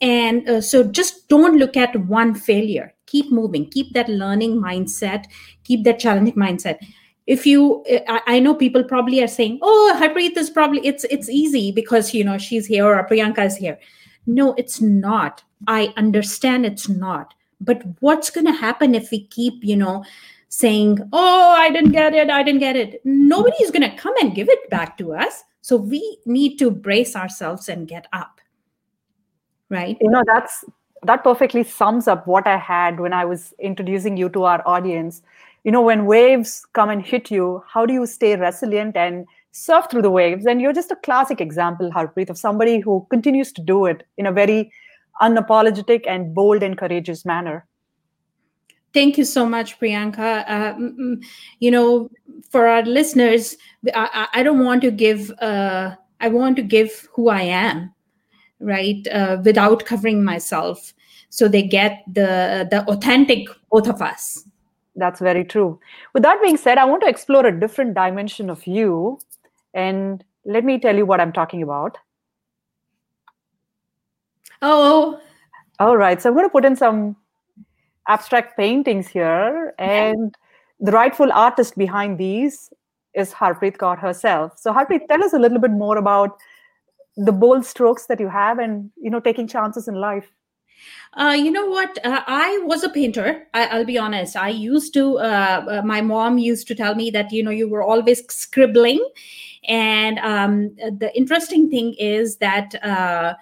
And 0.00 0.48
uh, 0.48 0.60
so 0.60 0.84
just 0.84 1.28
don't 1.28 1.58
look 1.58 1.76
at 1.76 1.96
one 2.06 2.34
failure. 2.34 2.94
Keep 3.06 3.32
moving. 3.32 3.68
Keep 3.70 3.94
that 3.94 4.08
learning 4.08 4.60
mindset. 4.60 5.24
Keep 5.64 5.84
that 5.84 5.98
challenging 5.98 6.34
mindset. 6.34 6.78
If 7.26 7.44
you 7.44 7.84
I, 8.08 8.20
I, 8.26 8.40
know 8.40 8.54
people 8.54 8.82
probably 8.82 9.22
are 9.22 9.28
saying 9.28 9.58
oh 9.60 9.98
harpreet 10.00 10.34
is 10.38 10.48
probably 10.48 10.80
it's 10.86 11.04
it's 11.04 11.28
easy 11.28 11.72
because 11.72 12.14
you 12.14 12.24
know 12.24 12.38
she's 12.38 12.64
here 12.64 12.86
or 12.86 13.06
priyanka 13.06 13.44
is 13.44 13.56
here. 13.56 13.78
No 14.26 14.54
it's 14.56 14.80
not. 14.80 15.42
I 15.66 15.92
understand 15.98 16.64
it's 16.64 16.88
not 16.88 17.34
but 17.60 17.82
what's 18.00 18.30
going 18.30 18.46
to 18.46 18.52
happen 18.52 18.94
if 18.94 19.10
we 19.10 19.24
keep 19.24 19.64
you 19.64 19.76
know 19.76 20.04
saying 20.48 20.98
oh 21.12 21.54
i 21.56 21.70
didn't 21.70 21.92
get 21.92 22.14
it 22.14 22.30
i 22.30 22.42
didn't 22.42 22.60
get 22.60 22.76
it. 22.76 23.00
Nobody's 23.04 23.70
going 23.70 23.88
to 23.88 23.96
come 23.96 24.14
and 24.20 24.34
give 24.34 24.48
it 24.48 24.70
back 24.70 24.96
to 24.98 25.12
us. 25.12 25.44
So 25.60 25.76
we 25.76 26.18
need 26.24 26.56
to 26.58 26.70
brace 26.70 27.14
ourselves 27.14 27.68
and 27.68 27.86
get 27.86 28.06
up. 28.12 28.40
Right? 29.68 29.98
You 30.00 30.10
know 30.10 30.22
that's 30.26 30.64
that 31.02 31.22
perfectly 31.22 31.62
sums 31.62 32.08
up 32.08 32.26
what 32.26 32.46
i 32.46 32.56
had 32.56 32.98
when 32.98 33.12
i 33.12 33.24
was 33.24 33.54
introducing 33.60 34.16
you 34.16 34.28
to 34.30 34.44
our 34.44 34.62
audience. 34.66 35.22
You 35.64 35.72
know 35.72 35.82
when 35.82 36.06
waves 36.06 36.66
come 36.72 36.88
and 36.88 37.04
hit 37.04 37.30
you 37.30 37.62
how 37.66 37.84
do 37.84 37.92
you 37.92 38.06
stay 38.06 38.34
resilient 38.36 38.96
and 38.96 39.26
surf 39.52 39.86
through 39.90 40.02
the 40.02 40.10
waves? 40.10 40.46
And 40.46 40.60
you're 40.60 40.72
just 40.72 40.90
a 40.90 40.96
classic 40.96 41.40
example 41.40 41.90
harpreet 41.90 42.30
of 42.30 42.38
somebody 42.38 42.80
who 42.80 43.06
continues 43.10 43.52
to 43.52 43.62
do 43.62 43.84
it 43.86 44.06
in 44.16 44.26
a 44.26 44.32
very 44.32 44.72
unapologetic 45.20 46.04
and 46.06 46.34
bold 46.34 46.62
and 46.62 46.78
courageous 46.78 47.24
manner 47.24 47.66
Thank 48.94 49.18
you 49.18 49.24
so 49.24 49.46
much, 49.46 49.78
Priyanka. 49.78 50.44
Uh, 50.48 51.18
you 51.60 51.70
know, 51.70 52.10
for 52.50 52.66
our 52.66 52.82
listeners, 52.82 53.56
I, 53.94 54.28
I 54.32 54.42
don't 54.42 54.64
want 54.64 54.82
to 54.82 54.90
give. 54.90 55.30
Uh, 55.40 55.94
I 56.20 56.28
want 56.28 56.56
to 56.56 56.62
give 56.62 57.08
who 57.12 57.28
I 57.28 57.42
am, 57.42 57.94
right, 58.60 59.06
uh, 59.12 59.38
without 59.44 59.84
covering 59.84 60.24
myself, 60.24 60.94
so 61.28 61.48
they 61.48 61.62
get 61.62 62.02
the 62.06 62.66
the 62.70 62.84
authentic 62.88 63.48
both 63.70 63.88
of 63.88 64.00
us. 64.00 64.48
That's 64.96 65.20
very 65.20 65.44
true. 65.44 65.78
With 66.14 66.22
that 66.22 66.42
being 66.42 66.56
said, 66.56 66.78
I 66.78 66.86
want 66.86 67.02
to 67.02 67.08
explore 67.08 67.46
a 67.46 67.60
different 67.60 67.94
dimension 67.94 68.48
of 68.48 68.66
you, 68.66 69.20
and 69.74 70.24
let 70.46 70.64
me 70.64 70.78
tell 70.78 70.96
you 70.96 71.04
what 71.04 71.20
I'm 71.20 71.32
talking 71.32 71.62
about. 71.62 71.98
Oh. 74.62 75.20
All 75.78 75.96
right. 75.96 76.20
So 76.20 76.28
I'm 76.28 76.34
going 76.34 76.46
to 76.46 76.50
put 76.50 76.64
in 76.64 76.76
some 76.76 77.16
abstract 78.08 78.56
paintings 78.56 79.06
here, 79.08 79.74
and 79.78 80.34
the 80.80 80.92
rightful 80.92 81.30
artist 81.32 81.76
behind 81.76 82.18
these 82.18 82.70
is 83.14 83.32
Harpreet 83.32 83.76
Kaur 83.76 83.98
herself. 83.98 84.58
So 84.58 84.72
Harpreet, 84.72 85.06
tell 85.08 85.22
us 85.22 85.32
a 85.32 85.38
little 85.38 85.58
bit 85.58 85.70
more 85.70 85.98
about 85.98 86.38
the 87.16 87.32
bold 87.32 87.66
strokes 87.66 88.06
that 88.06 88.20
you 88.20 88.28
have, 88.28 88.58
and 88.58 88.90
you 88.96 89.10
know, 89.10 89.20
taking 89.20 89.46
chances 89.46 89.88
in 89.88 89.94
life. 89.94 90.32
Uh, 91.14 91.36
you 91.36 91.50
know 91.50 91.66
what? 91.66 91.98
Uh, 92.04 92.22
I 92.26 92.58
was 92.64 92.84
a 92.84 92.88
painter. 92.88 93.46
I, 93.54 93.76
will 93.76 93.84
be 93.84 93.98
honest. 93.98 94.36
I 94.36 94.50
used 94.50 94.94
to. 94.94 95.18
Uh, 95.18 95.64
uh, 95.68 95.82
my 95.84 96.00
mom 96.00 96.38
used 96.38 96.68
to 96.68 96.74
tell 96.74 96.94
me 96.94 97.10
that 97.10 97.32
you 97.32 97.42
know 97.42 97.50
you 97.50 97.68
were 97.68 97.82
always 97.82 98.22
scribbling, 98.32 99.04
and 99.66 100.18
um, 100.20 100.74
the 100.76 101.10
interesting 101.14 101.70
thing 101.70 101.94
is 101.98 102.36
that 102.36 102.74
uh, 102.84 103.34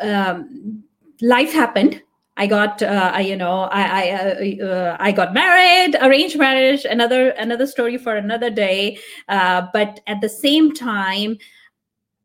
um, 0.00 0.82
life 1.20 1.52
happened 1.52 2.02
I 2.36 2.46
got, 2.48 2.82
uh, 2.82 3.16
you 3.24 3.36
know, 3.36 3.68
I 3.70 3.82
I, 4.02 4.10
uh, 4.10 4.66
uh, 4.66 4.96
I 4.98 5.12
got 5.12 5.34
married, 5.34 5.96
arranged 6.00 6.36
marriage, 6.36 6.84
another 6.84 7.30
another 7.30 7.66
story 7.66 7.96
for 7.96 8.16
another 8.16 8.50
day. 8.50 8.98
Uh, 9.28 9.68
but 9.72 10.00
at 10.08 10.20
the 10.20 10.28
same 10.28 10.72
time, 10.72 11.38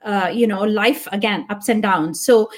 uh, 0.04 0.32
you 0.34 0.48
know, 0.48 0.64
life 0.64 1.08
again 1.12 1.46
ups 1.50 1.70
and 1.70 1.84
downs. 1.84 2.26
So 2.26 2.50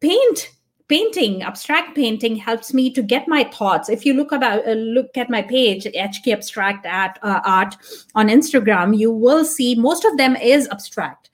paint 0.00 0.50
painting 0.88 1.42
abstract 1.42 1.94
painting 1.94 2.34
helps 2.34 2.72
me 2.72 2.90
to 2.90 3.02
get 3.02 3.28
my 3.28 3.44
thoughts 3.44 3.90
if 3.90 4.06
you 4.06 4.14
look 4.14 4.32
about 4.32 4.66
uh, 4.66 4.72
look 4.72 5.18
at 5.18 5.28
my 5.28 5.42
page 5.42 5.84
hk 5.84 6.32
abstract 6.32 6.86
at, 6.86 7.18
uh, 7.22 7.40
art 7.44 7.76
on 8.14 8.28
instagram 8.28 8.96
you 8.96 9.12
will 9.12 9.44
see 9.44 9.74
most 9.74 10.06
of 10.06 10.16
them 10.16 10.34
is 10.36 10.66
abstract 10.70 11.28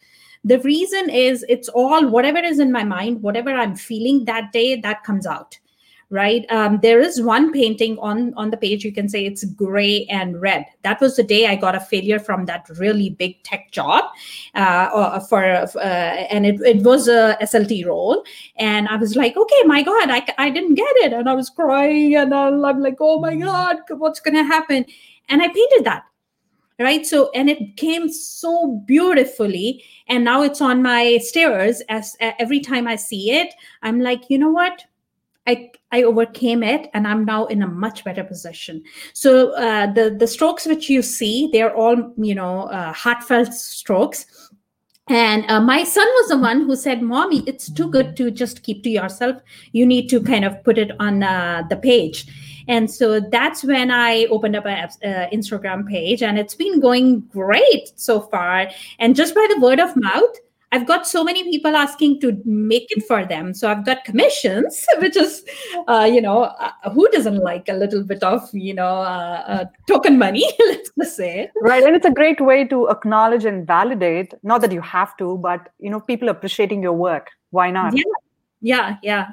the 0.44 0.58
reason 0.60 1.08
is 1.10 1.44
it's 1.48 1.68
all 1.70 2.06
whatever 2.08 2.38
is 2.38 2.58
in 2.58 2.70
my 2.70 2.84
mind 2.84 3.22
whatever 3.22 3.50
i'm 3.50 3.74
feeling 3.74 4.24
that 4.24 4.52
day 4.52 4.80
that 4.80 5.02
comes 5.04 5.26
out 5.26 5.58
right? 6.10 6.44
Um, 6.50 6.78
there 6.80 7.00
is 7.00 7.20
one 7.20 7.52
painting 7.52 7.98
on 7.98 8.34
on 8.34 8.50
the 8.50 8.56
page 8.56 8.84
you 8.84 8.92
can 8.92 9.08
say 9.08 9.24
it's 9.26 9.44
gray 9.44 10.06
and 10.06 10.40
red. 10.40 10.64
That 10.82 11.00
was 11.00 11.16
the 11.16 11.22
day 11.22 11.46
i 11.46 11.56
got 11.56 11.74
a 11.74 11.80
failure 11.80 12.18
from 12.18 12.44
that 12.46 12.68
really 12.78 13.10
big 13.10 13.42
tech 13.42 13.72
job 13.72 14.04
uh, 14.54 15.20
for 15.20 15.44
uh, 15.44 15.78
and 15.78 16.46
it, 16.46 16.60
it 16.60 16.82
was 16.82 17.08
a 17.08 17.36
slt 17.42 17.84
role. 17.86 18.24
And 18.56 18.88
i 18.88 18.96
was 18.96 19.16
like 19.16 19.36
okay 19.36 19.62
my 19.64 19.82
god 19.82 20.10
i, 20.10 20.24
I 20.38 20.50
didn't 20.50 20.74
get 20.74 20.96
it. 21.04 21.12
And 21.12 21.28
i 21.28 21.34
was 21.34 21.50
crying 21.50 22.14
and 22.14 22.34
i'm 22.34 22.80
like 22.80 22.98
oh 23.00 23.18
my 23.18 23.34
god 23.34 23.78
what's 23.90 24.20
gonna 24.20 24.44
happen? 24.44 24.84
And 25.28 25.42
i 25.42 25.48
painted 25.48 25.84
that 25.84 26.04
right 26.78 27.06
so 27.06 27.30
and 27.34 27.48
it 27.48 27.76
came 27.76 28.08
so 28.08 28.82
beautifully 28.86 29.84
and 30.08 30.24
now 30.24 30.42
it's 30.42 30.60
on 30.60 30.82
my 30.82 31.18
stairs 31.18 31.82
as 31.88 32.16
every 32.20 32.60
time 32.60 32.88
i 32.88 32.96
see 32.96 33.30
it 33.30 33.54
i'm 33.82 34.00
like 34.00 34.28
you 34.28 34.38
know 34.38 34.50
what 34.50 34.84
I, 35.46 35.72
I 35.92 36.02
overcame 36.04 36.62
it 36.62 36.88
and 36.94 37.06
I'm 37.06 37.24
now 37.24 37.46
in 37.46 37.62
a 37.62 37.66
much 37.66 38.02
better 38.02 38.24
position. 38.24 38.82
So 39.12 39.52
uh, 39.56 39.92
the 39.92 40.16
the 40.18 40.26
strokes 40.26 40.64
which 40.64 40.88
you 40.88 41.02
see, 41.02 41.50
they're 41.52 41.74
all 41.74 42.12
you 42.16 42.34
know 42.34 42.62
uh, 42.62 42.92
heartfelt 42.92 43.52
strokes. 43.52 44.26
And 45.08 45.44
uh, 45.50 45.60
my 45.60 45.84
son 45.84 46.06
was 46.06 46.30
the 46.30 46.38
one 46.38 46.62
who 46.62 46.76
said, 46.76 47.02
"Mommy, 47.02 47.44
it's 47.46 47.70
too 47.70 47.90
good 47.90 48.16
to 48.16 48.30
just 48.30 48.62
keep 48.62 48.82
to 48.84 48.90
yourself. 48.90 49.42
You 49.72 49.84
need 49.84 50.08
to 50.08 50.22
kind 50.22 50.46
of 50.46 50.64
put 50.64 50.78
it 50.78 50.92
on 50.98 51.22
uh, 51.22 51.64
the 51.68 51.76
page." 51.76 52.26
And 52.68 52.90
so 52.90 53.20
that's 53.20 53.64
when 53.64 53.90
I 53.90 54.24
opened 54.26 54.56
up 54.56 54.66
an 54.66 54.88
uh, 55.04 55.28
Instagram 55.32 55.88
page, 55.88 56.22
and 56.22 56.38
it's 56.38 56.54
been 56.54 56.80
going 56.80 57.20
great 57.32 57.92
so 57.96 58.20
far. 58.20 58.68
And 58.98 59.14
just 59.14 59.34
by 59.34 59.46
the 59.52 59.60
word 59.60 59.80
of 59.80 59.94
mouth, 59.96 60.36
I've 60.74 60.88
got 60.88 61.06
so 61.06 61.22
many 61.22 61.44
people 61.44 61.76
asking 61.76 62.20
to 62.22 62.36
make 62.44 62.88
it 62.90 63.04
for 63.06 63.24
them. 63.24 63.54
So 63.54 63.70
I've 63.70 63.86
got 63.86 64.02
commissions, 64.02 64.84
which 64.98 65.16
is, 65.16 65.44
uh, 65.86 66.10
you 66.12 66.20
know, 66.20 66.42
uh, 66.42 66.90
who 66.92 67.08
doesn't 67.10 67.38
like 67.38 67.68
a 67.68 67.74
little 67.74 68.02
bit 68.02 68.24
of, 68.24 68.42
you 68.52 68.74
know, 68.74 68.96
uh, 68.96 69.44
uh, 69.46 69.64
token 69.86 70.18
money, 70.18 70.44
let's 70.58 70.90
just 70.98 71.16
say. 71.16 71.48
Right. 71.62 71.84
And 71.84 71.94
it's 71.94 72.06
a 72.06 72.10
great 72.10 72.40
way 72.40 72.64
to 72.64 72.88
acknowledge 72.88 73.44
and 73.44 73.64
validate, 73.64 74.34
not 74.42 74.62
that 74.62 74.72
you 74.72 74.80
have 74.80 75.16
to, 75.18 75.38
but, 75.38 75.68
you 75.78 75.90
know, 75.90 76.00
people 76.00 76.28
appreciating 76.28 76.82
your 76.82 76.94
work. 76.94 77.30
Why 77.50 77.70
not? 77.70 77.96
Yeah. 77.96 78.02
Yeah. 78.60 78.96
Yeah. 79.00 79.28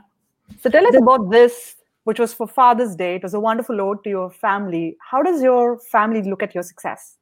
So 0.60 0.70
tell 0.70 0.86
us 0.86 0.92
the- 0.92 1.00
about 1.00 1.32
this, 1.32 1.76
which 2.04 2.20
was 2.20 2.34
for 2.34 2.48
Father's 2.48 2.96
Day. 2.96 3.16
It 3.16 3.24
was 3.24 3.34
a 3.34 3.40
wonderful 3.40 3.80
ode 3.82 4.04
to 4.04 4.10
your 4.10 4.32
family. 4.32 4.98
How 5.10 5.22
does 5.22 5.42
your 5.42 5.80
family 5.80 6.22
look 6.24 6.44
at 6.44 6.54
your 6.54 6.64
success? 6.64 7.18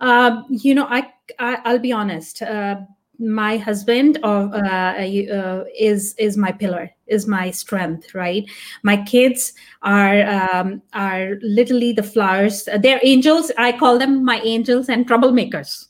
Uh, 0.00 0.42
you 0.48 0.74
know, 0.74 0.86
I, 0.88 1.10
I 1.38 1.72
will 1.72 1.80
be 1.80 1.92
honest. 1.92 2.42
Uh, 2.42 2.76
my 3.18 3.56
husband 3.56 4.18
uh, 4.22 4.48
uh, 4.48 5.64
is 5.78 6.14
is 6.18 6.36
my 6.36 6.52
pillar 6.52 6.90
is 7.06 7.26
my 7.26 7.50
strength 7.50 8.14
right 8.14 8.44
my 8.82 9.02
kids 9.04 9.54
are 9.82 10.22
um, 10.26 10.82
are 10.92 11.38
literally 11.40 11.92
the 11.92 12.02
flowers 12.02 12.68
they're 12.80 13.00
angels 13.02 13.50
i 13.56 13.72
call 13.72 13.98
them 13.98 14.24
my 14.24 14.40
angels 14.40 14.88
and 14.88 15.08
troublemakers 15.08 15.86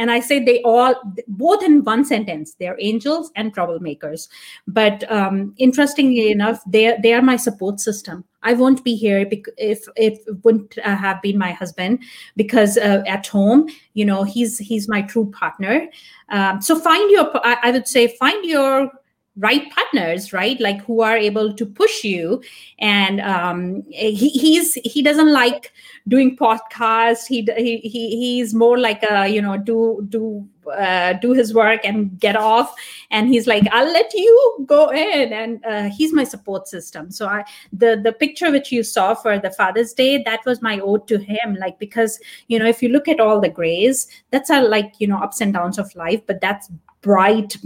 and 0.00 0.10
i 0.10 0.18
say 0.18 0.38
they 0.48 0.60
all 0.62 0.94
both 1.28 1.62
in 1.68 1.84
one 1.84 2.04
sentence 2.04 2.54
they're 2.58 2.80
angels 2.80 3.30
and 3.36 3.54
troublemakers 3.54 4.28
but 4.66 5.10
um, 5.10 5.54
interestingly 5.58 6.30
enough 6.30 6.60
they 6.66 6.96
they 7.02 7.12
are 7.12 7.22
my 7.22 7.36
support 7.36 7.78
system 7.88 8.24
I 8.42 8.54
won't 8.54 8.82
be 8.84 8.94
here 8.94 9.26
if 9.30 9.44
if 9.56 9.86
it 9.96 10.20
wouldn't 10.44 10.78
uh, 10.78 10.96
have 10.96 11.20
been 11.20 11.36
my 11.36 11.52
husband 11.52 12.02
because 12.36 12.78
uh, 12.78 13.02
at 13.06 13.26
home, 13.26 13.68
you 13.94 14.04
know, 14.04 14.22
he's 14.22 14.58
he's 14.58 14.88
my 14.88 15.02
true 15.02 15.30
partner. 15.30 15.86
Um, 16.30 16.62
so 16.62 16.78
find 16.78 17.10
your, 17.10 17.30
I, 17.46 17.56
I 17.64 17.70
would 17.72 17.88
say, 17.88 18.16
find 18.16 18.44
your 18.44 18.90
right 19.36 19.70
partners 19.70 20.32
right? 20.32 20.60
Like 20.60 20.84
who 20.84 21.02
are 21.02 21.16
able 21.16 21.54
to 21.54 21.66
push 21.66 22.04
you. 22.04 22.42
And 22.78 23.20
um 23.20 23.82
he, 23.88 24.28
he's 24.28 24.74
he 24.74 25.02
doesn't 25.02 25.32
like 25.32 25.72
doing 26.08 26.36
podcasts. 26.36 27.26
He, 27.26 27.46
he 27.56 27.78
he 27.78 28.16
he's 28.16 28.54
more 28.54 28.78
like 28.78 29.02
a 29.02 29.28
you 29.28 29.40
know 29.40 29.56
do 29.56 30.04
do 30.08 30.46
uh, 30.70 31.14
do 31.14 31.32
his 31.32 31.54
work 31.54 31.80
and 31.84 32.18
get 32.20 32.36
off. 32.36 32.74
And 33.10 33.28
he's 33.28 33.46
like 33.46 33.66
i'll 33.72 33.92
let 33.92 34.12
you 34.14 34.64
go 34.66 34.90
in. 34.90 35.32
And 35.32 35.64
uh, 35.64 35.88
he's 35.90 36.12
my 36.12 36.24
support 36.24 36.66
system. 36.66 37.10
So 37.10 37.26
i 37.26 37.44
the 37.72 38.00
the 38.02 38.12
picture 38.12 38.50
which 38.50 38.72
you 38.72 38.82
saw 38.82 39.14
for 39.14 39.38
the 39.38 39.50
father's 39.50 39.92
day 39.92 40.22
that 40.24 40.40
was 40.44 40.60
my 40.60 40.80
ode 40.80 41.06
to 41.08 41.18
him. 41.18 41.54
Like 41.54 41.78
because 41.78 42.18
you 42.48 42.58
know 42.58 42.66
if 42.66 42.82
you 42.82 42.88
look 42.88 43.06
at 43.06 43.20
all 43.20 43.40
the 43.40 43.48
grays 43.48 44.08
that's 44.30 44.50
a 44.50 44.60
like 44.60 44.92
you 44.98 45.06
know 45.06 45.18
ups 45.18 45.40
and 45.40 45.54
downs 45.54 45.78
of 45.78 45.94
life. 45.94 46.20
But 46.26 46.40
that's 46.40 46.68
bright 47.00 47.56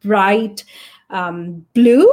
bright 0.00 0.64
um, 1.10 1.64
blue 1.74 2.08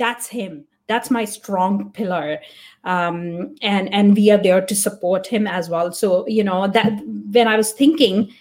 that's 0.00 0.26
him. 0.26 0.64
That's 0.88 1.10
my 1.10 1.24
strong 1.26 1.92
pillar. 1.92 2.40
Um, 2.84 3.54
and 3.62 3.92
and 3.94 4.16
we 4.16 4.30
are 4.32 4.42
there 4.42 4.64
to 4.64 4.74
support 4.74 5.26
him 5.26 5.46
as 5.46 5.68
well. 5.68 5.92
So 5.92 6.26
you 6.26 6.42
know 6.42 6.66
that 6.66 6.92
when 7.32 7.46
i 7.46 7.56
was 7.56 7.72
thinking 7.72 8.32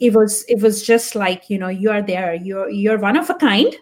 it 0.00 0.14
was 0.14 0.44
it 0.48 0.60
was 0.62 0.84
just 0.84 1.14
like 1.14 1.48
you 1.50 1.58
know 1.58 1.68
you 1.68 1.90
are 1.90 2.02
there. 2.02 2.34
You're 2.34 2.70
you're 2.70 2.98
one 2.98 3.16
of 3.16 3.30
a 3.30 3.34
kind. 3.34 3.76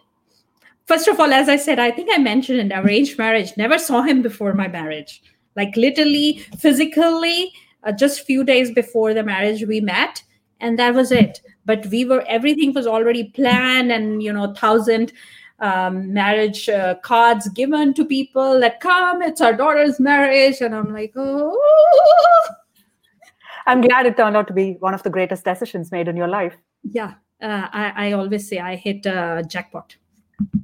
First 0.87 1.07
of 1.07 1.21
all 1.21 1.33
as 1.33 1.49
i 1.49 1.55
said 1.55 1.79
i 1.79 1.91
think 1.93 2.11
i 2.13 2.19
mentioned 2.19 2.59
in 2.59 2.73
arranged 2.73 3.17
marriage. 3.17 3.57
Never 3.57 3.79
saw 3.79 4.03
him 4.03 4.23
before 4.23 4.55
my 4.55 4.67
marriage. 4.67 5.23
Like 5.57 5.77
literally 5.77 6.45
physically 6.59 7.53
uh, 7.85 7.93
just 7.93 8.27
few 8.27 8.43
days 8.43 8.73
before 8.73 9.15
the 9.15 9.23
marriage 9.23 9.65
we 9.65 9.81
met 9.81 10.23
and 10.61 10.79
that 10.81 10.95
was 10.95 11.13
it. 11.13 11.41
But 11.65 11.87
we 11.87 12.05
were 12.05 12.25
everything 12.27 12.75
was 12.75 12.89
already 12.89 13.25
planned 13.25 13.93
and 13.93 14.21
you 14.21 14.33
know 14.33 14.53
thousand 14.53 15.13
um, 15.61 16.13
marriage 16.13 16.69
uh, 16.69 16.95
cards 16.97 17.49
given 17.51 17.93
to 17.95 18.05
people 18.05 18.59
that 18.61 18.81
come 18.81 19.23
it's 19.23 19.41
our 19.41 19.55
daughter's 19.55 20.01
marriage. 20.01 20.61
And 20.61 20.75
i'm 20.75 20.93
like 20.93 21.13
oh 21.17 22.49
i'm 23.67 23.81
glad 23.81 24.07
it 24.07 24.17
turned 24.17 24.37
out 24.37 24.47
to 24.49 24.55
be 24.55 24.77
one 24.81 24.95
of 24.95 25.03
the 25.03 25.11
greatest 25.11 25.45
decisions 25.45 25.93
made 25.93 26.09
in 26.09 26.17
your 26.17 26.29
life. 26.29 26.57
Yeah. 26.83 27.15
Uh, 27.43 27.69
I, 27.73 28.09
I 28.09 28.13
always 28.13 28.49
say 28.49 28.59
i 28.59 28.77
hit 28.77 29.07
a 29.07 29.45
jackpot. 29.49 29.97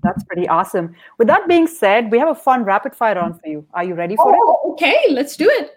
That's 0.03 0.25
pretty 0.25 0.49
awesome. 0.49 0.95
With 1.19 1.29
that 1.29 1.49
being 1.49 1.67
said 1.67 2.11
we 2.11 2.19
have 2.19 2.29
a 2.29 2.35
fun 2.35 2.65
rapid 2.65 2.95
fire 2.95 3.17
round 3.17 3.41
for 3.41 3.49
you. 3.49 3.67
Are 3.75 3.85
you 3.85 3.95
ready 3.95 4.17
for 4.17 4.35
oh, 4.35 4.71
it 4.71 4.73
okay. 4.73 5.05
Let's 5.11 5.37
do 5.37 5.49
it. 5.49 5.71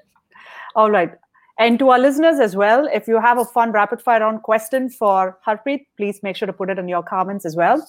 All 0.75 0.91
right. 0.91 1.11
And 1.59 1.77
to 1.79 1.89
our 1.89 1.99
listeners 1.99 2.39
as 2.39 2.55
well, 2.55 2.87
if 2.93 3.05
you 3.05 3.19
have 3.19 3.37
a 3.37 3.43
fun 3.43 3.73
rapid 3.73 4.01
fire 4.01 4.21
round 4.21 4.43
question 4.43 4.89
for 4.89 5.37
Harpreet, 5.45 5.85
please 5.97 6.23
make 6.23 6.37
sure 6.37 6.45
to 6.45 6.53
put 6.53 6.69
it 6.69 6.79
in 6.79 6.87
your 6.87 7.03
comments 7.03 7.45
as 7.45 7.57
well. 7.57 7.85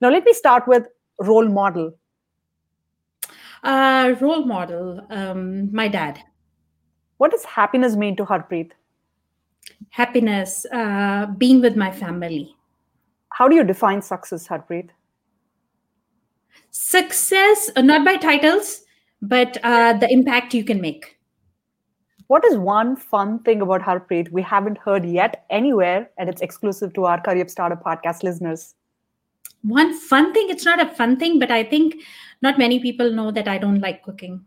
Now, 0.00 0.10
let 0.10 0.24
me 0.24 0.32
start 0.32 0.66
with 0.66 0.86
role 1.18 1.48
model. 1.48 1.92
Uh, 3.62 4.14
role 4.20 4.44
model, 4.46 5.06
um, 5.10 5.72
my 5.74 5.88
dad. 5.88 6.18
What 7.18 7.30
does 7.30 7.44
happiness 7.44 7.96
mean 7.96 8.16
to 8.16 8.24
Harpreet? 8.24 8.70
Happiness, 9.90 10.64
uh, 10.72 11.26
being 11.36 11.60
with 11.60 11.76
my 11.76 11.90
family. 11.90 12.56
How 13.32 13.48
do 13.48 13.54
you 13.54 13.64
define 13.64 14.00
success, 14.00 14.48
Harpreet? 14.48 14.88
Success, 16.70 17.70
uh, 17.76 17.82
not 17.82 18.04
by 18.04 18.16
titles, 18.16 18.82
but 19.20 19.58
uh, 19.62 19.92
the 19.94 20.10
impact 20.10 20.54
you 20.54 20.64
can 20.64 20.80
make. 20.80 21.18
What 22.28 22.44
is 22.44 22.56
one 22.56 22.96
fun 22.96 23.40
thing 23.40 23.60
about 23.60 23.82
Harpreet 23.82 24.30
we 24.30 24.40
haven't 24.40 24.78
heard 24.78 25.04
yet 25.04 25.44
anywhere, 25.50 26.08
and 26.16 26.30
it's 26.30 26.40
exclusive 26.40 26.94
to 26.94 27.04
our 27.04 27.20
Career 27.20 27.46
Startup 27.48 27.82
podcast 27.82 28.22
listeners? 28.22 28.74
One 29.62 29.92
fun 29.94 30.32
thing, 30.32 30.48
it's 30.48 30.64
not 30.64 30.80
a 30.80 30.94
fun 30.94 31.18
thing, 31.18 31.38
but 31.38 31.50
I 31.50 31.64
think 31.64 31.96
not 32.42 32.58
many 32.58 32.80
people 32.80 33.12
know 33.12 33.30
that 33.30 33.48
I 33.48 33.58
don't 33.58 33.80
like 33.80 34.02
cooking. 34.02 34.44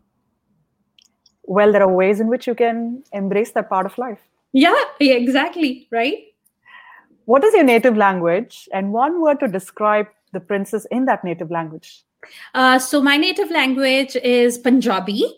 Well, 1.44 1.72
there 1.72 1.82
are 1.82 1.92
ways 1.92 2.20
in 2.20 2.28
which 2.28 2.46
you 2.46 2.54
can 2.54 3.04
embrace 3.12 3.52
that 3.52 3.68
part 3.68 3.86
of 3.86 3.96
life. 3.98 4.20
Yeah, 4.52 4.74
yeah 4.98 5.14
exactly. 5.14 5.88
Right. 5.90 6.18
What 7.26 7.44
is 7.44 7.54
your 7.54 7.64
native 7.64 7.96
language? 7.96 8.68
And 8.72 8.92
one 8.92 9.20
word 9.20 9.40
to 9.40 9.48
describe 9.48 10.06
the 10.32 10.40
princess 10.40 10.86
in 10.90 11.04
that 11.06 11.24
native 11.24 11.50
language. 11.50 12.02
Uh, 12.54 12.78
so, 12.78 13.02
my 13.02 13.16
native 13.16 13.50
language 13.50 14.16
is 14.16 14.56
Punjabi 14.58 15.36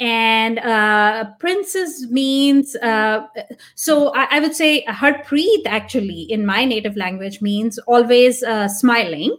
and 0.00 0.60
uh, 0.60 1.24
princess 1.40 2.06
means 2.08 2.76
uh, 2.76 3.26
so 3.74 4.14
I, 4.14 4.36
I, 4.36 4.40
would 4.40 4.54
say 4.54 4.84
her 4.86 4.92
harpreet 4.92 5.66
actually 5.66 6.22
in 6.22 6.46
my 6.46 6.64
native 6.64 6.96
language 6.96 7.40
means 7.40 7.78
always 7.78 8.42
uh, 8.44 8.68
smiling 8.68 9.36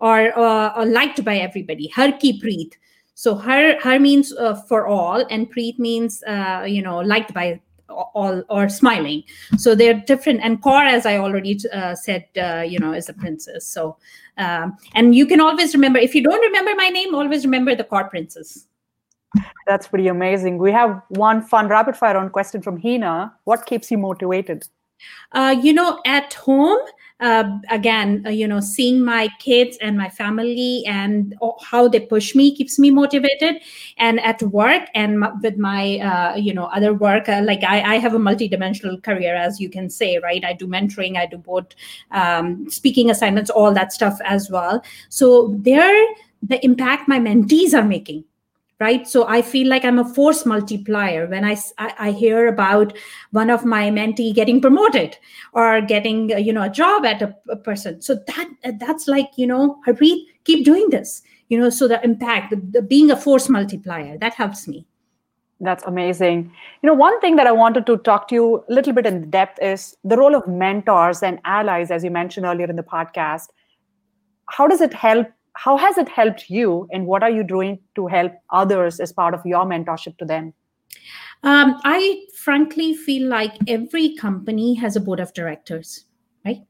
or, 0.00 0.36
uh, 0.38 0.74
or, 0.76 0.84
liked 0.84 1.24
by 1.24 1.38
everybody. 1.38 1.88
Har 1.88 2.12
ki 2.12 2.40
preet. 2.42 2.74
So 3.14 3.36
her 3.36 3.78
har 3.80 3.98
means 3.98 4.34
uh, 4.34 4.54
for 4.54 4.86
all 4.86 5.24
and 5.30 5.50
preet 5.50 5.78
means 5.78 6.22
uh, 6.24 6.64
you 6.66 6.82
know 6.82 6.98
liked 6.98 7.32
by 7.32 7.60
all 7.88 8.42
or 8.50 8.68
smiling. 8.68 9.22
So 9.56 9.74
they're 9.74 9.94
different. 9.94 10.40
And 10.42 10.62
kaur 10.62 10.84
as 10.84 11.06
i 11.06 11.16
already 11.16 11.58
said 11.94 12.26
you 12.68 12.78
know 12.78 12.92
is 12.92 13.08
a 13.08 13.14
princess. 13.14 13.66
So 13.66 13.96
um, 14.36 14.76
and 14.94 15.14
you 15.14 15.24
can 15.26 15.40
always 15.40 15.72
remember 15.72 15.98
if 15.98 16.14
you 16.14 16.22
don't 16.22 16.40
remember 16.40 16.74
my 16.74 16.88
name 16.88 17.14
always 17.14 17.44
remember 17.44 17.74
the 17.74 17.84
kaur 17.84 18.10
princess 18.10 18.66
that's 19.66 19.88
pretty 19.88 20.08
amazing. 20.08 20.58
We 20.58 20.72
have 20.72 21.02
one 21.08 21.42
fun 21.42 21.68
rapid 21.68 21.96
fire 21.96 22.16
on 22.16 22.30
question 22.30 22.62
from 22.62 22.80
Hina. 22.80 23.32
What 23.44 23.66
keeps 23.66 23.90
you 23.90 23.98
motivated? 23.98 24.64
Uh, 25.32 25.56
you 25.60 25.72
know, 25.72 26.00
at 26.06 26.32
home, 26.34 26.78
uh, 27.20 27.44
again, 27.70 28.22
uh, 28.26 28.30
you 28.30 28.46
know, 28.46 28.60
seeing 28.60 29.04
my 29.04 29.28
kids 29.38 29.78
and 29.80 29.96
my 29.96 30.08
family 30.08 30.84
and 30.86 31.36
how 31.62 31.88
they 31.88 32.00
push 32.00 32.34
me 32.34 32.54
keeps 32.54 32.78
me 32.78 32.90
motivated. 32.90 33.62
And 33.96 34.20
at 34.20 34.42
work 34.42 34.88
and 34.94 35.24
with 35.42 35.56
my, 35.56 35.98
uh, 35.98 36.36
you 36.36 36.52
know, 36.52 36.64
other 36.66 36.92
work, 36.92 37.28
uh, 37.28 37.42
like 37.44 37.62
I, 37.62 37.94
I 37.94 37.98
have 37.98 38.14
a 38.14 38.18
multidimensional 38.18 39.02
career, 39.02 39.34
as 39.34 39.60
you 39.60 39.68
can 39.68 39.88
say, 39.88 40.18
right? 40.18 40.44
I 40.44 40.52
do 40.52 40.66
mentoring, 40.66 41.16
I 41.16 41.26
do 41.26 41.38
both 41.38 41.66
um, 42.10 42.68
speaking 42.68 43.10
assignments, 43.10 43.50
all 43.50 43.72
that 43.72 43.92
stuff 43.92 44.18
as 44.24 44.50
well. 44.50 44.84
So 45.08 45.54
there, 45.58 46.06
the 46.42 46.62
impact 46.64 47.08
my 47.08 47.18
mentees 47.18 47.72
are 47.72 47.84
making 47.84 48.24
right 48.82 49.08
so 49.14 49.24
i 49.36 49.40
feel 49.50 49.68
like 49.72 49.84
i'm 49.84 49.98
a 50.02 50.14
force 50.14 50.44
multiplier 50.52 51.26
when 51.32 51.44
i 51.50 51.56
i, 51.78 52.10
hear 52.10 52.46
about 52.48 52.94
one 53.40 53.50
of 53.56 53.64
my 53.64 53.82
mentee 53.98 54.34
getting 54.34 54.60
promoted 54.60 55.16
or 55.52 55.80
getting 55.80 56.32
uh, 56.32 56.36
you 56.36 56.52
know 56.52 56.62
a 56.62 56.74
job 56.80 57.04
at 57.04 57.22
a, 57.22 57.34
a 57.48 57.56
person 57.56 58.00
so 58.02 58.16
that 58.26 58.78
that's 58.84 59.06
like 59.08 59.30
you 59.36 59.46
know 59.46 59.80
Harpreet, 59.86 60.24
keep 60.44 60.64
doing 60.64 60.88
this 60.90 61.22
you 61.48 61.58
know 61.58 61.70
so 61.70 61.88
the 61.88 62.02
impact 62.04 62.50
the, 62.50 62.62
the, 62.72 62.82
being 62.82 63.10
a 63.10 63.16
force 63.16 63.48
multiplier 63.48 64.18
that 64.18 64.34
helps 64.34 64.66
me 64.66 64.86
that's 65.62 65.84
amazing. 65.84 66.52
You 66.82 66.88
know, 66.88 66.94
one 66.94 67.20
thing 67.20 67.36
that 67.36 67.46
I 67.46 67.52
wanted 67.52 67.86
to 67.86 67.96
talk 67.98 68.26
to 68.28 68.34
you 68.34 68.64
a 68.68 68.72
little 68.72 68.92
bit 68.92 69.06
in 69.06 69.30
depth 69.30 69.62
is 69.62 69.96
the 70.02 70.16
role 70.16 70.34
of 70.34 70.48
mentors 70.48 71.22
and 71.22 71.38
allies, 71.44 71.92
as 71.92 72.02
you 72.02 72.10
mentioned 72.10 72.46
earlier 72.46 72.66
in 72.68 72.74
the 72.74 72.82
podcast. 72.82 73.46
How 74.48 74.66
does 74.66 74.80
it 74.80 74.92
help 74.92 75.28
how 75.54 75.76
has 75.76 75.98
it 75.98 76.08
helped 76.08 76.48
you 76.48 76.88
and 76.92 77.06
what 77.06 77.22
are 77.22 77.30
you 77.30 77.42
doing 77.42 77.78
to 77.94 78.06
help 78.06 78.32
others 78.50 79.00
as 79.00 79.12
part 79.12 79.34
of 79.34 79.40
your 79.44 79.64
mentorship 79.64 80.16
to 80.18 80.24
them? 80.24 80.54
Um, 81.44 81.80
i 81.84 82.24
frankly 82.36 82.94
feel 82.94 83.28
like 83.28 83.56
every 83.66 84.14
company 84.16 84.74
has 84.74 84.94
a 84.94 85.00
board 85.00 85.18
of 85.18 85.32
directors 85.34 86.04
right? 86.44 86.62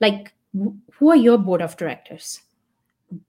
Like 0.00 0.32
who 0.52 1.10
are 1.10 1.16
your 1.16 1.38
board 1.38 1.62
of 1.62 1.76
directors 1.76 2.40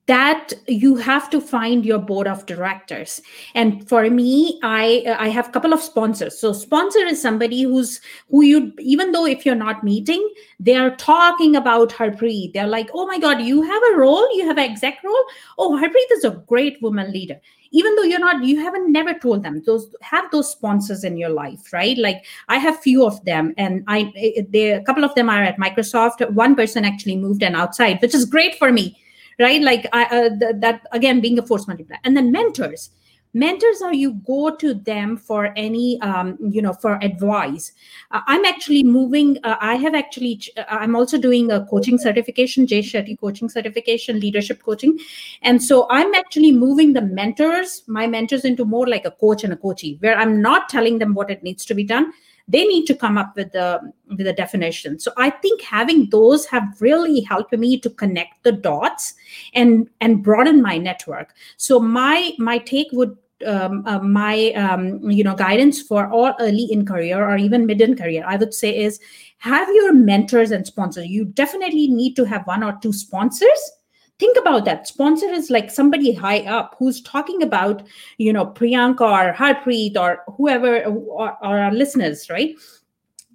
that 0.08 0.54
you 0.68 0.96
have 0.96 1.30
to 1.32 1.42
find 1.42 1.84
your 1.84 1.98
board 1.98 2.28
of 2.28 2.46
directors. 2.46 3.22
And 3.56 3.88
for 3.90 4.10
me 4.10 4.60
i 4.64 5.04
i 5.20 5.30
have 5.30 5.48
a 5.48 5.52
couple 5.52 5.74
of 5.74 5.82
sponsors. 5.82 6.40
So 6.40 6.54
sponsor 6.54 7.00
is 7.00 7.22
somebody 7.22 7.64
who's 7.64 8.02
who 8.30 8.44
you 8.44 8.72
even 8.80 9.12
though 9.12 9.26
if 9.26 9.46
you're 9.46 9.56
not 9.56 9.84
meeting 9.84 10.28
they 10.60 10.76
are 10.76 10.96
talking 10.96 11.56
about 11.56 11.90
harpreet. 11.90 12.54
They're 12.54 12.68
like 12.68 12.90
oh 12.94 13.08
my 13.08 13.20
god 13.20 13.42
you 13.42 13.62
have 13.62 13.84
a 13.92 13.98
role? 13.98 14.28
You 14.38 14.48
have 14.48 14.58
an 14.58 14.70
exec 14.70 15.04
role? 15.04 15.26
Oh 15.58 15.72
harpreet 15.72 16.18
is 16.18 16.24
a 16.24 16.44
great 16.48 16.82
woman 16.82 17.12
leader. 17.12 17.40
Even 17.72 17.96
though 17.96 18.04
you're 18.04 18.20
not 18.20 18.44
you 18.44 18.60
haven't 18.60 18.92
never 18.92 19.14
told 19.14 19.42
them. 19.42 19.64
Those 19.66 19.94
have 20.02 20.30
those 20.32 20.52
sponsors 20.52 21.04
in 21.04 21.18
your 21.18 21.30
life 21.30 21.74
right? 21.74 21.98
Like 21.98 22.26
i 22.48 22.58
have 22.58 22.80
few 22.80 23.06
of 23.06 23.24
them 23.26 23.56
and 23.58 23.84
i 23.88 24.12
eh, 24.16 24.32
eh, 24.38 24.44
they 24.50 24.72
a 24.74 24.84
couple 24.84 25.04
of 25.04 25.16
them 25.16 25.30
are 25.30 25.42
at 25.44 25.58
microsoft. 25.58 26.30
One 26.32 26.56
person 26.56 26.86
actually 26.86 27.18
moved 27.18 27.42
and 27.42 27.56
outside 27.56 28.00
which 28.04 28.14
is 28.14 28.26
great 28.26 28.56
for 28.56 28.72
me 28.72 29.02
right? 29.40 29.62
Like 29.62 29.88
I, 29.94 30.06
uh, 30.06 30.30
th- 30.30 30.56
that 30.60 30.86
again 30.92 31.22
being 31.22 31.40
a 31.40 31.46
force 31.46 31.68
multiplier. 31.68 32.00
And 32.04 32.16
then 32.16 32.32
mentors. 32.32 32.92
Mentors 33.38 33.82
are 33.82 33.94
you 33.94 34.14
go 34.26 34.56
to 34.56 34.74
them 34.74 35.18
for 35.18 35.52
any 35.58 36.00
um, 36.00 36.38
you 36.40 36.62
know 36.62 36.72
for 36.72 36.98
advice. 37.04 37.74
Uh, 38.12 38.22
i'm 38.28 38.46
actually 38.46 38.82
moving 38.82 39.38
uh, 39.44 39.58
i 39.60 39.76
have 39.76 39.94
actually 39.94 40.38
ch- 40.38 40.52
uh, 40.58 40.64
i'm 40.70 40.96
also 40.96 41.18
doing 41.18 41.52
a 41.52 41.66
coaching 41.66 41.98
certification 41.98 42.66
jay 42.66 42.80
shetty 42.80 43.20
coaching 43.20 43.50
certification 43.50 44.22
leadership 44.22 44.64
coaching. 44.64 44.98
And 45.42 45.62
so 45.62 45.86
i'm 45.90 46.14
actually 46.16 46.54
moving 46.54 46.94
the 46.94 47.02
mentors 47.02 47.84
my 47.88 48.08
mentors 48.08 48.46
into 48.46 48.64
more 48.64 48.88
like 48.88 49.06
a 49.06 49.12
coach 49.12 49.44
and 49.44 49.52
a 49.52 49.58
coachee 49.58 49.98
where 50.00 50.18
i'm 50.18 50.42
not 50.42 50.70
telling 50.70 51.00
them 51.00 51.14
what 51.14 51.30
it 51.30 51.44
needs 51.44 51.66
to 51.66 51.74
be 51.74 51.84
done 51.84 52.14
they 52.48 52.64
need 52.66 52.86
to 52.86 52.96
come 52.96 53.18
up 53.18 53.36
with 53.36 53.52
the 53.52 53.80
with 54.18 54.28
a 54.28 54.34
definition. 54.34 55.00
So 55.00 55.12
i 55.18 55.30
think 55.30 55.62
having 55.62 56.10
those 56.10 56.46
have 56.46 56.64
really 56.80 57.22
helped 57.22 57.54
me 57.54 57.80
to 57.80 57.90
connect 57.90 58.44
the 58.44 58.52
dots 58.52 59.14
and 59.54 59.90
and 60.02 60.24
broaden 60.24 60.62
my 60.62 60.78
network. 60.78 61.34
So 61.58 61.80
my 61.80 62.34
my 62.38 62.58
take 62.60 62.88
would 62.92 63.18
um, 63.46 63.84
uh, 63.86 64.00
my 64.00 64.52
um, 64.52 65.12
you 65.12 65.24
know 65.24 65.36
guidance 65.36 65.82
for 65.82 66.08
all 66.08 66.34
early 66.40 66.68
in 66.72 66.86
career 66.86 67.22
or 67.30 67.36
even 67.36 67.66
mid 67.66 67.82
in 67.82 67.98
career 67.98 68.24
i 68.26 68.38
would 68.38 68.54
say 68.54 68.76
is 68.84 68.98
have 69.46 69.68
your 69.70 69.94
mentors 69.94 70.52
and 70.52 70.66
sponsors. 70.66 71.08
You 71.08 71.26
definitely 71.26 71.88
need 71.88 72.16
to 72.16 72.24
have 72.26 72.48
one 72.48 72.64
or 72.64 72.78
two 72.82 72.94
sponsors 72.94 73.72
think 74.20 74.38
about 74.38 74.66
that. 74.66 74.88
Sponsor 74.88 75.28
is 75.28 75.50
like 75.50 75.70
somebody 75.70 76.14
high 76.14 76.42
up 76.42 76.76
who's 76.80 77.02
talking 77.02 77.42
about 77.44 77.84
you 78.18 78.32
know 78.32 78.46
priyanka 78.46 79.02
or 79.02 79.34
harpreet 79.34 79.98
or 79.98 80.24
whoever 80.38 80.84
or, 80.86 81.38
or 81.42 81.60
our 81.60 81.74
listeners 81.74 82.30
right? 82.30 82.56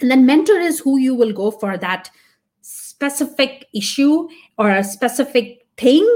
And 0.01 0.11
then 0.11 0.25
mentor 0.25 0.59
is 0.59 0.81
who 0.81 0.99
you 0.99 1.15
will 1.15 1.33
go 1.33 1.51
for 1.51 1.77
that 1.77 2.11
specific 2.63 3.67
issue 3.75 4.29
or 4.57 4.71
a 4.71 4.85
specific 4.85 5.67
thing 5.77 6.07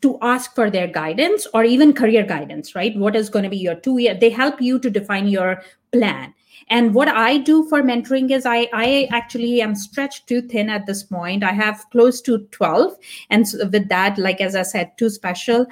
to 0.00 0.18
ask 0.20 0.54
for 0.54 0.70
their 0.70 0.88
guidance 0.88 1.46
or 1.54 1.64
even 1.64 1.92
career 1.92 2.24
guidance 2.24 2.74
right? 2.74 2.96
What 2.96 3.16
is 3.16 3.28
going 3.28 3.44
to 3.44 3.50
be 3.50 3.58
your 3.58 3.74
two 3.76 3.98
year 3.98 4.14
they 4.14 4.30
help 4.30 4.60
you 4.60 4.78
to 4.78 4.90
define 4.90 5.28
your 5.28 5.62
plan 5.92 6.34
and 6.68 6.94
what 6.94 7.08
I 7.08 7.38
do 7.38 7.68
for 7.68 7.82
mentoring 7.82 8.30
is 8.30 8.46
I, 8.46 8.68
I 8.72 9.08
actually 9.10 9.60
am 9.60 9.74
stretched 9.74 10.26
too 10.26 10.42
thin 10.42 10.70
at 10.70 10.86
this 10.86 11.02
point. 11.02 11.44
I 11.44 11.52
have 11.52 11.84
close 11.90 12.20
to 12.22 12.38
12. 12.50 12.96
And 13.30 13.48
so 13.48 13.66
with 13.68 13.88
that, 13.88 14.18
like 14.18 14.40
as 14.40 14.54
I 14.54 14.62
said, 14.62 14.96
too 14.96 15.10
special. 15.10 15.66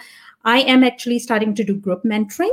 I 0.45 0.61
am 0.61 0.83
actually 0.83 1.19
starting 1.19 1.55
to 1.55 1.65
do 1.65 1.75
group 1.75 2.03
mentoring. 2.05 2.53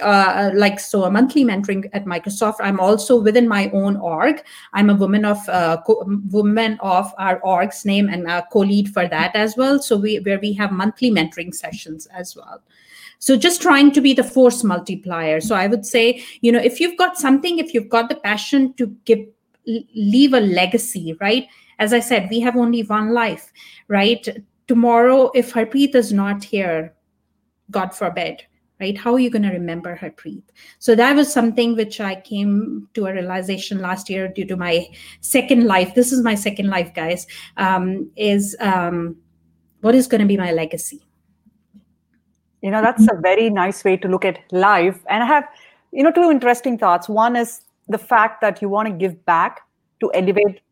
Uh, 0.00 0.50
like 0.54 0.80
so 0.80 1.04
a 1.04 1.10
monthly 1.10 1.44
mentoring 1.44 1.84
at 1.92 2.06
microsoft 2.06 2.56
i'm 2.60 2.80
also 2.80 3.20
within 3.20 3.46
my 3.46 3.68
own 3.74 3.96
org 3.98 4.42
i'm 4.72 4.88
a 4.88 4.94
woman 4.94 5.26
of 5.26 5.46
uh, 5.50 5.76
co- 5.86 6.02
woman 6.30 6.78
of 6.80 7.12
our 7.18 7.38
org's 7.40 7.84
name 7.84 8.08
and 8.08 8.26
a 8.26 8.42
co-lead 8.50 8.88
for 8.88 9.06
that 9.06 9.36
as 9.36 9.58
well 9.58 9.78
so 9.78 9.94
we 9.94 10.20
where 10.20 10.38
we 10.40 10.54
have 10.54 10.72
monthly 10.72 11.10
mentoring 11.10 11.54
sessions 11.54 12.06
as 12.06 12.34
well 12.34 12.62
so 13.24 13.38
just 13.38 13.62
trying 13.62 13.90
to 13.92 14.02
be 14.02 14.12
the 14.12 14.22
force 14.22 14.62
multiplier. 14.62 15.40
So 15.40 15.54
i 15.54 15.66
would 15.66 15.86
say 15.86 16.22
you 16.42 16.52
know 16.52 16.64
if 16.70 16.78
you've 16.78 16.98
got 16.98 17.16
something 17.16 17.58
if 17.58 17.72
you've 17.72 17.88
got 17.88 18.10
the 18.10 18.16
passion 18.16 18.74
to 18.74 18.88
give 19.06 19.20
leave 19.66 20.34
a 20.34 20.40
legacy 20.40 21.16
right? 21.20 21.46
As 21.78 21.94
i 21.94 22.00
said 22.00 22.28
we 22.30 22.40
have 22.40 22.56
only 22.64 22.82
one 22.82 23.14
life 23.14 23.50
right? 23.88 24.28
Tomorrow 24.66 25.30
if 25.34 25.54
harpreet 25.54 25.94
is 25.94 26.12
not 26.12 26.44
here 26.44 26.92
god 27.70 27.94
forbid 27.94 28.44
right? 28.80 28.98
How 28.98 29.14
are 29.14 29.20
you 29.24 29.30
going 29.30 29.48
to 29.48 29.56
remember 29.56 29.96
harpreet? 29.96 30.42
So 30.78 30.94
that 30.94 31.16
was 31.16 31.32
something 31.32 31.76
which 31.76 32.00
i 32.10 32.14
came 32.28 32.88
to 32.92 33.06
a 33.06 33.14
realization 33.14 33.80
last 33.80 34.10
year 34.10 34.28
due 34.28 34.44
to 34.52 34.56
my 34.56 34.86
second 35.22 35.66
life. 35.66 35.94
This 35.94 36.12
is 36.12 36.22
my 36.22 36.34
second 36.34 36.68
life 36.68 36.92
guys. 36.92 37.26
Um, 37.56 38.10
is 38.16 38.54
um, 38.60 39.16
what 39.80 39.94
is 39.94 40.06
going 40.06 40.20
to 40.20 40.32
be 40.34 40.36
my 40.36 40.52
legacy 40.52 41.00
You 42.64 42.70
know, 42.70 42.80
that's 42.80 43.06
a 43.12 43.20
very 43.20 43.50
nice 43.50 43.84
way 43.84 43.98
to 43.98 44.08
look 44.08 44.24
at 44.24 44.38
life. 44.50 44.98
And 45.10 45.22
I 45.22 45.26
have, 45.26 45.44
you 45.92 46.02
know, 46.02 46.10
two 46.10 46.30
interesting 46.30 46.78
thoughts. 46.78 47.10
One 47.10 47.36
is 47.36 47.60
the 47.88 47.98
fact 47.98 48.40
that 48.40 48.62
you 48.62 48.70
want 48.70 48.88
to 48.88 48.94
give 48.94 49.22
back 49.26 49.60
to 50.00 50.10
elevate 50.14 50.62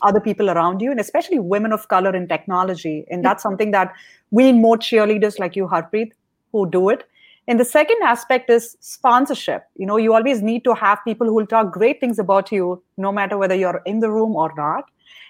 other 0.00 0.18
people 0.18 0.48
around 0.48 0.80
you, 0.80 0.90
and 0.90 0.98
especially 0.98 1.38
women 1.38 1.74
of 1.74 1.88
color 1.88 2.16
in 2.16 2.26
technology. 2.26 3.04
And 3.10 3.22
that's 3.22 3.42
something 3.42 3.70
that 3.72 3.92
we 4.30 4.50
need 4.50 4.62
more 4.62 4.78
cheerleaders 4.78 5.38
like 5.38 5.54
you, 5.54 5.66
Harpreet, 5.66 6.12
who 6.52 6.70
do 6.70 6.88
it. 6.88 7.04
And 7.46 7.60
the 7.60 7.66
second 7.66 7.98
aspect 8.02 8.48
is 8.48 8.78
sponsorship. 8.80 9.64
You 9.76 9.84
know, 9.84 9.98
you 9.98 10.14
always 10.14 10.40
need 10.40 10.64
to 10.64 10.72
have 10.72 11.00
people 11.04 11.26
who 11.26 11.34
will 11.34 11.46
talk 11.46 11.70
great 11.70 12.00
things 12.00 12.18
about 12.18 12.50
you, 12.50 12.82
no 12.96 13.12
matter 13.12 13.36
whether 13.36 13.54
you're 13.54 13.82
in 13.84 14.00
the 14.00 14.10
room 14.10 14.36
or 14.36 14.54
not. 14.56 14.84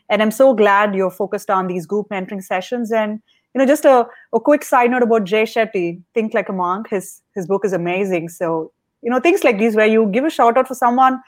And 0.08 0.22
I'm 0.22 0.30
so 0.30 0.54
glad 0.54 0.94
you're 0.94 1.10
focused 1.10 1.50
on 1.50 1.66
these 1.66 1.84
group 1.84 2.10
mentoring 2.10 2.44
sessions. 2.44 2.92
And 2.92 3.20
you 3.54 3.58
know, 3.58 3.66
just 3.66 3.84
a, 3.84 4.06
a 4.32 4.40
quick 4.40 4.64
side 4.64 4.90
note 4.90 5.02
about 5.02 5.24
Jay 5.24 5.42
Shetty, 5.42 6.00
Think 6.14 6.34
Like 6.34 6.48
a 6.48 6.52
Monk. 6.52 6.88
His 6.88 7.20
his 7.34 7.46
book 7.46 7.64
is 7.64 7.72
amazing. 7.72 8.28
So, 8.28 8.72
you 9.02 9.10
know, 9.10 9.20
things 9.20 9.44
like 9.44 9.58
these 9.58 9.76
where 9.76 9.86
you 9.86 10.06
give 10.06 10.24
a 10.24 10.30
shout 10.30 10.56
out 10.56 10.68
for 10.68 10.74
someone 10.74 11.20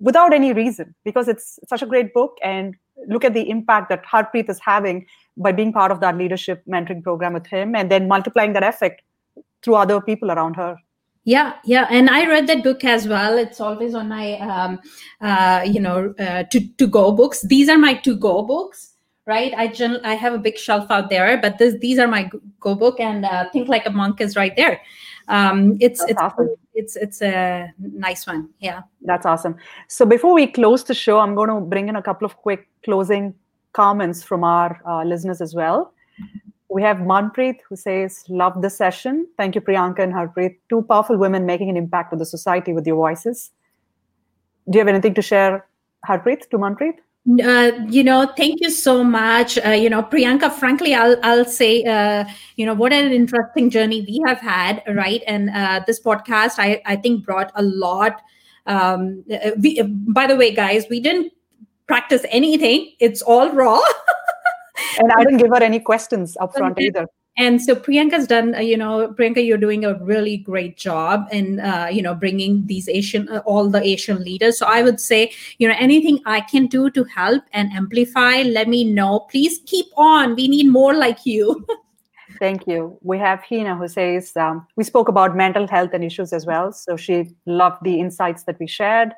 without 0.00 0.32
any 0.32 0.52
reason 0.52 0.94
because 1.04 1.26
it's 1.26 1.58
such 1.68 1.82
a 1.82 1.86
great 1.86 2.14
book 2.14 2.36
and 2.42 2.76
look 3.08 3.24
at 3.24 3.34
the 3.34 3.48
impact 3.50 3.88
that 3.88 4.04
Harpreet 4.04 4.48
is 4.48 4.60
having 4.60 5.06
by 5.36 5.52
being 5.52 5.72
part 5.72 5.90
of 5.90 6.00
that 6.00 6.16
leadership 6.16 6.62
mentoring 6.68 7.02
program 7.02 7.32
with 7.32 7.46
him 7.46 7.74
and 7.74 7.90
then 7.90 8.06
multiplying 8.06 8.52
that 8.52 8.62
effect 8.62 9.02
through 9.62 9.74
other 9.74 10.00
people 10.00 10.30
around 10.30 10.54
her. 10.54 10.76
Yeah 11.24 11.54
yeah. 11.64 11.86
And 11.90 12.08
i 12.08 12.26
read 12.26 12.46
that 12.46 12.62
book 12.62 12.84
as 12.84 13.08
well. 13.08 13.36
It's 13.36 13.60
always 13.60 13.94
on 13.94 14.08
my 14.08 14.38
um, 14.38 14.78
uh, 15.20 15.62
you 15.66 15.80
know 15.80 16.14
uh, 16.18 16.44
to 16.44 16.60
to 16.60 16.86
go 16.86 17.10
books. 17.10 17.42
These 17.42 17.68
are 17.68 17.78
my 17.78 17.94
to 17.94 18.16
go 18.16 18.42
books 18.42 18.94
right 19.28 19.52
i 19.56 19.66
gen- 19.68 20.00
i 20.04 20.14
have 20.14 20.32
a 20.34 20.38
big 20.38 20.56
shelf 20.58 20.90
out 20.90 21.08
there 21.10 21.36
but 21.40 21.58
this, 21.58 21.74
these 21.80 21.98
are 21.98 22.08
my 22.08 22.28
go 22.60 22.74
book 22.74 22.98
and 22.98 23.24
uh, 23.24 23.44
think 23.52 23.68
like 23.68 23.86
a 23.86 23.90
monk 23.90 24.20
is 24.20 24.34
right 24.34 24.56
there 24.56 24.80
um, 25.28 25.76
it's 25.78 26.00
That's 26.00 26.12
it's 26.12 26.20
awesome. 26.22 26.48
it's 26.74 26.96
it's 26.96 27.22
a 27.22 27.72
nice 27.78 28.26
one 28.26 28.48
yeah 28.60 28.80
That's 29.02 29.26
awesome. 29.26 29.56
So 29.88 30.06
before 30.06 30.32
we 30.32 30.46
close 30.46 30.84
the 30.84 30.94
show, 30.94 31.18
I'm 31.18 31.34
going 31.34 31.50
to 31.50 31.60
bring 31.60 31.88
in 31.90 31.96
a 31.96 32.02
couple 32.02 32.24
of 32.24 32.36
quick 32.36 32.66
closing 32.82 33.34
comments 33.74 34.22
from 34.22 34.42
our 34.42 34.80
uh, 34.86 35.04
listeners 35.04 35.42
as 35.42 35.54
well. 35.54 35.92
We 36.70 36.82
have 36.82 36.98
Manpreet 36.98 37.56
who 37.68 37.76
says, 37.76 38.24
Love 38.28 38.62
the 38.62 38.70
session. 38.70 39.26
Thank 39.36 39.54
you, 39.54 39.60
Priyanka 39.60 40.00
and 40.00 40.12
Harpreet. 40.14 40.56
Two 40.70 40.80
powerful 40.82 41.18
women 41.18 41.44
making 41.44 41.68
an 41.68 41.76
impact 41.76 42.10
with 42.10 42.20
the 42.20 42.26
society 42.26 42.72
with 42.72 42.86
your 42.86 42.96
voices. 42.96 43.50
Do 44.70 44.78
you 44.78 44.80
have 44.80 44.88
anything 44.88 45.14
to 45.14 45.22
share, 45.22 45.66
Harpreet, 46.08 46.48
to 46.50 46.58
Manpreet? 46.58 46.96
Uh, 47.42 47.72
you 47.88 48.02
know 48.02 48.26
thank 48.36 48.60
you 48.60 48.70
so 48.70 49.04
much. 49.04 49.58
Uh, 49.64 49.70
you 49.70 49.90
know 49.90 50.02
priyanka 50.02 50.50
frankly 50.52 50.94
i'll 50.94 51.16
i'll 51.22 51.44
say 51.44 51.84
uh, 51.84 52.24
you 52.56 52.64
know 52.64 52.74
what 52.74 52.92
an 52.92 53.12
interesting 53.12 53.70
journey 53.70 54.02
we 54.02 54.20
have 54.26 54.38
had 54.38 54.82
right? 54.88 55.22
And 55.26 55.50
uh, 55.50 55.82
this 55.86 56.00
podcast 56.00 56.58
i 56.58 56.80
i 56.86 56.96
think 56.96 57.24
brought 57.24 57.52
a 57.54 57.62
lot 57.62 58.22
um 58.66 59.24
uh, 59.32 59.50
we 59.58 59.82
by 59.82 60.26
the 60.26 60.36
way 60.36 60.54
guys 60.54 60.86
we 60.90 61.00
didn't 61.00 61.32
practice 61.88 62.24
anything. 62.30 62.92
It's 63.00 63.22
all 63.22 63.50
raw. 63.50 63.80
And 65.00 65.10
I 65.12 65.24
didn't 65.24 65.38
give 65.38 65.50
her 65.50 65.62
any 65.62 65.80
questions 65.80 66.36
up 66.40 66.56
front 66.56 66.78
either. 66.80 67.06
And 67.38 67.62
so 67.62 67.74
priyanka's 67.74 68.26
done 68.26 68.54
uh, 68.54 68.60
you 68.60 68.76
know 68.76 69.08
priyanka 69.18 69.44
you're 69.46 69.64
doing 69.64 69.84
a 69.84 69.94
really 70.10 70.36
great 70.36 70.76
job 70.76 71.26
in 71.32 71.60
uh, 71.60 71.88
you 71.90 72.02
know 72.02 72.14
bringing 72.14 72.66
these 72.66 72.88
asian 72.88 73.28
uh, 73.28 73.38
all 73.46 73.70
the 73.70 73.82
asian 73.82 74.22
leaders 74.22 74.58
so 74.58 74.66
i 74.66 74.82
would 74.82 75.00
say 75.00 75.32
you 75.58 75.68
know 75.68 75.76
anything 75.78 76.20
i 76.26 76.40
can 76.40 76.66
do 76.66 76.90
to 76.90 77.04
help 77.04 77.42
and 77.52 77.72
amplify 77.72 78.42
let 78.42 78.68
me 78.68 78.84
know 78.84 79.20
please 79.30 79.60
keep 79.66 79.86
on 79.96 80.34
we 80.34 80.48
need 80.48 80.68
more 80.78 80.94
like 80.94 81.24
you 81.24 81.64
Thank 82.38 82.68
you. 82.68 82.96
We 83.02 83.18
have 83.18 83.42
Hina 83.42 83.74
who 83.76 83.88
says, 83.88 84.36
um, 84.36 84.64
we 84.76 84.84
spoke 84.84 85.08
about 85.08 85.34
mental 85.34 85.66
health 85.66 85.90
and 85.92 86.04
issues 86.04 86.32
as 86.32 86.46
well. 86.46 86.72
So 86.72 86.96
she 86.96 87.34
loved 87.46 87.82
the 87.82 87.98
insights 87.98 88.44
that 88.44 88.58
we 88.60 88.66
shared. 88.68 89.12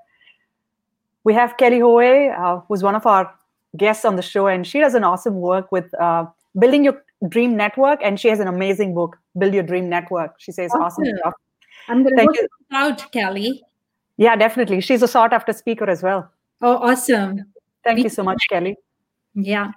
We 1.25 1.35
have 1.35 1.57
Kelly 1.59 1.81
Hoey, 1.81 2.31
uh, 2.31 2.61
who's 2.67 2.83
one 2.83 2.95
of 2.95 3.05
our 3.07 3.35
guests 3.77 4.07
on 4.07 4.17
the 4.17 4.23
show, 4.23 4.47
and 4.47 4.67
she 4.67 4.81
does 4.81 4.95
an 4.95 5.05
awesome 5.05 5.35
work 5.35 5.71
with 5.71 5.93
uh, 6.01 6.27
building 6.59 6.83
your 6.83 7.03
dream 7.29 7.57
network. 7.57 8.01
And 8.03 8.19
she 8.19 8.29
has 8.29 8.41
an 8.41 8.49
amazing 8.49 8.95
book, 8.95 9.17
Build 9.39 9.55
Your 9.55 9.63
Dream 9.63 9.89
Network. 9.89 10.35
She 10.39 10.53
says 10.53 10.71
awesome, 10.75 11.05
Awesome. 11.05 11.17
stuff. 11.19 11.35
i'm 11.89 12.03
going 12.03 12.17
to 12.17 12.23
you. 12.35 12.49
out 12.73 13.11
kelly 13.13 13.63
Yeah, 14.17 14.37
definitely. 14.37 14.81
She's 14.81 15.03
a 15.03 15.09
sought 15.09 15.33
after 15.33 15.53
speaker 15.53 15.89
as 15.91 16.03
well. 16.03 16.31
oh 16.63 16.77
awesome 16.77 17.45
Thank 17.85 18.01
you 18.05 18.11
so 18.11 18.23
much, 18.23 18.43
Kelly. 18.51 18.77
yeah 19.35 19.71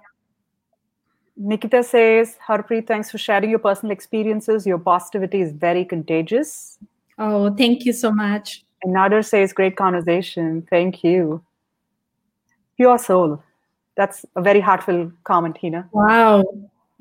Nikita 1.35 1.81
says, 1.83 2.37
Harpreet, 2.47 2.85
thanks 2.87 3.09
for 3.09 3.17
sharing 3.17 3.49
your 3.49 3.57
personal 3.59 3.91
experiences. 3.91 4.67
Your 4.67 4.77
positivity 4.77 5.41
is 5.41 5.51
very 5.51 5.83
contagious. 5.85 6.77
oh 7.17 7.53
thank 7.55 7.85
you 7.85 7.93
so 7.93 8.11
much 8.11 8.63
And 8.83 8.93
Nader 8.95 9.23
says, 9.25 9.53
great 9.53 9.75
conversation. 9.77 10.67
Thank 10.69 11.03
you. 11.03 11.41
Pure 12.77 12.97
soul. 12.99 13.41
That's 13.95 14.25
a 14.35 14.41
very 14.41 14.59
heartfelt 14.59 15.11
comment, 15.23 15.57
Hina. 15.61 15.87
wow 15.93 16.43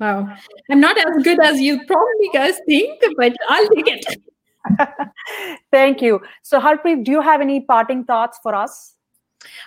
wow 0.03 0.35
i'm 0.71 0.79
not 0.79 0.97
as 1.07 1.23
good 1.23 1.43
as 1.49 1.59
you 1.61 1.79
probably 1.87 2.29
guys 2.33 2.61
think 2.67 3.09
but 3.17 3.35
i'll 3.49 3.69
take 3.69 3.87
it 3.87 4.23
Thank 5.71 6.01
you. 6.01 6.21
So, 6.41 6.59
Harpreet, 6.59 7.03
do 7.03 7.11
you 7.11 7.21
have 7.21 7.41
any 7.41 7.61
parting 7.61 8.05
thoughts 8.05 8.39
for 8.41 8.55
us? 8.55 8.95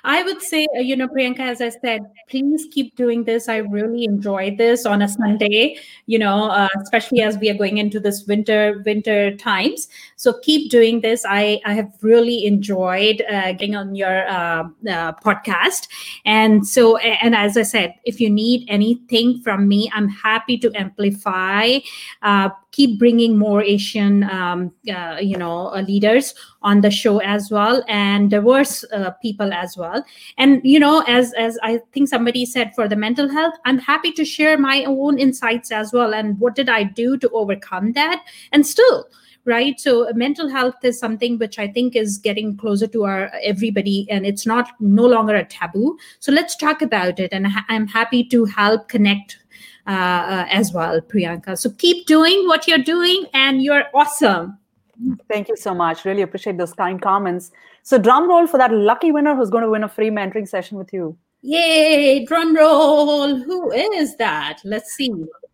I 0.05 0.22
would 0.22 0.43
say, 0.43 0.66
uh, 0.77 0.81
you 0.81 0.97
know, 0.97 1.09
Priyanka, 1.09 1.41
as 1.41 1.61
I 1.61 1.70
said, 1.70 2.03
please 2.29 2.66
keep 2.70 2.95
doing 2.97 3.24
this. 3.24 3.49
I 3.49 3.59
really 3.59 4.05
enjoy 4.05 4.55
this 4.57 4.87
on 4.87 5.03
a 5.03 5.09
Sunday, 5.09 5.79
you 6.07 6.18
know, 6.18 6.51
uh, 6.51 6.68
especially 6.83 7.22
as 7.22 7.39
we 7.39 7.51
are 7.51 7.55
going 7.55 7.79
into 7.79 7.99
this 7.99 8.24
winter 8.27 8.83
winter 8.85 9.37
times. 9.37 9.89
So 10.16 10.39
keep 10.43 10.70
doing 10.70 11.01
this. 11.01 11.24
I 11.29 11.61
I 11.64 11.74
have 11.74 11.93
really 12.03 12.47
enjoyed 12.47 13.22
uh, 13.31 13.53
getting 13.53 13.74
on 13.74 13.95
your 13.95 14.29
uh, 14.29 14.68
uh, 14.89 15.12
podcast, 15.24 15.89
and 16.24 16.66
so 16.66 16.97
and 16.99 17.35
as 17.35 17.57
I 17.57 17.62
said, 17.62 17.95
if 18.05 18.20
you 18.20 18.31
need 18.31 18.66
anything 18.68 19.41
from 19.43 19.66
me, 19.66 19.91
I'm 19.95 20.09
happy 20.09 20.59
to 20.59 20.70
amplify. 20.74 21.79
Uh, 22.22 22.51
keep 22.72 22.99
bringing 22.99 23.39
more 23.39 23.62
Asian, 23.62 24.22
um, 24.24 24.70
you 24.85 25.39
know, 25.39 25.72
leaders 25.89 26.35
on 26.61 26.83
the 26.83 26.91
show 26.91 27.18
as 27.20 27.51
well, 27.51 27.83
and 27.89 28.31
diverse 28.31 28.85
people 29.22 29.51
as 29.51 29.66
well. 29.75 30.05
And 30.37 30.61
you 30.62 30.79
know, 30.79 31.03
as 31.09 31.33
as 31.33 31.59
I 31.62 31.81
think 31.93 32.11
somebody 32.11 32.45
said 32.45 32.75
for 32.75 32.87
the 32.89 32.97
mental 32.97 33.31
health, 33.31 33.55
I'm 33.64 33.79
happy 33.79 34.12
to 34.12 34.25
share 34.25 34.59
my 34.59 34.85
own 34.85 35.19
insights 35.19 35.73
as 35.73 35.95
well. 35.95 36.12
And 36.12 36.39
what 36.39 36.55
did 36.55 36.69
I 36.69 36.83
do 36.83 37.17
to 37.17 37.31
overcome 37.31 37.93
that? 37.93 38.23
And 38.53 38.67
still, 38.67 39.07
right 39.47 39.79
so 39.81 40.09
uh, 40.09 40.12
mental 40.14 40.49
health 40.49 40.75
is 40.83 40.99
something 40.99 41.39
which 41.39 41.59
i 41.59 41.69
think 41.69 41.95
is 41.97 42.19
getting 42.19 42.57
closer 42.57 42.87
to 42.87 43.05
our 43.05 43.31
everybody 43.43 44.07
and 44.11 44.27
it's 44.27 44.45
not 44.45 44.73
no 44.81 45.07
longer 45.07 45.37
a 45.37 45.45
taboo 45.45 45.97
so 46.19 46.33
let's 46.33 46.57
talk 46.57 46.83
about 46.83 47.21
it 47.21 47.33
and 47.33 47.47
i'm 47.69 47.87
happy 47.87 48.25
to 48.25 48.45
help 48.45 48.89
connect 48.89 49.39
uh, 49.87 49.91
uh, 49.91 50.47
as 50.51 50.73
well 50.73 51.01
priyanka 51.01 51.57
so 51.57 51.71
keep 51.71 52.07
doing 52.07 52.47
what 52.49 52.67
you're 52.67 52.87
doing 52.93 53.25
and 53.33 53.62
you're 53.62 53.85
awesome 53.95 54.59
Thank 55.29 55.49
you 55.49 55.57
so 55.57 55.75
much. 55.75 56.05
Really 56.05 56.23
appreciate 56.23 56.57
those 56.57 56.73
kind 56.73 57.01
comments. 57.01 57.51
So, 57.87 57.99
drum 57.99 58.28
roll 58.28 58.49
for 58.49 58.59
that 58.59 58.72
lucky 58.72 59.12
winner 59.12 59.37
who's 59.37 59.49
going 59.49 59.62
to 59.62 59.70
win 59.70 59.84
a 59.84 59.89
free 59.89 60.11
mentoring 60.11 60.49
session 60.49 60.76
with 60.76 60.93
you. 60.93 61.16
yay 61.43 62.24
drum 62.24 62.57
roll. 62.57 63.37
Who 63.37 63.70
is 63.70 64.16
that? 64.16 64.59
Let's 64.64 64.91
see. 64.91 65.12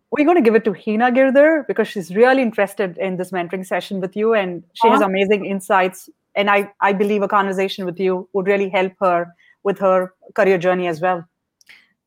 We're 0.09 0.25
going 0.25 0.37
to 0.37 0.41
give 0.41 0.55
it 0.55 0.63
to 0.63 0.73
Hina 0.73 1.11
Girdhar 1.11 1.67
because 1.67 1.87
she's 1.87 2.15
really 2.15 2.41
interested 2.41 2.97
in 2.97 3.17
this 3.17 3.29
mentoring 3.29 3.63
session 3.63 4.01
with 4.01 4.15
you 4.15 4.33
and 4.33 4.63
she 4.73 4.87
has 4.87 5.01
amazing 5.01 5.45
insights. 5.45 6.09
And 6.33 6.49
I, 6.49 6.71
I 6.81 6.91
believe 6.91 7.21
a 7.21 7.27
conversation 7.27 7.85
with 7.85 7.99
you 7.99 8.27
would 8.33 8.47
really 8.47 8.67
help 8.67 8.93
her 8.99 9.27
with 9.61 9.77
her 9.77 10.15
career 10.33 10.57
journey 10.57 10.87
as 10.87 11.01
well. 11.01 11.23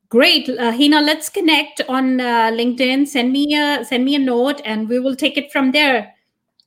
great. 0.09 0.49
Uh, 0.49 0.73
hina 0.73 0.99
let's 0.99 1.29
connect 1.29 1.81
on 1.87 2.19
uh, 2.19 2.51
linkedin. 2.59 3.07
Send 3.07 3.31
me 3.31 3.55
a 3.55 3.85
send 3.85 4.03
me 4.03 4.15
a 4.15 4.19
note 4.19 4.61
and 4.65 4.89
we 4.89 4.99
will 4.99 5.15
take 5.15 5.37
it 5.37 5.51
from 5.53 5.71
there 5.71 6.13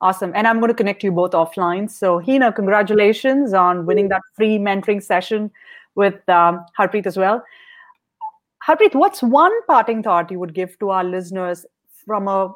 Awesome. 0.02 0.32
And 0.34 0.46
I'm 0.46 0.60
going 0.60 0.68
to 0.68 0.74
connect 0.74 1.04
you 1.04 1.12
both 1.12 1.32
offline. 1.32 1.90
So, 1.90 2.20
Hina, 2.20 2.52
congratulations 2.52 3.52
on 3.52 3.84
winning 3.84 4.08
that 4.08 4.22
free 4.34 4.58
mentoring 4.58 5.02
session 5.02 5.50
with 5.94 6.26
um, 6.28 6.64
Harpreet 6.78 7.06
as 7.06 7.18
well. 7.18 7.44
Harpreet, 8.66 8.94
what's 8.94 9.22
one 9.22 9.52
parting 9.66 10.02
thought 10.02 10.30
you 10.30 10.38
would 10.38 10.54
give 10.54 10.78
to 10.78 10.90
our 10.90 11.04
listeners 11.04 11.66
from 12.06 12.28
a 12.28 12.52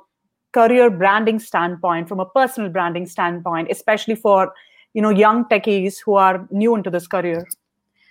career 0.52 0.88
branding 0.90 1.38
standpoint, 1.38 2.08
from 2.08 2.20
a 2.20 2.26
personal 2.26 2.70
branding 2.70 3.06
standpoint, 3.06 3.68
especially 3.70 4.14
for 4.14 4.52
you 4.94 5.02
know 5.02 5.10
young 5.10 5.44
techies 5.46 5.98
who 6.02 6.14
are 6.14 6.46
new 6.50 6.74
into 6.74 6.90
this 6.90 7.06
career? 7.06 7.46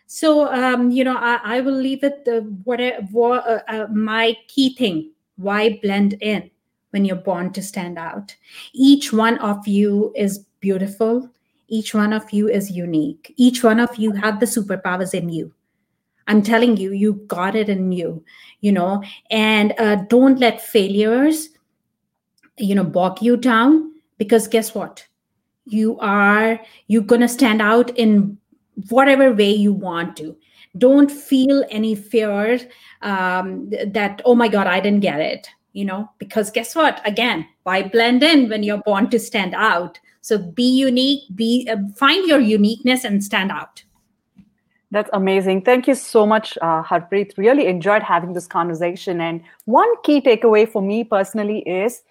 So, 0.05 0.53
um, 0.53 0.91
you 0.91 1.03
know, 1.03 1.15
I, 1.17 1.39
I 1.43 1.61
will 1.61 1.73
leave 1.73 2.03
it 2.03 2.27
uh, 2.27 2.41
what, 2.65 2.79
what 3.11 3.47
uh, 3.47 3.59
uh, 3.67 3.87
my 3.87 4.35
key 4.47 4.75
thing 4.75 5.11
why 5.37 5.79
blend 5.81 6.13
in 6.21 6.51
when 6.93 7.05
you're 7.05 7.15
born 7.15 7.51
to 7.53 7.61
stand 7.61 7.97
out. 7.97 8.35
Each 8.73 9.11
one 9.11 9.37
of 9.39 9.67
you 9.67 10.13
is 10.15 10.45
beautiful. 10.59 11.29
Each 11.67 11.93
one 11.93 12.13
of 12.13 12.31
you 12.31 12.47
is 12.47 12.71
unique. 12.71 13.33
Each 13.35 13.63
one 13.63 13.79
of 13.79 13.95
you 13.97 14.11
have 14.13 14.39
the 14.39 14.45
superpowers 14.45 15.13
in 15.13 15.29
you. 15.29 15.53
I'm 16.27 16.41
telling 16.41 16.77
you, 16.77 16.93
you 16.93 17.13
got 17.27 17.55
it 17.55 17.67
in 17.67 17.91
you, 17.91 18.23
you 18.61 18.71
know, 18.71 19.03
and 19.29 19.73
uh, 19.77 19.95
don't 20.07 20.39
let 20.39 20.61
failures 20.61 21.49
you 22.57 22.75
know 22.75 22.83
bog 22.83 23.21
you 23.21 23.37
down 23.37 23.91
because 24.17 24.47
guess 24.47 24.75
what 24.75 25.05
you 25.65 25.97
are 25.99 26.59
you're 26.87 27.01
going 27.01 27.21
to 27.21 27.27
stand 27.27 27.61
out 27.61 27.89
in 27.97 28.37
whatever 28.89 29.33
way 29.33 29.51
you 29.51 29.73
want 29.73 30.15
to 30.17 30.35
don't 30.77 31.11
feel 31.11 31.63
any 31.69 31.95
fear 31.95 32.59
um, 33.01 33.69
that 33.87 34.21
oh 34.25 34.35
my 34.35 34.47
god 34.47 34.67
i 34.67 34.79
didn't 34.79 34.99
get 34.99 35.19
it 35.19 35.47
you 35.73 35.85
know 35.85 36.09
because 36.17 36.49
guess 36.51 36.75
what 36.75 37.01
again 37.05 37.45
why 37.63 37.81
blend 37.81 38.23
in 38.23 38.49
when 38.49 38.63
you're 38.63 38.81
born 38.85 39.09
to 39.09 39.19
stand 39.19 39.53
out 39.53 39.99
so 40.21 40.37
be 40.37 40.63
unique 40.63 41.23
be 41.35 41.67
uh, 41.69 41.77
find 41.95 42.27
your 42.27 42.39
uniqueness 42.39 43.03
and 43.03 43.23
stand 43.23 43.51
out 43.51 43.83
that's 44.93 45.09
amazing. 45.11 45.63
Thank 45.63 45.87
you 45.87 45.95
so 45.95 46.23
much, 46.23 46.55
uh, 46.61 46.83
Harpreet. 46.83 47.35
Really 47.35 47.65
enjoyed 47.65 48.03
having 48.03 48.33
this 48.33 48.45
conversation. 48.45 49.21
And 49.21 49.41
one 49.65 49.91
key 50.03 50.21
takeaway 50.21 50.71
for 50.71 50.83
me 50.83 51.03
personally 51.03 51.61
is 51.61 52.03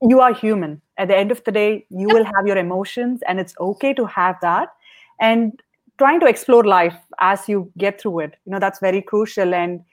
you 0.00 0.20
are 0.20 0.32
human. 0.32 0.80
At 0.96 1.08
the 1.08 1.16
end 1.18 1.30
of 1.30 1.44
the 1.44 1.52
day, 1.52 1.84
you 1.90 2.08
will 2.08 2.24
have 2.24 2.46
your 2.46 2.56
emotions, 2.56 3.20
and 3.28 3.38
it's 3.38 3.54
okay 3.60 3.92
to 3.92 4.06
have 4.06 4.36
that. 4.40 4.72
And 5.20 5.60
trying 5.98 6.20
to 6.20 6.26
explore 6.26 6.64
life 6.64 6.96
as 7.20 7.46
you 7.46 7.70
get 7.76 8.00
through 8.00 8.20
it, 8.20 8.36
you 8.46 8.52
know, 8.52 8.58
that's 8.58 8.78
very 8.78 9.02
crucial. 9.02 9.54
And, 9.54 9.84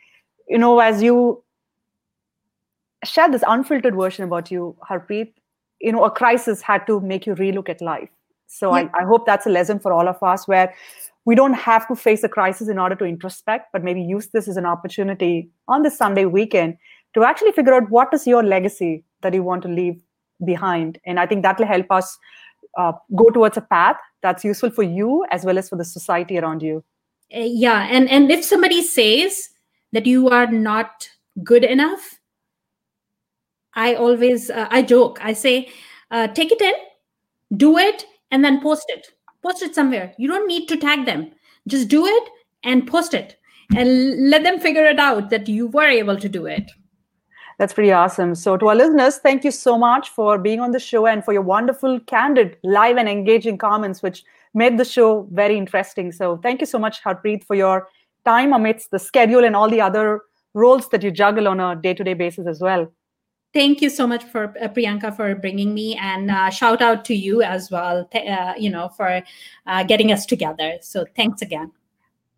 you 0.48 0.58
know, 0.58 0.80
as 0.80 1.04
you 1.04 1.44
share 3.08 3.30
this 3.32 3.44
unfiltered 3.48 3.96
version 3.96 4.24
about 4.24 4.52
you, 4.52 4.76
Harpreet, 4.90 5.34
you 5.82 5.92
know, 5.92 6.04
a 6.04 6.12
crisis 6.12 6.62
had 6.62 6.86
to 6.88 7.00
make 7.00 7.26
you 7.26 7.36
relook 7.36 7.70
at 7.70 7.82
life. 7.82 8.10
So 8.48 8.76
yeah. 8.76 8.90
I, 8.94 9.02
I 9.02 9.06
hope 9.06 9.26
that's 9.26 9.46
a 9.46 9.50
lesson 9.50 9.80
for 9.80 9.94
all 9.94 10.08
of 10.08 10.22
us 10.24 10.48
where 10.48 10.74
we 11.26 11.36
don't 11.36 11.54
have 11.54 11.88
to 11.90 11.96
face 11.96 12.24
a 12.24 12.30
crisis 12.30 12.70
in 12.70 12.80
order 12.80 12.96
to 12.96 13.06
introspect, 13.06 13.66
but 13.74 13.84
maybe 13.84 14.02
use 14.02 14.28
this 14.28 14.48
as 14.48 14.58
an 14.58 14.66
opportunity 14.66 15.50
on 15.68 15.84
this 15.84 15.98
Sunday 15.98 16.26
weekend 16.26 16.78
to 17.14 17.24
actually 17.24 17.52
figure 17.52 17.74
out 17.74 17.90
what 17.90 18.14
is 18.14 18.26
your 18.26 18.44
legacy 18.44 19.04
that 19.22 19.34
you 19.34 19.44
want 19.44 19.62
to 19.64 19.68
leave 19.68 20.02
behind. 20.46 21.00
And 21.06 21.20
I 21.20 21.26
think 21.26 21.44
that 21.44 21.60
will 21.60 21.68
help 21.68 21.92
us 21.92 22.18
uh, 22.78 22.94
go 23.16 23.26
towards 23.30 23.58
a 23.58 23.62
path 23.62 23.98
that's 24.22 24.46
useful 24.46 24.70
for 24.70 24.84
you 24.84 25.26
as 25.32 25.44
well 25.44 25.58
as 25.58 25.68
for 25.68 25.76
the 25.76 25.86
society 25.86 26.38
around 26.38 26.62
you. 26.62 26.84
Uh, 27.36 27.40
yeah, 27.42 27.88
and 27.92 28.10
and 28.10 28.32
if 28.32 28.46
somebody 28.46 28.82
says 28.82 29.50
that 29.92 30.06
you 30.06 30.30
are 30.30 30.48
not 30.48 31.10
good 31.44 31.66
enough, 31.66 32.17
I 33.78 33.96
always 33.96 34.50
uh, 34.50 34.68
I 34.70 34.82
joke. 34.82 35.20
I 35.24 35.32
say, 35.32 35.70
uh, 36.12 36.28
take 36.28 36.52
it 36.52 36.62
in, 36.62 36.74
do 37.56 37.78
it, 37.78 38.06
and 38.32 38.44
then 38.44 38.62
post 38.62 38.86
it 38.90 39.08
post 39.44 39.62
it 39.62 39.76
somewhere 39.76 40.14
you 40.18 40.28
don't 40.28 40.48
need 40.48 40.68
to 40.68 40.78
tag 40.78 41.06
them 41.06 41.32
just 41.68 41.88
do 41.88 42.06
it 42.06 42.30
and 42.64 42.88
post 42.88 43.14
it 43.14 43.38
and 43.76 44.30
let 44.30 44.44
them 44.44 44.60
figure 44.60 44.86
it 44.86 45.00
out 45.00 45.30
that 45.30 45.48
you 45.48 45.68
were 45.68 45.88
able 45.88 46.18
to 46.18 46.30
do 46.30 46.46
it 46.46 46.72
that's 47.60 47.74
pretty 47.74 47.92
awesome. 47.92 48.36
So, 48.36 48.56
to 48.56 48.68
our 48.68 48.76
listeners, 48.76 49.18
thank 49.18 49.44
you 49.44 49.50
so 49.50 49.80
much 49.80 50.10
for 50.10 50.38
being 50.38 50.60
on 50.60 50.70
the 50.70 50.80
show 50.80 51.08
and 51.08 51.26
for 51.26 51.34
your 51.34 51.42
wonderful, 51.42 52.00
candid, 52.02 52.56
live, 52.64 52.98
and 52.98 53.10
engaging 53.10 53.58
comments, 53.58 54.04
which 54.04 54.24
made 54.54 54.78
the 54.78 54.86
show 54.86 55.28
very 55.32 55.58
interesting. 55.58 56.12
So, 56.12 56.38
thank 56.38 56.60
you 56.62 56.68
so 56.68 56.78
much, 56.78 57.04
Harpreet, 57.04 57.44
for 57.44 57.56
your 57.56 57.88
time 58.26 58.54
amidst 58.54 58.92
the 58.92 59.00
schedule 59.00 59.44
and 59.44 59.56
all 59.56 59.72
the 59.72 59.82
other 59.82 60.22
roles 60.54 60.90
that 60.90 61.02
you 61.02 61.10
juggle 61.10 61.48
on 61.48 61.60
a 61.60 61.76
day 61.76 61.96
to 61.96 62.04
day 62.04 62.14
basis 62.14 62.46
as 62.46 62.62
well 62.62 62.92
thank 63.54 63.82
you 63.82 63.90
so 63.90 64.08
much 64.08 64.24
for 64.24 64.54
uh, 64.62 64.68
priyanka 64.68 65.16
for 65.16 65.34
bringing 65.36 65.74
me 65.74 65.96
and 65.96 66.32
uh, 66.32 66.50
shout 66.50 66.82
out 66.82 67.06
to 67.06 67.16
you 67.16 67.42
as 67.42 67.72
well 67.72 68.08
uh, 68.14 68.54
you 68.58 68.70
know 68.70 68.90
for 68.90 69.22
uh, 69.68 69.84
getting 69.84 70.12
us 70.12 70.26
together. 70.26 70.78
So 70.82 71.06
thanks 71.16 71.42
again. 71.42 71.72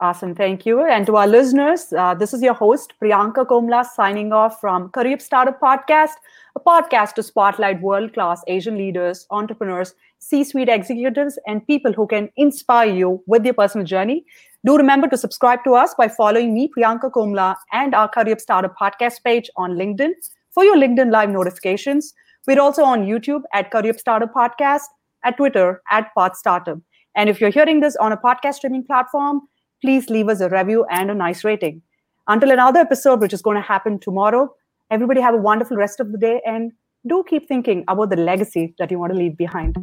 Awesome. 0.02 0.34
Thank 0.34 0.66
you. 0.66 0.86
And 0.86 1.06
to 1.08 1.18
our 1.18 1.28
listeners 1.28 1.92
uh, 1.92 2.14
this 2.14 2.34
is 2.34 2.42
your 2.42 2.54
host 2.54 2.94
priyanka 3.02 3.46
komla 3.46 3.86
signing 3.86 4.32
off 4.32 4.62
from 4.62 4.90
career 4.90 5.20
startup 5.20 5.60
podcast 5.60 6.16
a 6.56 6.60
podcast 6.60 7.16
to 7.16 7.24
spotlight 7.24 7.82
world 7.82 8.14
class 8.14 8.42
asian 8.48 8.78
leaders 8.78 9.28
entrepreneurs 9.30 9.94
c-suite 10.20 10.70
executives 10.70 11.38
and 11.48 11.66
people 11.68 11.94
who 11.94 12.08
can 12.08 12.30
inspire 12.38 12.94
you 12.94 13.24
with 13.26 13.44
their 13.44 13.54
personal 13.54 13.86
journey. 13.86 14.26
Do 14.66 14.78
remember 14.78 15.08
to 15.08 15.18
subscribe 15.18 15.64
to 15.64 15.76
us 15.76 15.96
by 15.96 16.10
following 16.10 16.54
me 16.54 16.70
priyanka 16.78 17.12
komla 17.12 17.56
and 17.72 17.96
our 17.96 18.10
career 18.10 18.38
startup 18.38 18.76
podcast 18.78 19.24
page 19.24 19.50
on 19.56 19.76
linkedin 19.76 20.14
for 20.54 20.64
your 20.64 20.78
LinkedIn 20.78 21.12
Live 21.12 21.30
notifications. 21.30 22.14
We're 22.48 22.60
also 22.60 22.84
on 22.84 23.06
YouTube 23.06 23.42
at 23.54 23.72
Career 23.72 23.98
Startup 23.98 24.34
Podcast, 24.34 24.84
at 25.24 25.38
Twitter 25.38 25.82
at 25.92 26.10
Path 26.18 26.36
Startup. 26.36 26.80
And 27.16 27.30
if 27.30 27.42
you're 27.42 27.50
hearing 27.50 27.80
this 27.80 27.96
on 27.98 28.12
a 28.12 28.18
podcast 28.18 28.56
streaming 28.56 28.84
platform, 28.84 29.42
please 29.82 30.10
leave 30.10 30.30
us 30.30 30.42
a 30.42 30.50
review 30.50 30.86
and 30.90 31.12
a 31.12 31.14
nice 31.14 31.44
rating. 31.44 31.82
Until 32.28 32.52
another 32.52 32.80
episode, 32.80 33.22
which 33.22 33.34
is 33.34 33.42
going 33.42 33.56
to 33.56 33.62
happen 33.62 34.00
tomorrow, 34.00 34.54
everybody 34.92 35.22
have 35.22 35.34
a 35.34 35.38
wonderful 35.38 35.78
rest 35.78 36.00
of 36.00 36.12
the 36.12 36.18
day 36.18 36.42
and 36.46 36.72
do 37.08 37.24
keep 37.28 37.48
thinking 37.48 37.84
about 37.88 38.10
the 38.10 38.16
legacy 38.16 38.76
that 38.78 38.92
you 38.92 39.00
want 39.00 39.14
to 39.14 39.18
leave 39.18 39.38
behind. 39.38 39.78